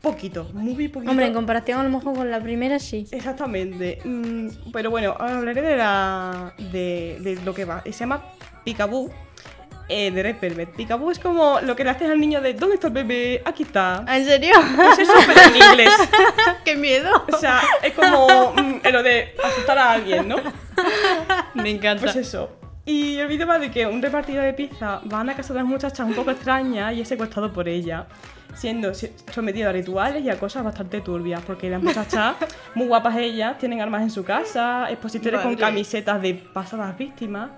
poquito, 0.00 0.44
muy 0.52 0.88
poquito. 0.88 1.10
Hombre, 1.10 1.26
en 1.26 1.32
comparación 1.34 1.80
a 1.80 1.82
lo 1.82 1.90
mejor 1.90 2.14
con 2.14 2.30
la 2.30 2.40
primera, 2.40 2.78
sí. 2.78 3.06
Exactamente. 3.10 3.98
Mm, 4.04 4.48
pero 4.72 4.90
bueno, 4.90 5.14
ahora 5.18 5.38
hablaré 5.38 5.62
de 5.62 5.76
la. 5.76 6.54
de, 6.72 7.18
de 7.20 7.38
lo 7.44 7.54
que 7.54 7.64
va. 7.64 7.82
Se 7.84 7.92
llama 7.92 8.22
Picaboo. 8.64 9.10
Eh, 9.88 10.10
de 10.10 10.22
Red 10.22 10.36
Velvet. 10.40 10.70
Picaboo 10.74 11.10
es 11.10 11.18
como 11.18 11.60
lo 11.60 11.76
que 11.76 11.84
le 11.84 11.90
haces 11.90 12.10
al 12.10 12.18
niño 12.18 12.40
de 12.40 12.54
¿Dónde 12.54 12.76
está 12.76 12.86
el 12.86 12.94
bebé? 12.94 13.42
Aquí 13.44 13.64
está. 13.64 14.02
¿En 14.08 14.24
serio? 14.24 14.54
Pues 14.76 14.98
eso, 14.98 15.12
pero 15.26 15.40
en 15.42 15.56
inglés. 15.56 15.90
¡Qué 16.64 16.74
miedo! 16.76 17.10
O 17.30 17.36
sea, 17.36 17.60
es 17.82 17.92
como 17.92 18.26
mm, 18.54 18.80
lo 18.90 19.02
de 19.02 19.34
asustar 19.44 19.76
a 19.78 19.92
alguien, 19.92 20.26
¿no? 20.28 20.36
Me 21.54 21.70
encanta. 21.70 22.02
Pues 22.04 22.16
eso. 22.16 22.50
Y 22.86 23.16
el 23.18 23.28
vídeo 23.28 23.46
va 23.46 23.58
de 23.58 23.70
que 23.70 23.86
un 23.86 24.00
repartidor 24.02 24.44
de 24.44 24.52
pizza 24.52 25.00
va 25.10 25.18
a 25.18 25.22
una 25.22 25.34
casa 25.34 25.54
de 25.54 25.60
unas 25.60 25.70
muchachas 25.70 26.06
un 26.06 26.14
poco 26.14 26.30
extrañas 26.30 26.92
y 26.94 27.00
es 27.00 27.08
secuestrado 27.08 27.50
por 27.52 27.66
ella, 27.66 28.06
siendo 28.54 28.92
si- 28.92 29.10
sometido 29.32 29.70
a 29.70 29.72
rituales 29.72 30.22
y 30.22 30.28
a 30.28 30.38
cosas 30.38 30.64
bastante 30.64 31.00
turbias, 31.00 31.40
porque 31.46 31.70
las 31.70 31.82
muchachas, 31.82 32.36
muy 32.74 32.86
guapas 32.86 33.16
ellas, 33.16 33.56
tienen 33.58 33.80
armas 33.80 34.02
en 34.02 34.10
su 34.10 34.22
casa, 34.22 34.90
expositores 34.90 35.40
con 35.40 35.56
camisetas 35.56 36.20
de 36.20 36.34
pasadas 36.34 36.96
víctimas, 36.98 37.50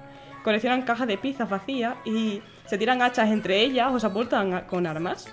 coleccionan 0.47 0.83
cajas 0.83 1.09
de 1.09 1.19
pizzas 1.19 1.51
vacías 1.51 1.97
y 2.05 2.41
se 2.67 2.79
tiran 2.79 3.03
hachas 3.03 3.31
entre 3.31 3.61
ellas 3.63 3.89
o 3.93 3.99
se 3.99 4.07
apuntan 4.07 4.61
con 4.69 4.87
armas. 4.87 5.27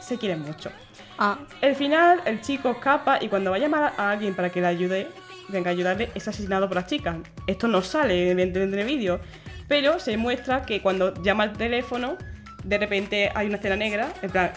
Se 0.00 0.18
quieren 0.18 0.40
mucho. 0.42 0.70
Ah, 1.18 1.38
El 1.60 1.74
final, 1.74 2.20
el 2.26 2.40
chico 2.40 2.70
escapa 2.70 3.18
y 3.20 3.26
cuando 3.28 3.50
va 3.50 3.56
a 3.56 3.58
llamar 3.58 3.92
a 3.98 4.10
alguien 4.12 4.34
para 4.34 4.50
que 4.50 4.60
le 4.60 4.68
ayude, 4.68 5.08
venga 5.48 5.70
a 5.70 5.72
ayudarle, 5.72 6.10
es 6.14 6.28
asesinado 6.28 6.68
por 6.68 6.76
las 6.76 6.86
chicas. 6.86 7.16
Esto 7.48 7.66
no 7.66 7.82
sale 7.82 8.30
en 8.30 8.38
el 8.38 8.86
vídeo, 8.86 9.18
pero 9.66 9.98
se 9.98 10.16
muestra 10.16 10.62
que 10.62 10.80
cuando 10.80 11.12
llama 11.24 11.42
al 11.42 11.52
teléfono, 11.54 12.16
de 12.62 12.78
repente 12.78 13.32
hay 13.34 13.48
una 13.48 13.56
escena 13.56 13.74
negra, 13.74 14.12
en 14.22 14.30
plan, 14.30 14.52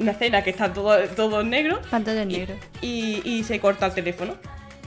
una 0.00 0.10
escena 0.12 0.42
que 0.42 0.50
está 0.50 0.70
todo, 0.70 0.98
todo 1.16 1.40
en 1.40 1.48
negro, 1.48 1.80
pantalla 1.90 2.24
y, 2.24 2.26
negro. 2.26 2.54
y- 2.82 3.22
y 3.24 3.42
se 3.44 3.58
corta 3.60 3.86
el 3.86 3.94
teléfono, 3.94 4.34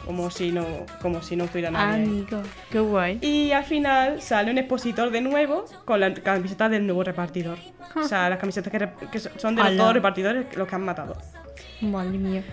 como 0.05 0.29
si 0.29 0.51
no, 0.51 0.65
como 1.01 1.21
si 1.21 1.35
no 1.35 1.45
estuviera 1.45 1.71
nadie. 1.71 2.03
Amigo, 2.03 2.41
qué 2.71 2.79
guay. 2.79 3.19
Y 3.21 3.51
al 3.51 3.63
final 3.63 4.21
sale 4.21 4.51
un 4.51 4.57
expositor 4.57 5.11
de 5.11 5.21
nuevo 5.21 5.65
con 5.85 5.99
la 5.99 6.13
camiseta 6.13 6.69
del 6.69 6.85
nuevo 6.85 7.03
repartidor. 7.03 7.57
O 7.95 8.03
sea, 8.03 8.29
las 8.29 8.39
camisetas 8.39 8.71
que, 8.71 9.07
que 9.11 9.19
son 9.19 9.55
de 9.55 9.63
los 9.63 9.77
dos 9.77 9.93
repartidores 9.93 10.55
los 10.55 10.67
que 10.67 10.75
han 10.75 10.83
matado. 10.83 11.17
Madre 11.81 12.17
mía. 12.17 12.43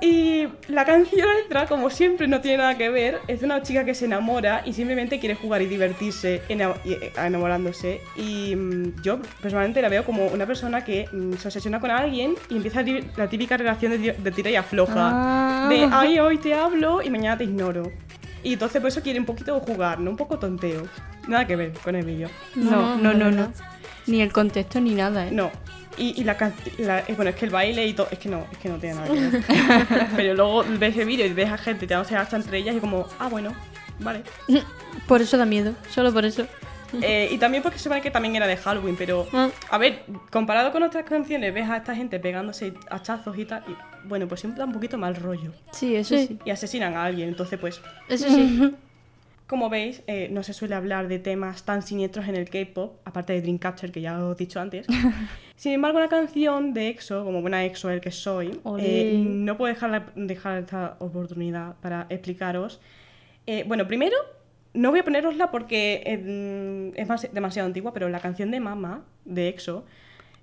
Y 0.00 0.46
la 0.68 0.84
canción 0.84 1.26
letra, 1.42 1.66
como 1.66 1.88
siempre, 1.90 2.28
no 2.28 2.40
tiene 2.40 2.58
nada 2.58 2.76
que 2.76 2.88
ver. 2.90 3.20
Es 3.28 3.40
de 3.40 3.46
una 3.46 3.62
chica 3.62 3.84
que 3.84 3.94
se 3.94 4.04
enamora 4.04 4.62
y 4.66 4.72
simplemente 4.74 5.18
quiere 5.18 5.34
jugar 5.34 5.62
y 5.62 5.66
divertirse 5.66 6.42
eh, 6.48 7.12
enamorándose. 7.16 8.00
Y 8.16 8.54
mm, 8.54 9.02
yo 9.02 9.18
personalmente 9.40 9.80
la 9.82 9.88
veo 9.88 10.04
como 10.04 10.26
una 10.26 10.46
persona 10.46 10.84
que 10.84 11.08
mm, 11.12 11.34
se 11.34 11.48
obsesiona 11.48 11.80
con 11.80 11.90
alguien 11.90 12.34
y 12.50 12.56
empieza 12.56 12.84
la 13.16 13.28
típica 13.28 13.56
relación 13.56 13.92
de, 13.92 13.98
ti- 14.12 14.22
de 14.22 14.30
tira 14.30 14.50
y 14.50 14.56
afloja. 14.56 14.94
Ah. 14.96 15.68
De, 15.68 15.88
ay, 15.90 16.18
hoy 16.18 16.38
te 16.38 16.54
hablo 16.54 17.00
y 17.02 17.10
mañana 17.10 17.38
te 17.38 17.44
ignoro. 17.44 17.90
Y 18.42 18.52
entonces 18.52 18.80
por 18.80 18.88
eso 18.88 19.00
quiere 19.02 19.18
un 19.18 19.26
poquito 19.26 19.58
jugar, 19.60 19.98
¿no? 19.98 20.10
Un 20.10 20.16
poco 20.16 20.38
tonteo. 20.38 20.82
Nada 21.26 21.46
que 21.46 21.56
ver 21.56 21.72
con 21.82 21.96
el 21.96 22.04
vídeo. 22.04 22.28
No, 22.54 22.96
no, 22.96 23.12
no, 23.12 23.30
no. 23.30 23.52
Ni 24.06 24.20
el 24.22 24.30
contexto 24.32 24.78
ni 24.80 24.94
nada, 24.94 25.26
¿eh? 25.26 25.30
No. 25.32 25.50
Y, 25.98 26.20
y 26.20 26.24
la, 26.24 26.36
la- 26.78 27.00
eh, 27.00 27.14
Bueno, 27.16 27.30
es 27.30 27.36
que 27.36 27.44
el 27.46 27.50
baile 27.50 27.86
y 27.86 27.92
todo. 27.94 28.08
Es 28.10 28.18
que 28.18 28.28
no, 28.28 28.46
es 28.52 28.58
que 28.58 28.68
no 28.68 28.76
tiene 28.78 28.96
nada 28.96 29.06
que 29.08 29.20
ver. 29.20 29.42
Pero 30.16 30.34
luego 30.34 30.64
ves 30.78 30.96
el 30.96 31.06
vídeo 31.06 31.26
y 31.26 31.32
ves 31.32 31.50
a 31.50 31.58
gente 31.58 31.86
tirándose 31.86 32.16
hasta 32.16 32.36
entre 32.36 32.58
ellas 32.58 32.76
y 32.76 32.80
como, 32.80 33.06
ah, 33.18 33.28
bueno, 33.28 33.54
vale. 34.00 34.22
Por 35.08 35.20
eso 35.22 35.36
da 35.38 35.44
miedo, 35.46 35.74
solo 35.90 36.12
por 36.12 36.24
eso. 36.24 36.46
Eh, 37.02 37.28
y 37.32 37.38
también 37.38 37.62
porque 37.62 37.78
se 37.78 37.84
supone 37.84 38.00
que 38.00 38.10
también 38.10 38.36
era 38.36 38.46
de 38.46 38.56
Halloween, 38.56 38.96
pero. 38.96 39.26
Ah. 39.32 39.48
A 39.70 39.76
ver, 39.78 40.04
comparado 40.30 40.70
con 40.72 40.82
otras 40.82 41.04
canciones, 41.04 41.52
ves 41.52 41.68
a 41.68 41.78
esta 41.78 41.94
gente 41.94 42.18
pegándose 42.20 42.72
hachazos 42.90 43.36
y 43.38 43.44
tal. 43.44 43.62
Y 43.68 44.08
bueno, 44.08 44.26
pues 44.28 44.40
siempre 44.40 44.60
da 44.60 44.64
un 44.66 44.72
poquito 44.72 44.96
mal 44.96 45.16
rollo. 45.16 45.52
Sí, 45.72 45.96
eso 45.96 46.16
Sí. 46.16 46.26
sí. 46.28 46.38
Y 46.44 46.50
asesinan 46.50 46.94
a 46.94 47.04
alguien, 47.04 47.28
entonces 47.28 47.58
pues. 47.58 47.80
Eso 48.08 48.28
sí. 48.28 48.72
Como 49.46 49.70
veis, 49.70 50.02
eh, 50.08 50.28
no 50.32 50.42
se 50.42 50.52
suele 50.52 50.74
hablar 50.74 51.06
de 51.06 51.20
temas 51.20 51.64
tan 51.64 51.82
siniestros 51.82 52.26
en 52.28 52.34
el 52.34 52.50
K-pop, 52.50 52.96
aparte 53.04 53.32
de 53.32 53.42
Dreamcatcher, 53.42 53.92
que 53.92 54.00
ya 54.00 54.18
os 54.24 54.34
he 54.34 54.38
dicho 54.38 54.58
antes. 54.60 54.86
Sin 55.56 55.72
embargo, 55.72 55.98
una 55.98 56.08
canción 56.08 56.74
de 56.74 56.88
EXO, 56.88 57.24
como 57.24 57.40
buena 57.42 57.64
EXO 57.64 57.90
el 57.90 58.00
que 58.00 58.10
soy, 58.10 58.60
eh, 58.80 59.22
no 59.24 59.56
puedo 59.56 59.72
dejar, 59.72 59.90
la- 59.90 60.12
dejar 60.16 60.58
esta 60.58 60.96
oportunidad 60.98 61.76
para 61.80 62.06
explicaros. 62.10 62.80
Eh, 63.46 63.64
bueno, 63.68 63.86
primero, 63.86 64.16
no 64.74 64.90
voy 64.90 64.98
a 65.00 65.04
ponerosla 65.04 65.50
porque 65.52 66.02
eh, 66.04 66.92
es 66.96 67.06
más- 67.08 67.32
demasiado 67.32 67.66
antigua, 67.68 67.92
pero 67.92 68.08
la 68.08 68.18
canción 68.20 68.50
de 68.50 68.58
Mama, 68.60 69.04
de 69.24 69.48
EXO, 69.48 69.86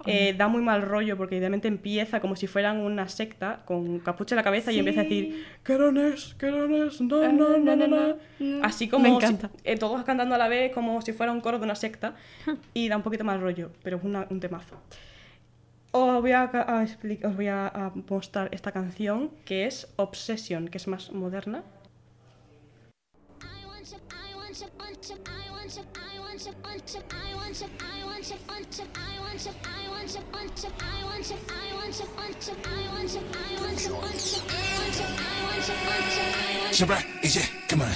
eh, 0.06 0.34
da 0.38 0.48
muy 0.48 0.62
mal 0.62 0.82
rollo 0.82 1.16
porque 1.18 1.38
idealmente 1.38 1.68
empieza 1.68 2.20
como 2.20 2.36
si 2.36 2.48
fueran 2.48 2.80
una 2.80 3.08
secta 3.08 3.62
con 3.66 4.00
capucha 4.00 4.36
en 4.36 4.38
la 4.38 4.44
cabeza 4.44 4.72
y 4.72 4.80
empieza 4.80 5.02
a 5.02 5.04
decir 5.04 5.46
Kerones, 5.64 6.36
Kerones, 6.38 7.00
no, 7.02 7.32
no, 7.32 7.58
no, 7.58 7.76
no, 7.76 7.88
no. 7.88 8.64
Así 8.66 8.88
como 8.90 9.04
Me 9.04 9.10
si- 9.12 9.16
encanta. 9.16 9.50
eh, 9.64 9.78
todos 9.78 10.04
cantando 10.04 10.36
a 10.36 10.38
la 10.38 10.48
vez 10.48 10.74
como 10.74 11.02
si 11.02 11.14
fuera 11.14 11.32
un 11.32 11.42
coro 11.42 11.58
de 11.60 11.64
una 11.66 11.76
secta 11.76 12.16
y 12.74 12.90
da 12.90 12.98
un 12.98 13.04
poquito 13.04 13.24
más 13.24 13.40
rollo, 13.40 13.72
pero 13.84 13.98
es 13.98 14.04
una- 14.04 14.28
un 14.30 14.40
temazo. 14.40 14.76
Os 15.92 16.22
voy 16.22 16.32
a, 16.32 16.44
a 16.44 16.84
expli- 16.84 17.24
os 17.24 17.36
voy 17.36 17.48
a, 17.48 17.68
a 17.68 17.92
mostrar 18.10 18.50
esta 18.52 18.72
canción 18.72 19.30
que 19.46 19.66
es 19.68 19.94
Obsession, 19.98 20.68
que 20.68 20.78
es 20.80 20.88
más 20.88 21.12
moderna. 21.12 21.64
I 23.42 23.66
want 23.68 23.86
you, 23.86 23.98
I 24.10 24.36
want 24.36 24.58
you, 24.60 24.68
want 24.80 25.08
you, 25.08 25.16
I 25.16 25.52
want 25.52 25.76
you, 25.76 25.84
I 25.96 26.13
want 26.33 26.47
you, 26.47 26.53
want 26.63 26.95
you, 26.95 27.01
I 27.11 27.35
want 27.35 27.61
you, 27.61 27.69
I 27.81 28.05
want 28.07 28.31
you, 28.31 28.37
want 28.49 28.79
you, 28.79 28.85
I 28.95 29.21
want 29.21 29.45
you, 29.45 29.53
I 29.65 29.89
want 29.91 30.15
you, 30.15 30.23
want 30.33 30.63
you, 30.63 30.71
I 30.79 31.05
want 31.05 31.31
you, 31.31 31.37
I 31.49 31.75
want 31.75 31.99
you, 31.99 32.07
want 32.17 32.47
you, 32.47 32.55
I 32.65 32.87
want 32.93 33.13
you, 33.15 33.21
I 33.29 33.53
want 33.61 33.81
you, 33.85 33.95
want 33.95 34.19
you, 34.25 34.41
I 34.49 34.65
want 34.79 34.97
you, 34.99 35.07
I 35.09 35.43
want 35.45 35.69
you, 35.69 35.77
want 35.85 36.09
you, 36.09 36.25
I 36.25 36.59
want 36.59 36.69
you. 36.69 36.73
제발 36.73 37.03
이제 37.25 37.41
그만 37.69 37.89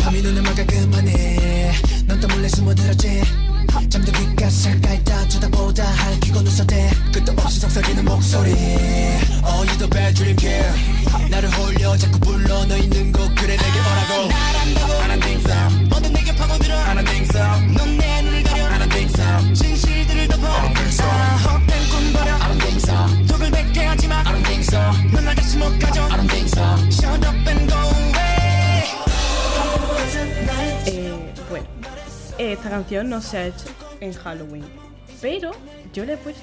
밤이 0.00 0.22
눈을 0.22 0.42
막아 0.42 0.64
그만해 0.64 1.72
넌 2.06 2.20
또 2.20 2.28
몰래 2.28 2.48
숨어들었지 2.48 3.39
잠깐 3.71 4.93
있다 4.95 5.27
쳐다보다 5.29 5.85
할퀴고 5.85 6.39
웃어대 6.39 6.91
끝도 7.13 7.31
없이 7.37 7.59
속삭이는 7.61 8.03
목소리 8.03 8.51
Oh 8.51 9.65
you 9.65 9.77
the 9.77 9.89
bad 9.89 10.13
dream 10.13 10.35
kid 10.35 11.29
나를 11.29 11.49
홀려 11.51 11.95
자꾸 11.97 12.19
불러 12.19 12.65
너 12.65 12.75
있는 12.75 13.11
곳 13.13 13.33
그래 13.35 13.55
내게 13.55 13.79
오라고 13.79 14.33
I 14.33 15.07
don't 15.07 15.21
think 15.21 15.41
so 15.49 15.87
뭐든 15.89 16.13
내게 16.13 16.35
파고들어 16.35 16.75
I 16.75 16.95
don't 16.95 17.05
think 17.07 17.27
so 17.33 17.41
넌내 17.77 18.21
눈을 18.23 18.43
가려 18.43 18.65
I 18.65 18.79
don't 18.79 18.91
think 18.91 19.09
so 19.09 19.53
진실들을 19.53 20.27
덮어 20.27 20.47
I 20.47 20.61
don't 20.61 20.73
think 20.75 20.91
so 20.91 21.05
헛된 21.49 21.89
꿈 21.89 22.13
버려 22.13 22.35
I 22.35 22.51
don't 22.51 22.59
think 22.59 22.77
so 22.77 23.25
독을 23.27 23.51
뱉게 23.51 23.85
하지마 23.85 24.17
I 24.17 24.23
don't 24.25 24.43
think 24.43 24.63
so 24.67 24.79
넌날 25.13 25.33
다시 25.35 25.57
못 25.57 25.79
가져 25.79 26.10
esta 32.41 32.69
canción 32.69 33.09
no 33.09 33.21
se 33.21 33.37
ha 33.37 33.47
hecho 33.47 33.65
en 33.99 34.13
Halloween, 34.13 34.65
pero 35.21 35.51
yo 35.93 36.05
le 36.05 36.13
he 36.13 36.17
puesto, 36.17 36.41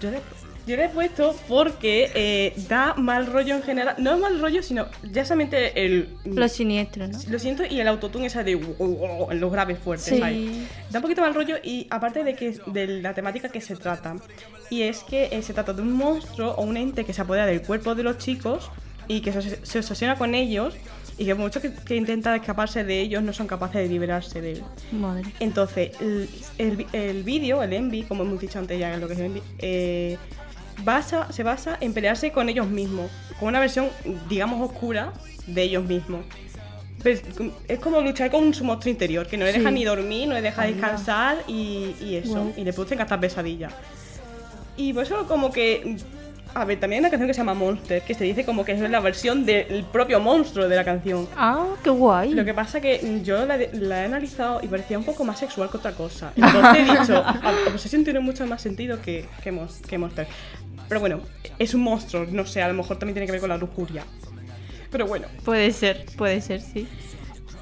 yo 0.00 0.10
le, 0.10 0.20
yo 0.66 0.76
le 0.76 0.84
he 0.84 0.88
puesto 0.88 1.34
porque 1.48 2.10
eh, 2.14 2.54
da 2.68 2.94
mal 2.94 3.26
rollo 3.26 3.56
en 3.56 3.62
general, 3.62 3.96
no 3.98 4.14
es 4.14 4.20
mal 4.20 4.40
rollo, 4.40 4.62
sino 4.62 4.86
ya 5.02 5.24
solamente 5.24 5.84
el 5.84 6.08
Lo 6.24 6.48
siniestro, 6.48 7.08
¿no? 7.08 7.18
lo 7.28 7.38
siento 7.38 7.64
y 7.64 7.80
el 7.80 7.88
autotune 7.88 8.26
ese 8.26 8.44
de 8.44 8.60
los 9.32 9.52
graves 9.52 9.78
fuertes, 9.78 10.06
Sí. 10.06 10.66
Da 10.90 10.98
un 10.98 11.02
poquito 11.02 11.22
mal 11.22 11.34
rollo 11.34 11.56
y 11.62 11.86
aparte 11.90 12.24
de 12.24 12.34
que 12.34 12.58
de 12.66 12.86
la 13.02 13.14
temática 13.14 13.48
que 13.48 13.60
se 13.60 13.76
trata 13.76 14.16
y 14.70 14.82
es 14.82 15.02
que 15.02 15.28
eh, 15.32 15.42
se 15.42 15.52
trata 15.52 15.72
de 15.72 15.82
un 15.82 15.92
monstruo 15.92 16.52
o 16.52 16.62
un 16.62 16.76
ente 16.76 17.04
que 17.04 17.12
se 17.12 17.22
apodera 17.22 17.46
del 17.46 17.62
cuerpo 17.62 17.94
de 17.94 18.04
los 18.04 18.18
chicos 18.18 18.70
y 19.08 19.22
que 19.22 19.32
se, 19.32 19.66
se 19.66 19.78
obsesiona 19.78 20.16
con 20.16 20.34
ellos 20.34 20.74
y 21.18 21.24
que 21.26 21.34
muchos 21.34 21.60
que, 21.60 21.72
que 21.72 21.96
intentan 21.96 22.34
escaparse 22.34 22.84
de 22.84 23.00
ellos 23.00 23.22
no 23.22 23.32
son 23.32 23.46
capaces 23.46 23.82
de 23.82 23.88
liberarse 23.88 24.40
de 24.40 24.52
él. 24.52 24.62
Madre. 24.92 25.24
Entonces, 25.40 25.90
el, 26.00 26.28
el, 26.58 26.86
el 26.92 27.22
vídeo, 27.22 27.62
el 27.62 27.72
envy, 27.72 28.04
como 28.04 28.22
hemos 28.22 28.40
dicho 28.40 28.58
antes 28.58 28.78
ya, 28.78 28.96
lo 28.96 29.06
que 29.06 29.14
es 29.14 29.18
el 29.18 29.26
envy, 29.26 29.42
eh, 29.58 30.18
basa, 30.84 31.30
se 31.32 31.42
basa 31.42 31.76
en 31.80 31.92
pelearse 31.92 32.32
con 32.32 32.48
ellos 32.48 32.68
mismos, 32.68 33.10
con 33.38 33.48
una 33.48 33.60
versión, 33.60 33.88
digamos, 34.28 34.70
oscura 34.70 35.12
de 35.46 35.62
ellos 35.62 35.84
mismos. 35.84 36.24
Pues, 37.02 37.22
es 37.66 37.78
como 37.78 38.00
luchar 38.00 38.30
con 38.30 38.52
su 38.52 38.64
monstruo 38.64 38.90
interior, 38.90 39.26
que 39.26 39.36
no 39.38 39.44
le 39.46 39.52
deja 39.52 39.70
ni 39.70 39.84
dormir, 39.84 40.28
no 40.28 40.34
le 40.34 40.42
deja 40.42 40.64
descansar 40.64 41.38
y, 41.48 41.94
y 42.00 42.16
eso, 42.16 42.52
y 42.56 42.64
le 42.64 42.72
producen 42.72 43.00
hasta 43.00 43.18
pesadillas. 43.18 43.72
Y 44.76 44.92
por 44.92 45.04
eso 45.04 45.26
como 45.26 45.50
que... 45.50 45.96
A 46.54 46.64
ver, 46.64 46.80
también 46.80 46.98
hay 46.98 47.00
una 47.06 47.10
canción 47.10 47.28
que 47.28 47.34
se 47.34 47.38
llama 47.38 47.54
Monster, 47.54 48.02
que 48.02 48.14
se 48.14 48.24
dice 48.24 48.44
como 48.44 48.64
que 48.64 48.72
es 48.72 48.80
la 48.80 49.00
versión 49.00 49.46
del 49.46 49.84
propio 49.92 50.20
monstruo 50.20 50.68
de 50.68 50.76
la 50.76 50.84
canción. 50.84 51.28
Ah, 51.36 51.64
qué 51.82 51.90
guay. 51.90 52.34
Lo 52.34 52.44
que 52.44 52.54
pasa 52.54 52.80
que 52.80 53.20
yo 53.24 53.46
la, 53.46 53.56
la 53.72 54.02
he 54.02 54.04
analizado 54.06 54.60
y 54.62 54.66
parecía 54.66 54.98
un 54.98 55.04
poco 55.04 55.24
más 55.24 55.38
sexual 55.38 55.70
que 55.70 55.76
otra 55.76 55.92
cosa. 55.92 56.32
Entonces 56.36 56.88
he 56.88 56.98
dicho, 56.98 57.22
"Ah, 57.26 57.52
Obsession 57.72 58.04
tiene 58.04 58.20
mucho 58.20 58.46
más 58.46 58.60
sentido 58.62 59.00
que, 59.00 59.26
que, 59.42 59.52
Monster. 59.52 60.26
Pero 60.88 61.00
bueno, 61.00 61.20
es 61.58 61.72
un 61.74 61.82
monstruo, 61.82 62.26
no 62.30 62.44
sé, 62.44 62.62
a 62.62 62.68
lo 62.68 62.74
mejor 62.74 62.98
también 62.98 63.14
tiene 63.14 63.26
que 63.26 63.32
ver 63.32 63.40
con 63.40 63.50
la 63.50 63.56
lujuria. 63.56 64.04
Pero 64.90 65.06
bueno. 65.06 65.28
Puede 65.44 65.70
ser, 65.70 66.04
puede 66.16 66.40
ser, 66.40 66.60
sí. 66.60 66.88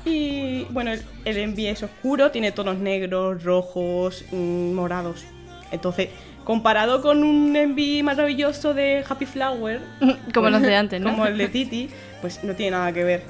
Y 0.07 0.65
bueno, 0.71 0.93
el, 0.93 1.03
el 1.27 1.37
enví 1.37 1.67
es 1.67 1.83
oscuro, 1.83 2.31
tiene 2.31 2.53
tonos 2.53 2.79
negros, 2.79 3.45
rojos, 3.45 4.25
mm, 4.33 4.73
morados. 4.73 5.25
Entonces, 5.71 6.09
comparado 6.49 7.03
con 7.03 7.25
un 7.25 7.55
enví 7.57 8.03
maravilloso 8.03 8.73
de 8.73 9.05
Happy 9.07 9.27
Flower, 9.27 9.83
Como 10.33 10.49
los 10.49 10.63
de 10.63 10.75
antes, 10.75 10.99
¿no? 10.99 11.11
como 11.11 11.27
el 11.27 11.37
de 11.37 11.49
Titi, 11.49 11.91
pues 12.23 12.43
no 12.43 12.55
tiene 12.55 12.71
nada 12.71 12.91
que 12.91 13.05
ver. 13.05 13.23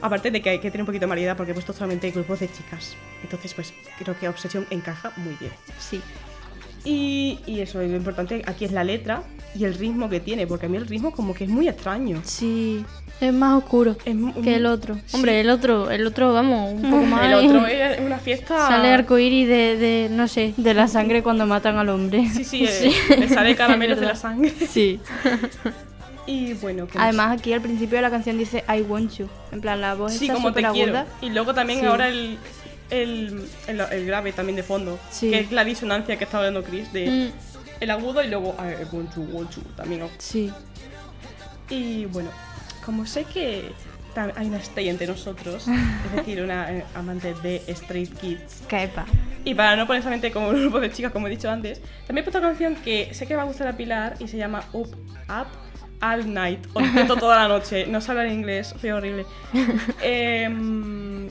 Aparte 0.00 0.30
de 0.30 0.40
que 0.40 0.48
hay 0.48 0.58
que 0.58 0.70
tener 0.70 0.80
un 0.80 0.86
poquito 0.86 1.04
de 1.04 1.10
variedad 1.10 1.36
porque 1.36 1.52
he 1.52 1.54
puesto 1.54 1.74
solamente 1.74 2.10
grupos 2.12 2.40
de 2.40 2.50
chicas. 2.50 2.96
Entonces, 3.22 3.52
pues 3.52 3.74
creo 3.98 4.18
que 4.18 4.26
Obsession 4.26 4.66
encaja 4.70 5.12
muy 5.18 5.34
bien. 5.34 5.52
Sí. 5.78 6.00
Y, 6.82 7.40
y 7.46 7.60
eso, 7.60 7.76
lo 7.76 7.84
importante 7.84 8.42
aquí 8.46 8.64
es 8.64 8.72
la 8.72 8.84
letra 8.84 9.22
y 9.54 9.64
el 9.64 9.74
ritmo 9.74 10.08
que 10.08 10.20
tiene, 10.20 10.46
porque 10.46 10.66
a 10.66 10.68
mí 10.68 10.76
el 10.76 10.86
ritmo 10.86 11.12
como 11.12 11.34
que 11.34 11.44
es 11.44 11.50
muy 11.50 11.68
extraño. 11.68 12.22
Sí, 12.24 12.84
es 13.20 13.32
más 13.32 13.58
oscuro 13.62 13.96
Es 14.04 14.16
que 14.42 14.56
el 14.56 14.66
otro. 14.66 14.94
Sí. 15.06 15.14
Hombre, 15.16 15.40
el 15.40 15.50
otro, 15.50 15.90
el 15.90 16.06
otro, 16.06 16.32
vamos, 16.32 16.72
un 16.72 16.90
poco 16.90 17.02
más. 17.06 17.24
El 17.26 17.34
otro 17.34 17.66
es 17.66 18.00
una 18.00 18.18
fiesta... 18.18 18.66
Sale 18.68 18.88
arcoíris 18.88 19.46
de, 19.48 19.76
de, 19.76 20.08
no 20.10 20.26
sé. 20.28 20.54
De 20.56 20.74
la 20.74 20.88
sangre 20.88 21.22
cuando 21.22 21.46
matan 21.46 21.76
al 21.76 21.88
hombre. 21.90 22.26
Sí, 22.30 22.44
sí, 22.44 22.64
eh, 23.10 23.16
le 23.18 23.28
sale 23.28 23.54
caramelos 23.56 24.00
de 24.00 24.06
la 24.06 24.16
sangre. 24.16 24.50
Sí. 24.68 24.98
Y 26.26 26.54
bueno. 26.54 26.86
Además, 26.96 27.38
aquí 27.38 27.52
al 27.52 27.60
principio 27.60 27.96
de 27.96 28.02
la 28.02 28.10
canción 28.10 28.38
dice 28.38 28.64
I 28.68 28.82
want 28.82 29.12
you. 29.18 29.28
En 29.50 29.60
plan, 29.60 29.80
la 29.80 29.94
voz 29.94 30.12
sí, 30.12 30.24
está 30.26 30.34
como 30.34 30.52
te 30.52 30.62
quiero. 30.62 31.04
Y 31.20 31.30
luego 31.30 31.52
también 31.52 31.80
Sí. 31.80 31.86
ahora 31.86 32.08
el, 32.08 32.38
el, 32.90 33.42
el, 33.66 33.80
el 33.80 34.06
grave 34.06 34.32
también 34.32 34.56
de 34.56 34.62
fondo, 34.62 34.98
Sí. 35.10 35.30
que 35.30 35.40
es 35.40 35.52
la 35.52 35.64
disonancia 35.64 36.16
que 36.16 36.24
estaba 36.24 36.44
dando 36.44 36.62
Chris 36.62 36.92
de 36.92 37.06
Mm, 37.32 37.51
el 37.82 37.90
agudo 37.90 38.22
y 38.22 38.28
luego 38.28 38.54
you, 39.16 39.22
want 39.32 39.56
you 39.56 39.62
también. 39.76 40.00
¿no? 40.00 40.08
Sí. 40.18 40.52
Y 41.68 42.06
bueno, 42.06 42.30
como 42.84 43.04
sé 43.06 43.24
que 43.24 43.72
hay 44.14 44.46
una 44.46 44.58
stay 44.58 44.88
entre 44.88 45.06
nosotros, 45.06 45.66
es 45.66 46.12
decir, 46.12 46.42
una 46.42 46.70
eh, 46.70 46.84
amante 46.94 47.34
de 47.42 47.62
Straight 47.66 48.16
Kids, 48.18 48.62
Caepa. 48.68 49.06
y 49.44 49.54
para 49.54 49.74
no 49.74 49.86
poner 49.86 50.02
solamente 50.02 50.30
como 50.30 50.50
un 50.50 50.60
grupo 50.60 50.78
de 50.80 50.92
chicas, 50.92 51.12
como 51.12 51.26
he 51.26 51.30
dicho 51.30 51.50
antes, 51.50 51.80
también 52.06 52.18
he 52.18 52.22
puesto 52.22 52.38
una 52.38 52.48
canción 52.48 52.76
que 52.76 53.12
sé 53.14 53.26
que 53.26 53.34
va 53.34 53.42
a 53.42 53.46
gustar 53.46 53.66
a 53.68 53.76
Pilar 53.76 54.14
y 54.20 54.28
se 54.28 54.36
llama 54.36 54.62
Up, 54.72 54.94
Up 55.28 55.46
All 56.00 56.32
Night. 56.32 56.66
Os 56.74 56.84
intento 56.84 57.16
toda 57.16 57.36
la 57.36 57.48
noche, 57.48 57.86
no 57.86 58.00
sé 58.00 58.12
hablar 58.12 58.28
inglés, 58.28 58.74
soy 58.80 58.90
horrible. 58.90 59.26
Em, 60.02 61.28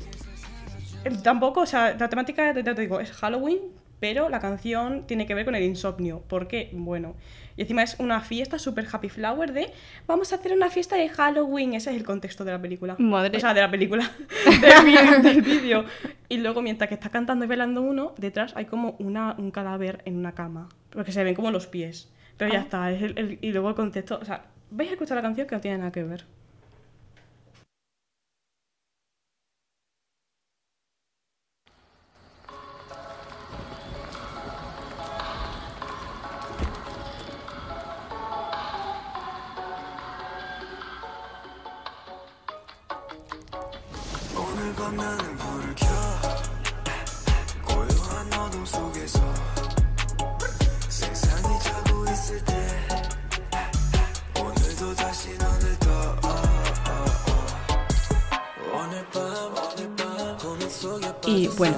tampoco, 1.23 1.61
o 1.61 1.65
sea, 1.65 1.95
la 1.97 2.09
temática, 2.09 2.53
te 2.53 2.73
digo, 2.73 2.99
es 2.99 3.11
Halloween, 3.11 3.59
pero 4.01 4.27
la 4.27 4.41
canción 4.41 5.07
tiene 5.07 5.25
que 5.25 5.33
ver 5.33 5.45
con 5.45 5.55
el 5.55 5.63
insomnio. 5.63 6.23
porque 6.27 6.69
Bueno, 6.73 7.15
y 7.55 7.61
encima 7.61 7.83
es 7.83 7.95
una 7.99 8.19
fiesta 8.21 8.59
super 8.59 8.85
happy 8.91 9.07
flower 9.09 9.53
de 9.53 9.71
vamos 10.07 10.33
a 10.33 10.35
hacer 10.35 10.51
una 10.53 10.69
fiesta 10.69 10.95
de 10.97 11.07
Halloween. 11.07 11.75
Ese 11.75 11.91
es 11.91 11.95
el 11.97 12.03
contexto 12.03 12.43
de 12.43 12.51
la 12.51 12.61
película. 12.61 12.95
Madre. 12.97 13.37
O 13.37 13.39
sea, 13.39 13.53
de 13.53 13.61
la 13.61 13.71
película, 13.71 14.11
del 14.61 14.85
vídeo- 14.85 15.21
del 15.21 15.41
vídeo. 15.41 15.85
Y 16.27 16.37
luego, 16.39 16.61
mientras 16.61 16.87
que 16.89 16.95
está 16.95 17.09
cantando 17.09 17.45
y 17.45 17.47
velando 17.47 17.81
uno, 17.81 18.13
detrás 18.17 18.53
hay 18.57 18.65
como 18.65 18.95
una, 18.99 19.35
un 19.37 19.51
cadáver 19.51 20.01
en 20.05 20.17
una 20.17 20.33
cama. 20.33 20.67
Porque 20.89 21.11
se 21.11 21.23
ven 21.23 21.35
como 21.35 21.51
los 21.51 21.67
pies. 21.67 22.09
Pero 22.37 22.51
ya 22.51 22.59
está. 22.61 22.91
es 22.91 23.01
el- 23.03 23.17
el- 23.17 23.37
y 23.41 23.51
luego 23.51 23.69
el 23.69 23.75
contexto. 23.75 24.17
O 24.21 24.25
sea, 24.25 24.45
vais 24.71 24.89
a 24.89 24.93
escuchar 24.93 25.15
la 25.17 25.21
canción 25.21 25.45
que 25.47 25.55
no 25.55 25.61
tiene 25.61 25.77
nada 25.77 25.91
que 25.91 26.03
ver. 26.03 26.25
Y 61.31 61.47
bueno, 61.57 61.77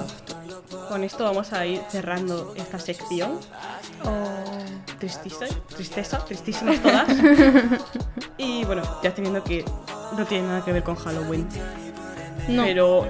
con 0.88 1.04
esto 1.04 1.24
vamos 1.24 1.52
a 1.52 1.64
ir 1.64 1.80
cerrando 1.88 2.54
esta 2.56 2.78
sección. 2.78 3.32
Eh, 3.32 4.08
oh, 4.08 4.98
tristeza, 4.98 6.24
tristísimas 6.24 6.80
todas. 6.80 7.08
y 8.38 8.64
bueno, 8.64 8.82
ya 9.02 9.14
teniendo 9.14 9.44
que 9.44 9.64
no 10.16 10.26
tiene 10.26 10.48
nada 10.48 10.64
que 10.64 10.72
ver 10.72 10.82
con 10.82 10.96
Halloween. 10.96 11.46
No. 12.48 12.64
Pero 12.64 13.06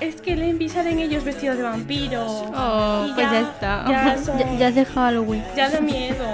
es 0.00 0.20
que 0.20 0.36
Lenby 0.36 0.68
salen 0.68 0.98
ellos 0.98 1.24
vestidos 1.24 1.56
de 1.56 1.62
vampiro. 1.62 2.26
Oh, 2.26 3.06
pues 3.14 3.30
ya, 3.30 3.40
está. 3.40 4.16
Ya, 4.58 4.70
de 4.70 4.84
Halloween. 4.84 5.44
Ya 5.56 5.70
da 5.70 5.80
miedo. 5.80 6.24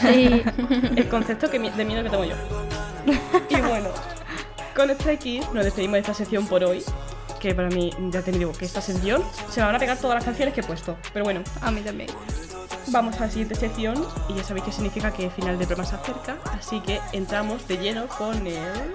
Sí. 0.00 0.42
El 0.96 1.08
concepto 1.08 1.50
que, 1.50 1.58
de 1.58 1.84
miedo 1.84 2.02
que 2.02 2.10
tengo 2.10 2.24
yo. 2.24 2.34
Y 3.50 3.60
bueno, 3.60 3.90
con 4.74 4.90
Stray 4.90 5.18
Kids 5.18 5.52
nos 5.52 5.64
despedimos 5.64 5.94
de 5.94 6.00
esta 6.00 6.14
sección 6.14 6.46
por 6.46 6.64
hoy. 6.64 6.82
Que 7.44 7.54
para 7.54 7.68
mí, 7.68 7.90
ya 8.10 8.22
te 8.22 8.32
digo, 8.32 8.52
que 8.52 8.64
esta 8.64 8.80
sección 8.80 9.22
se 9.50 9.60
me 9.60 9.66
van 9.66 9.76
a 9.76 9.78
pegar 9.78 9.98
todas 9.98 10.14
las 10.14 10.24
canciones 10.24 10.54
que 10.54 10.62
he 10.62 10.64
puesto. 10.64 10.96
Pero 11.12 11.26
bueno, 11.26 11.42
A 11.60 11.70
mí 11.70 11.82
también. 11.82 12.08
Vamos 12.86 13.18
a 13.18 13.26
la 13.26 13.28
siguiente 13.28 13.54
sección 13.54 14.02
y 14.30 14.34
ya 14.34 14.42
sabéis 14.42 14.64
que 14.64 14.72
significa 14.72 15.12
que 15.12 15.26
el 15.26 15.30
final 15.30 15.58
del 15.58 15.66
programa 15.66 15.86
se 15.86 15.96
acerca, 15.96 16.38
así 16.52 16.80
que 16.80 17.02
entramos 17.12 17.68
de 17.68 17.76
lleno 17.76 18.08
con 18.08 18.46
el... 18.46 18.94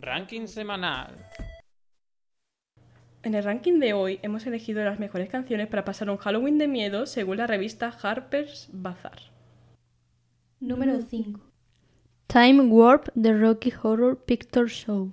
Ranking 0.00 0.48
semanal. 0.48 1.14
En 3.26 3.34
el 3.34 3.42
ranking 3.42 3.80
de 3.80 3.92
hoy 3.92 4.20
hemos 4.22 4.46
elegido 4.46 4.84
las 4.84 5.00
mejores 5.00 5.28
canciones 5.28 5.66
para 5.66 5.84
pasar 5.84 6.08
un 6.10 6.16
Halloween 6.16 6.58
de 6.58 6.68
miedo 6.68 7.06
según 7.06 7.38
la 7.38 7.48
revista 7.48 7.88
Harper's 7.88 8.68
Bazaar. 8.72 9.18
Número 10.60 11.02
5. 11.02 11.40
Time 12.28 12.62
Warp 12.62 13.08
The 13.20 13.32
Rocky 13.32 13.72
Horror 13.82 14.16
Picture 14.16 14.68
Show. 14.68 15.10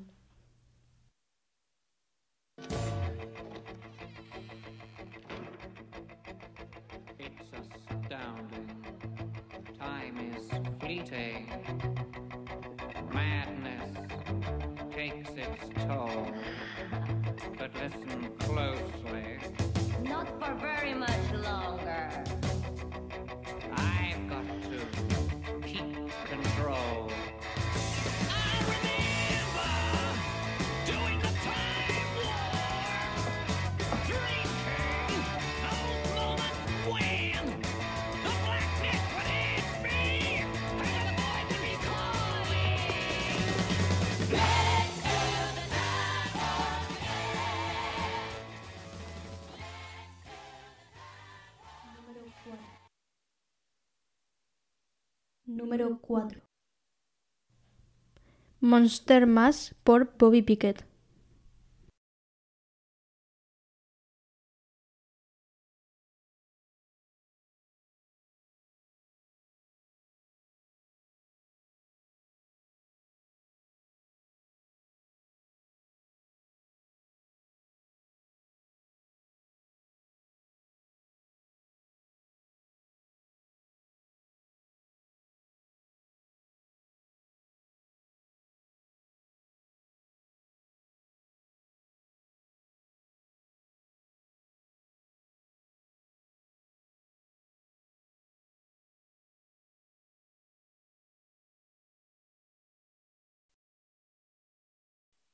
It's 7.18 7.51
astounding. 7.89 8.84
Time 9.80 10.36
is 10.38 10.51
fleeting. 10.80 11.47
Madness 13.11 13.91
takes 14.91 15.32
its 15.32 15.86
toll. 15.88 16.28
Listen 17.76 18.30
closely. 18.39 19.39
Not 20.03 20.28
for 20.39 20.53
very 20.55 20.93
much 20.93 21.34
longer. 21.43 22.24
Número 55.74 55.97
4. 56.01 56.39
Monster 58.59 59.26
Mash 59.26 59.74
por 59.84 60.13
Bobby 60.19 60.43
Pickett. 60.43 60.86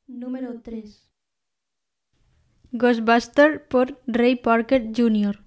Número 0.10 0.60
3. 0.60 1.08
Ghostbuster 2.72 3.68
por 3.68 4.02
Ray 4.08 4.38
Parker 4.38 4.90
Jr. 4.92 5.40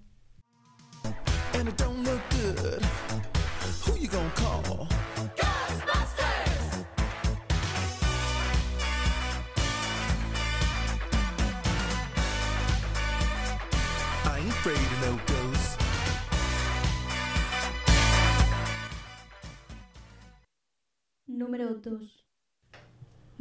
Número 21.26 21.74
2. 21.74 22.21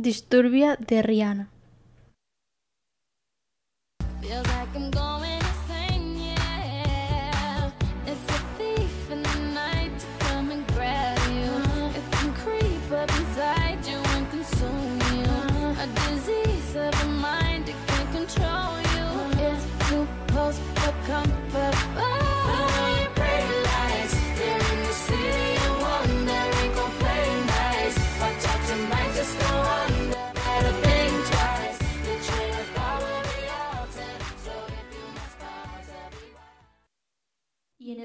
Disturbia 0.01 0.77
de 0.77 1.03
Rihanna. 1.03 1.47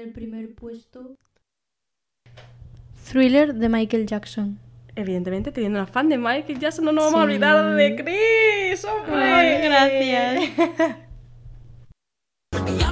El 0.07 0.13
primer 0.13 0.55
puesto. 0.55 1.17
Thriller 3.11 3.53
de 3.53 3.69
Michael 3.69 4.05
Jackson. 4.05 4.57
Evidentemente, 4.95 5.51
teniendo 5.51 5.79
una 5.79 5.87
fan 5.87 6.09
de 6.09 6.17
Michael 6.17 6.59
Jackson, 6.59 6.85
no 6.85 6.91
nos 6.91 7.05
vamos 7.05 7.19
a 7.19 7.23
olvidar 7.23 7.75
de 7.75 7.95
Chris, 7.95 8.83
hombre. 8.85 9.21
Ay, 9.21 9.61
gracias. 9.61 10.97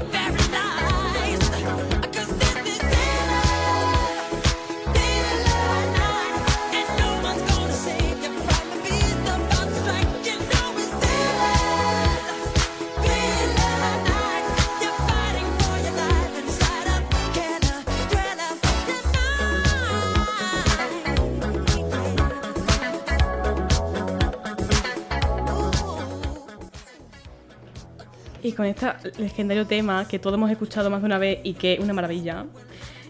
con 28.55 28.65
este 28.65 28.87
legendario 29.17 29.65
tema 29.65 30.07
que 30.07 30.19
todos 30.19 30.35
hemos 30.35 30.51
escuchado 30.51 30.89
más 30.89 31.01
de 31.01 31.05
una 31.05 31.17
vez 31.17 31.39
y 31.43 31.53
que 31.53 31.73
es 31.73 31.79
una 31.79 31.93
maravilla, 31.93 32.45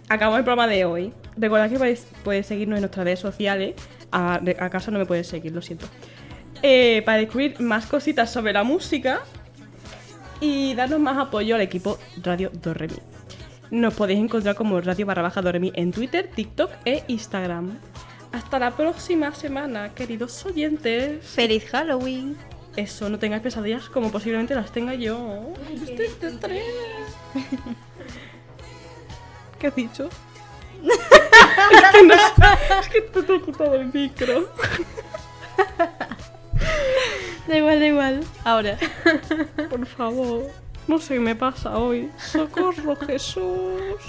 acabamos 0.09 0.39
el 0.39 0.43
programa 0.43 0.67
de 0.67 0.85
hoy. 0.85 1.13
Recordad 1.37 1.69
que 1.69 1.77
podéis, 1.77 2.07
podéis 2.23 2.45
seguirnos 2.45 2.77
en 2.77 2.81
nuestras 2.81 3.03
redes 3.03 3.19
sociales. 3.19 3.75
A, 4.11 4.39
casa 4.71 4.91
no 4.91 4.99
me 4.99 5.05
puedes 5.05 5.27
seguir, 5.27 5.51
lo 5.51 5.61
siento. 5.61 5.87
Eh, 6.61 7.01
para 7.05 7.17
descubrir 7.17 7.59
más 7.59 7.85
cositas 7.85 8.31
sobre 8.31 8.53
la 8.53 8.63
música 8.63 9.21
y 10.39 10.73
darnos 10.73 10.99
más 10.99 11.17
apoyo 11.17 11.55
al 11.55 11.61
equipo 11.61 11.97
Radio 12.23 12.51
Doremi. 12.61 12.95
Nos 13.71 13.93
podéis 13.93 14.19
encontrar 14.19 14.55
como 14.55 14.79
Radio 14.79 15.05
barra 15.05 15.21
baja 15.21 15.41
Doremi 15.41 15.71
en 15.75 15.91
Twitter, 15.91 16.29
TikTok 16.33 16.71
e 16.85 17.03
Instagram. 17.07 17.77
Hasta 18.31 18.59
la 18.59 18.71
próxima 18.71 19.33
semana, 19.33 19.93
queridos 19.93 20.45
oyentes. 20.45 21.25
¡Feliz 21.25 21.65
Halloween! 21.65 22.54
Eso, 22.75 23.09
no 23.09 23.17
tengáis 23.19 23.41
pesadillas 23.41 23.89
como 23.89 24.11
posiblemente 24.11 24.53
las 24.53 24.71
tenga 24.71 24.93
yo. 24.93 25.53
Estoy 25.73 25.95
de 25.95 26.27
estrés. 26.27 26.63
¿Qué 29.59 29.67
has 29.67 29.75
dicho? 29.75 30.09
es 31.71 31.91
que 31.91 32.03
no 32.03 32.13
es 32.13 32.87
que 32.89 33.01
te 33.01 33.35
he 33.35 33.41
quitado 33.41 33.75
el 33.75 33.93
micro. 33.93 34.49
Da 37.47 37.57
igual, 37.57 37.79
da 37.79 37.85
igual. 37.85 38.23
Ahora, 38.43 38.77
por 39.69 39.85
favor, 39.85 40.49
no 40.87 40.99
sé 40.99 41.13
qué 41.15 41.19
me 41.19 41.35
pasa 41.35 41.77
hoy. 41.77 42.11
Socorro, 42.17 42.95
Jesús. 42.95 44.01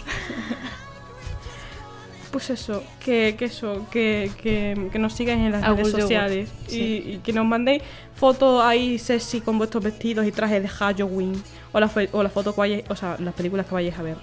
Pues 2.36 2.50
eso, 2.50 2.82
que, 3.02 3.34
que 3.38 3.46
eso, 3.46 3.86
que, 3.90 4.30
que, 4.42 4.88
que 4.92 4.98
nos 4.98 5.14
sigáis 5.14 5.38
en 5.40 5.52
las 5.52 5.62
Algún 5.62 5.84
redes 5.84 5.92
sociales 6.02 6.48
sí. 6.66 7.02
y, 7.06 7.10
y 7.14 7.18
que 7.18 7.32
nos 7.32 7.46
mandéis 7.46 7.82
fotos 8.14 8.62
ahí 8.62 8.98
sexy 8.98 9.40
con 9.40 9.56
vuestros 9.56 9.82
vestidos 9.82 10.26
y 10.26 10.32
trajes 10.32 10.60
de 10.62 10.68
Halloween 10.68 11.32
o 11.72 11.80
la, 11.80 11.90
o 12.12 12.22
la 12.22 12.28
foto 12.28 12.52
que 12.54 12.60
vayáis, 12.60 12.84
o 12.90 12.94
sea, 12.96 13.16
las 13.20 13.32
películas 13.32 13.64
que 13.66 13.74
vayáis 13.74 13.98
a 13.98 14.02
ver. 14.02 14.16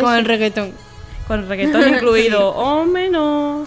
Con 0.00 0.14
el 0.14 0.24
reggaetón. 0.24 0.72
Con 1.26 1.40
el 1.40 1.48
reggaetón 1.48 1.88
incluido. 1.94 2.50
¡Hombre, 2.54 3.10
no! 3.10 3.66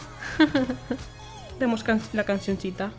Demos 1.60 1.84
can- 1.84 2.02
la 2.14 2.24
cancioncita. 2.24 2.92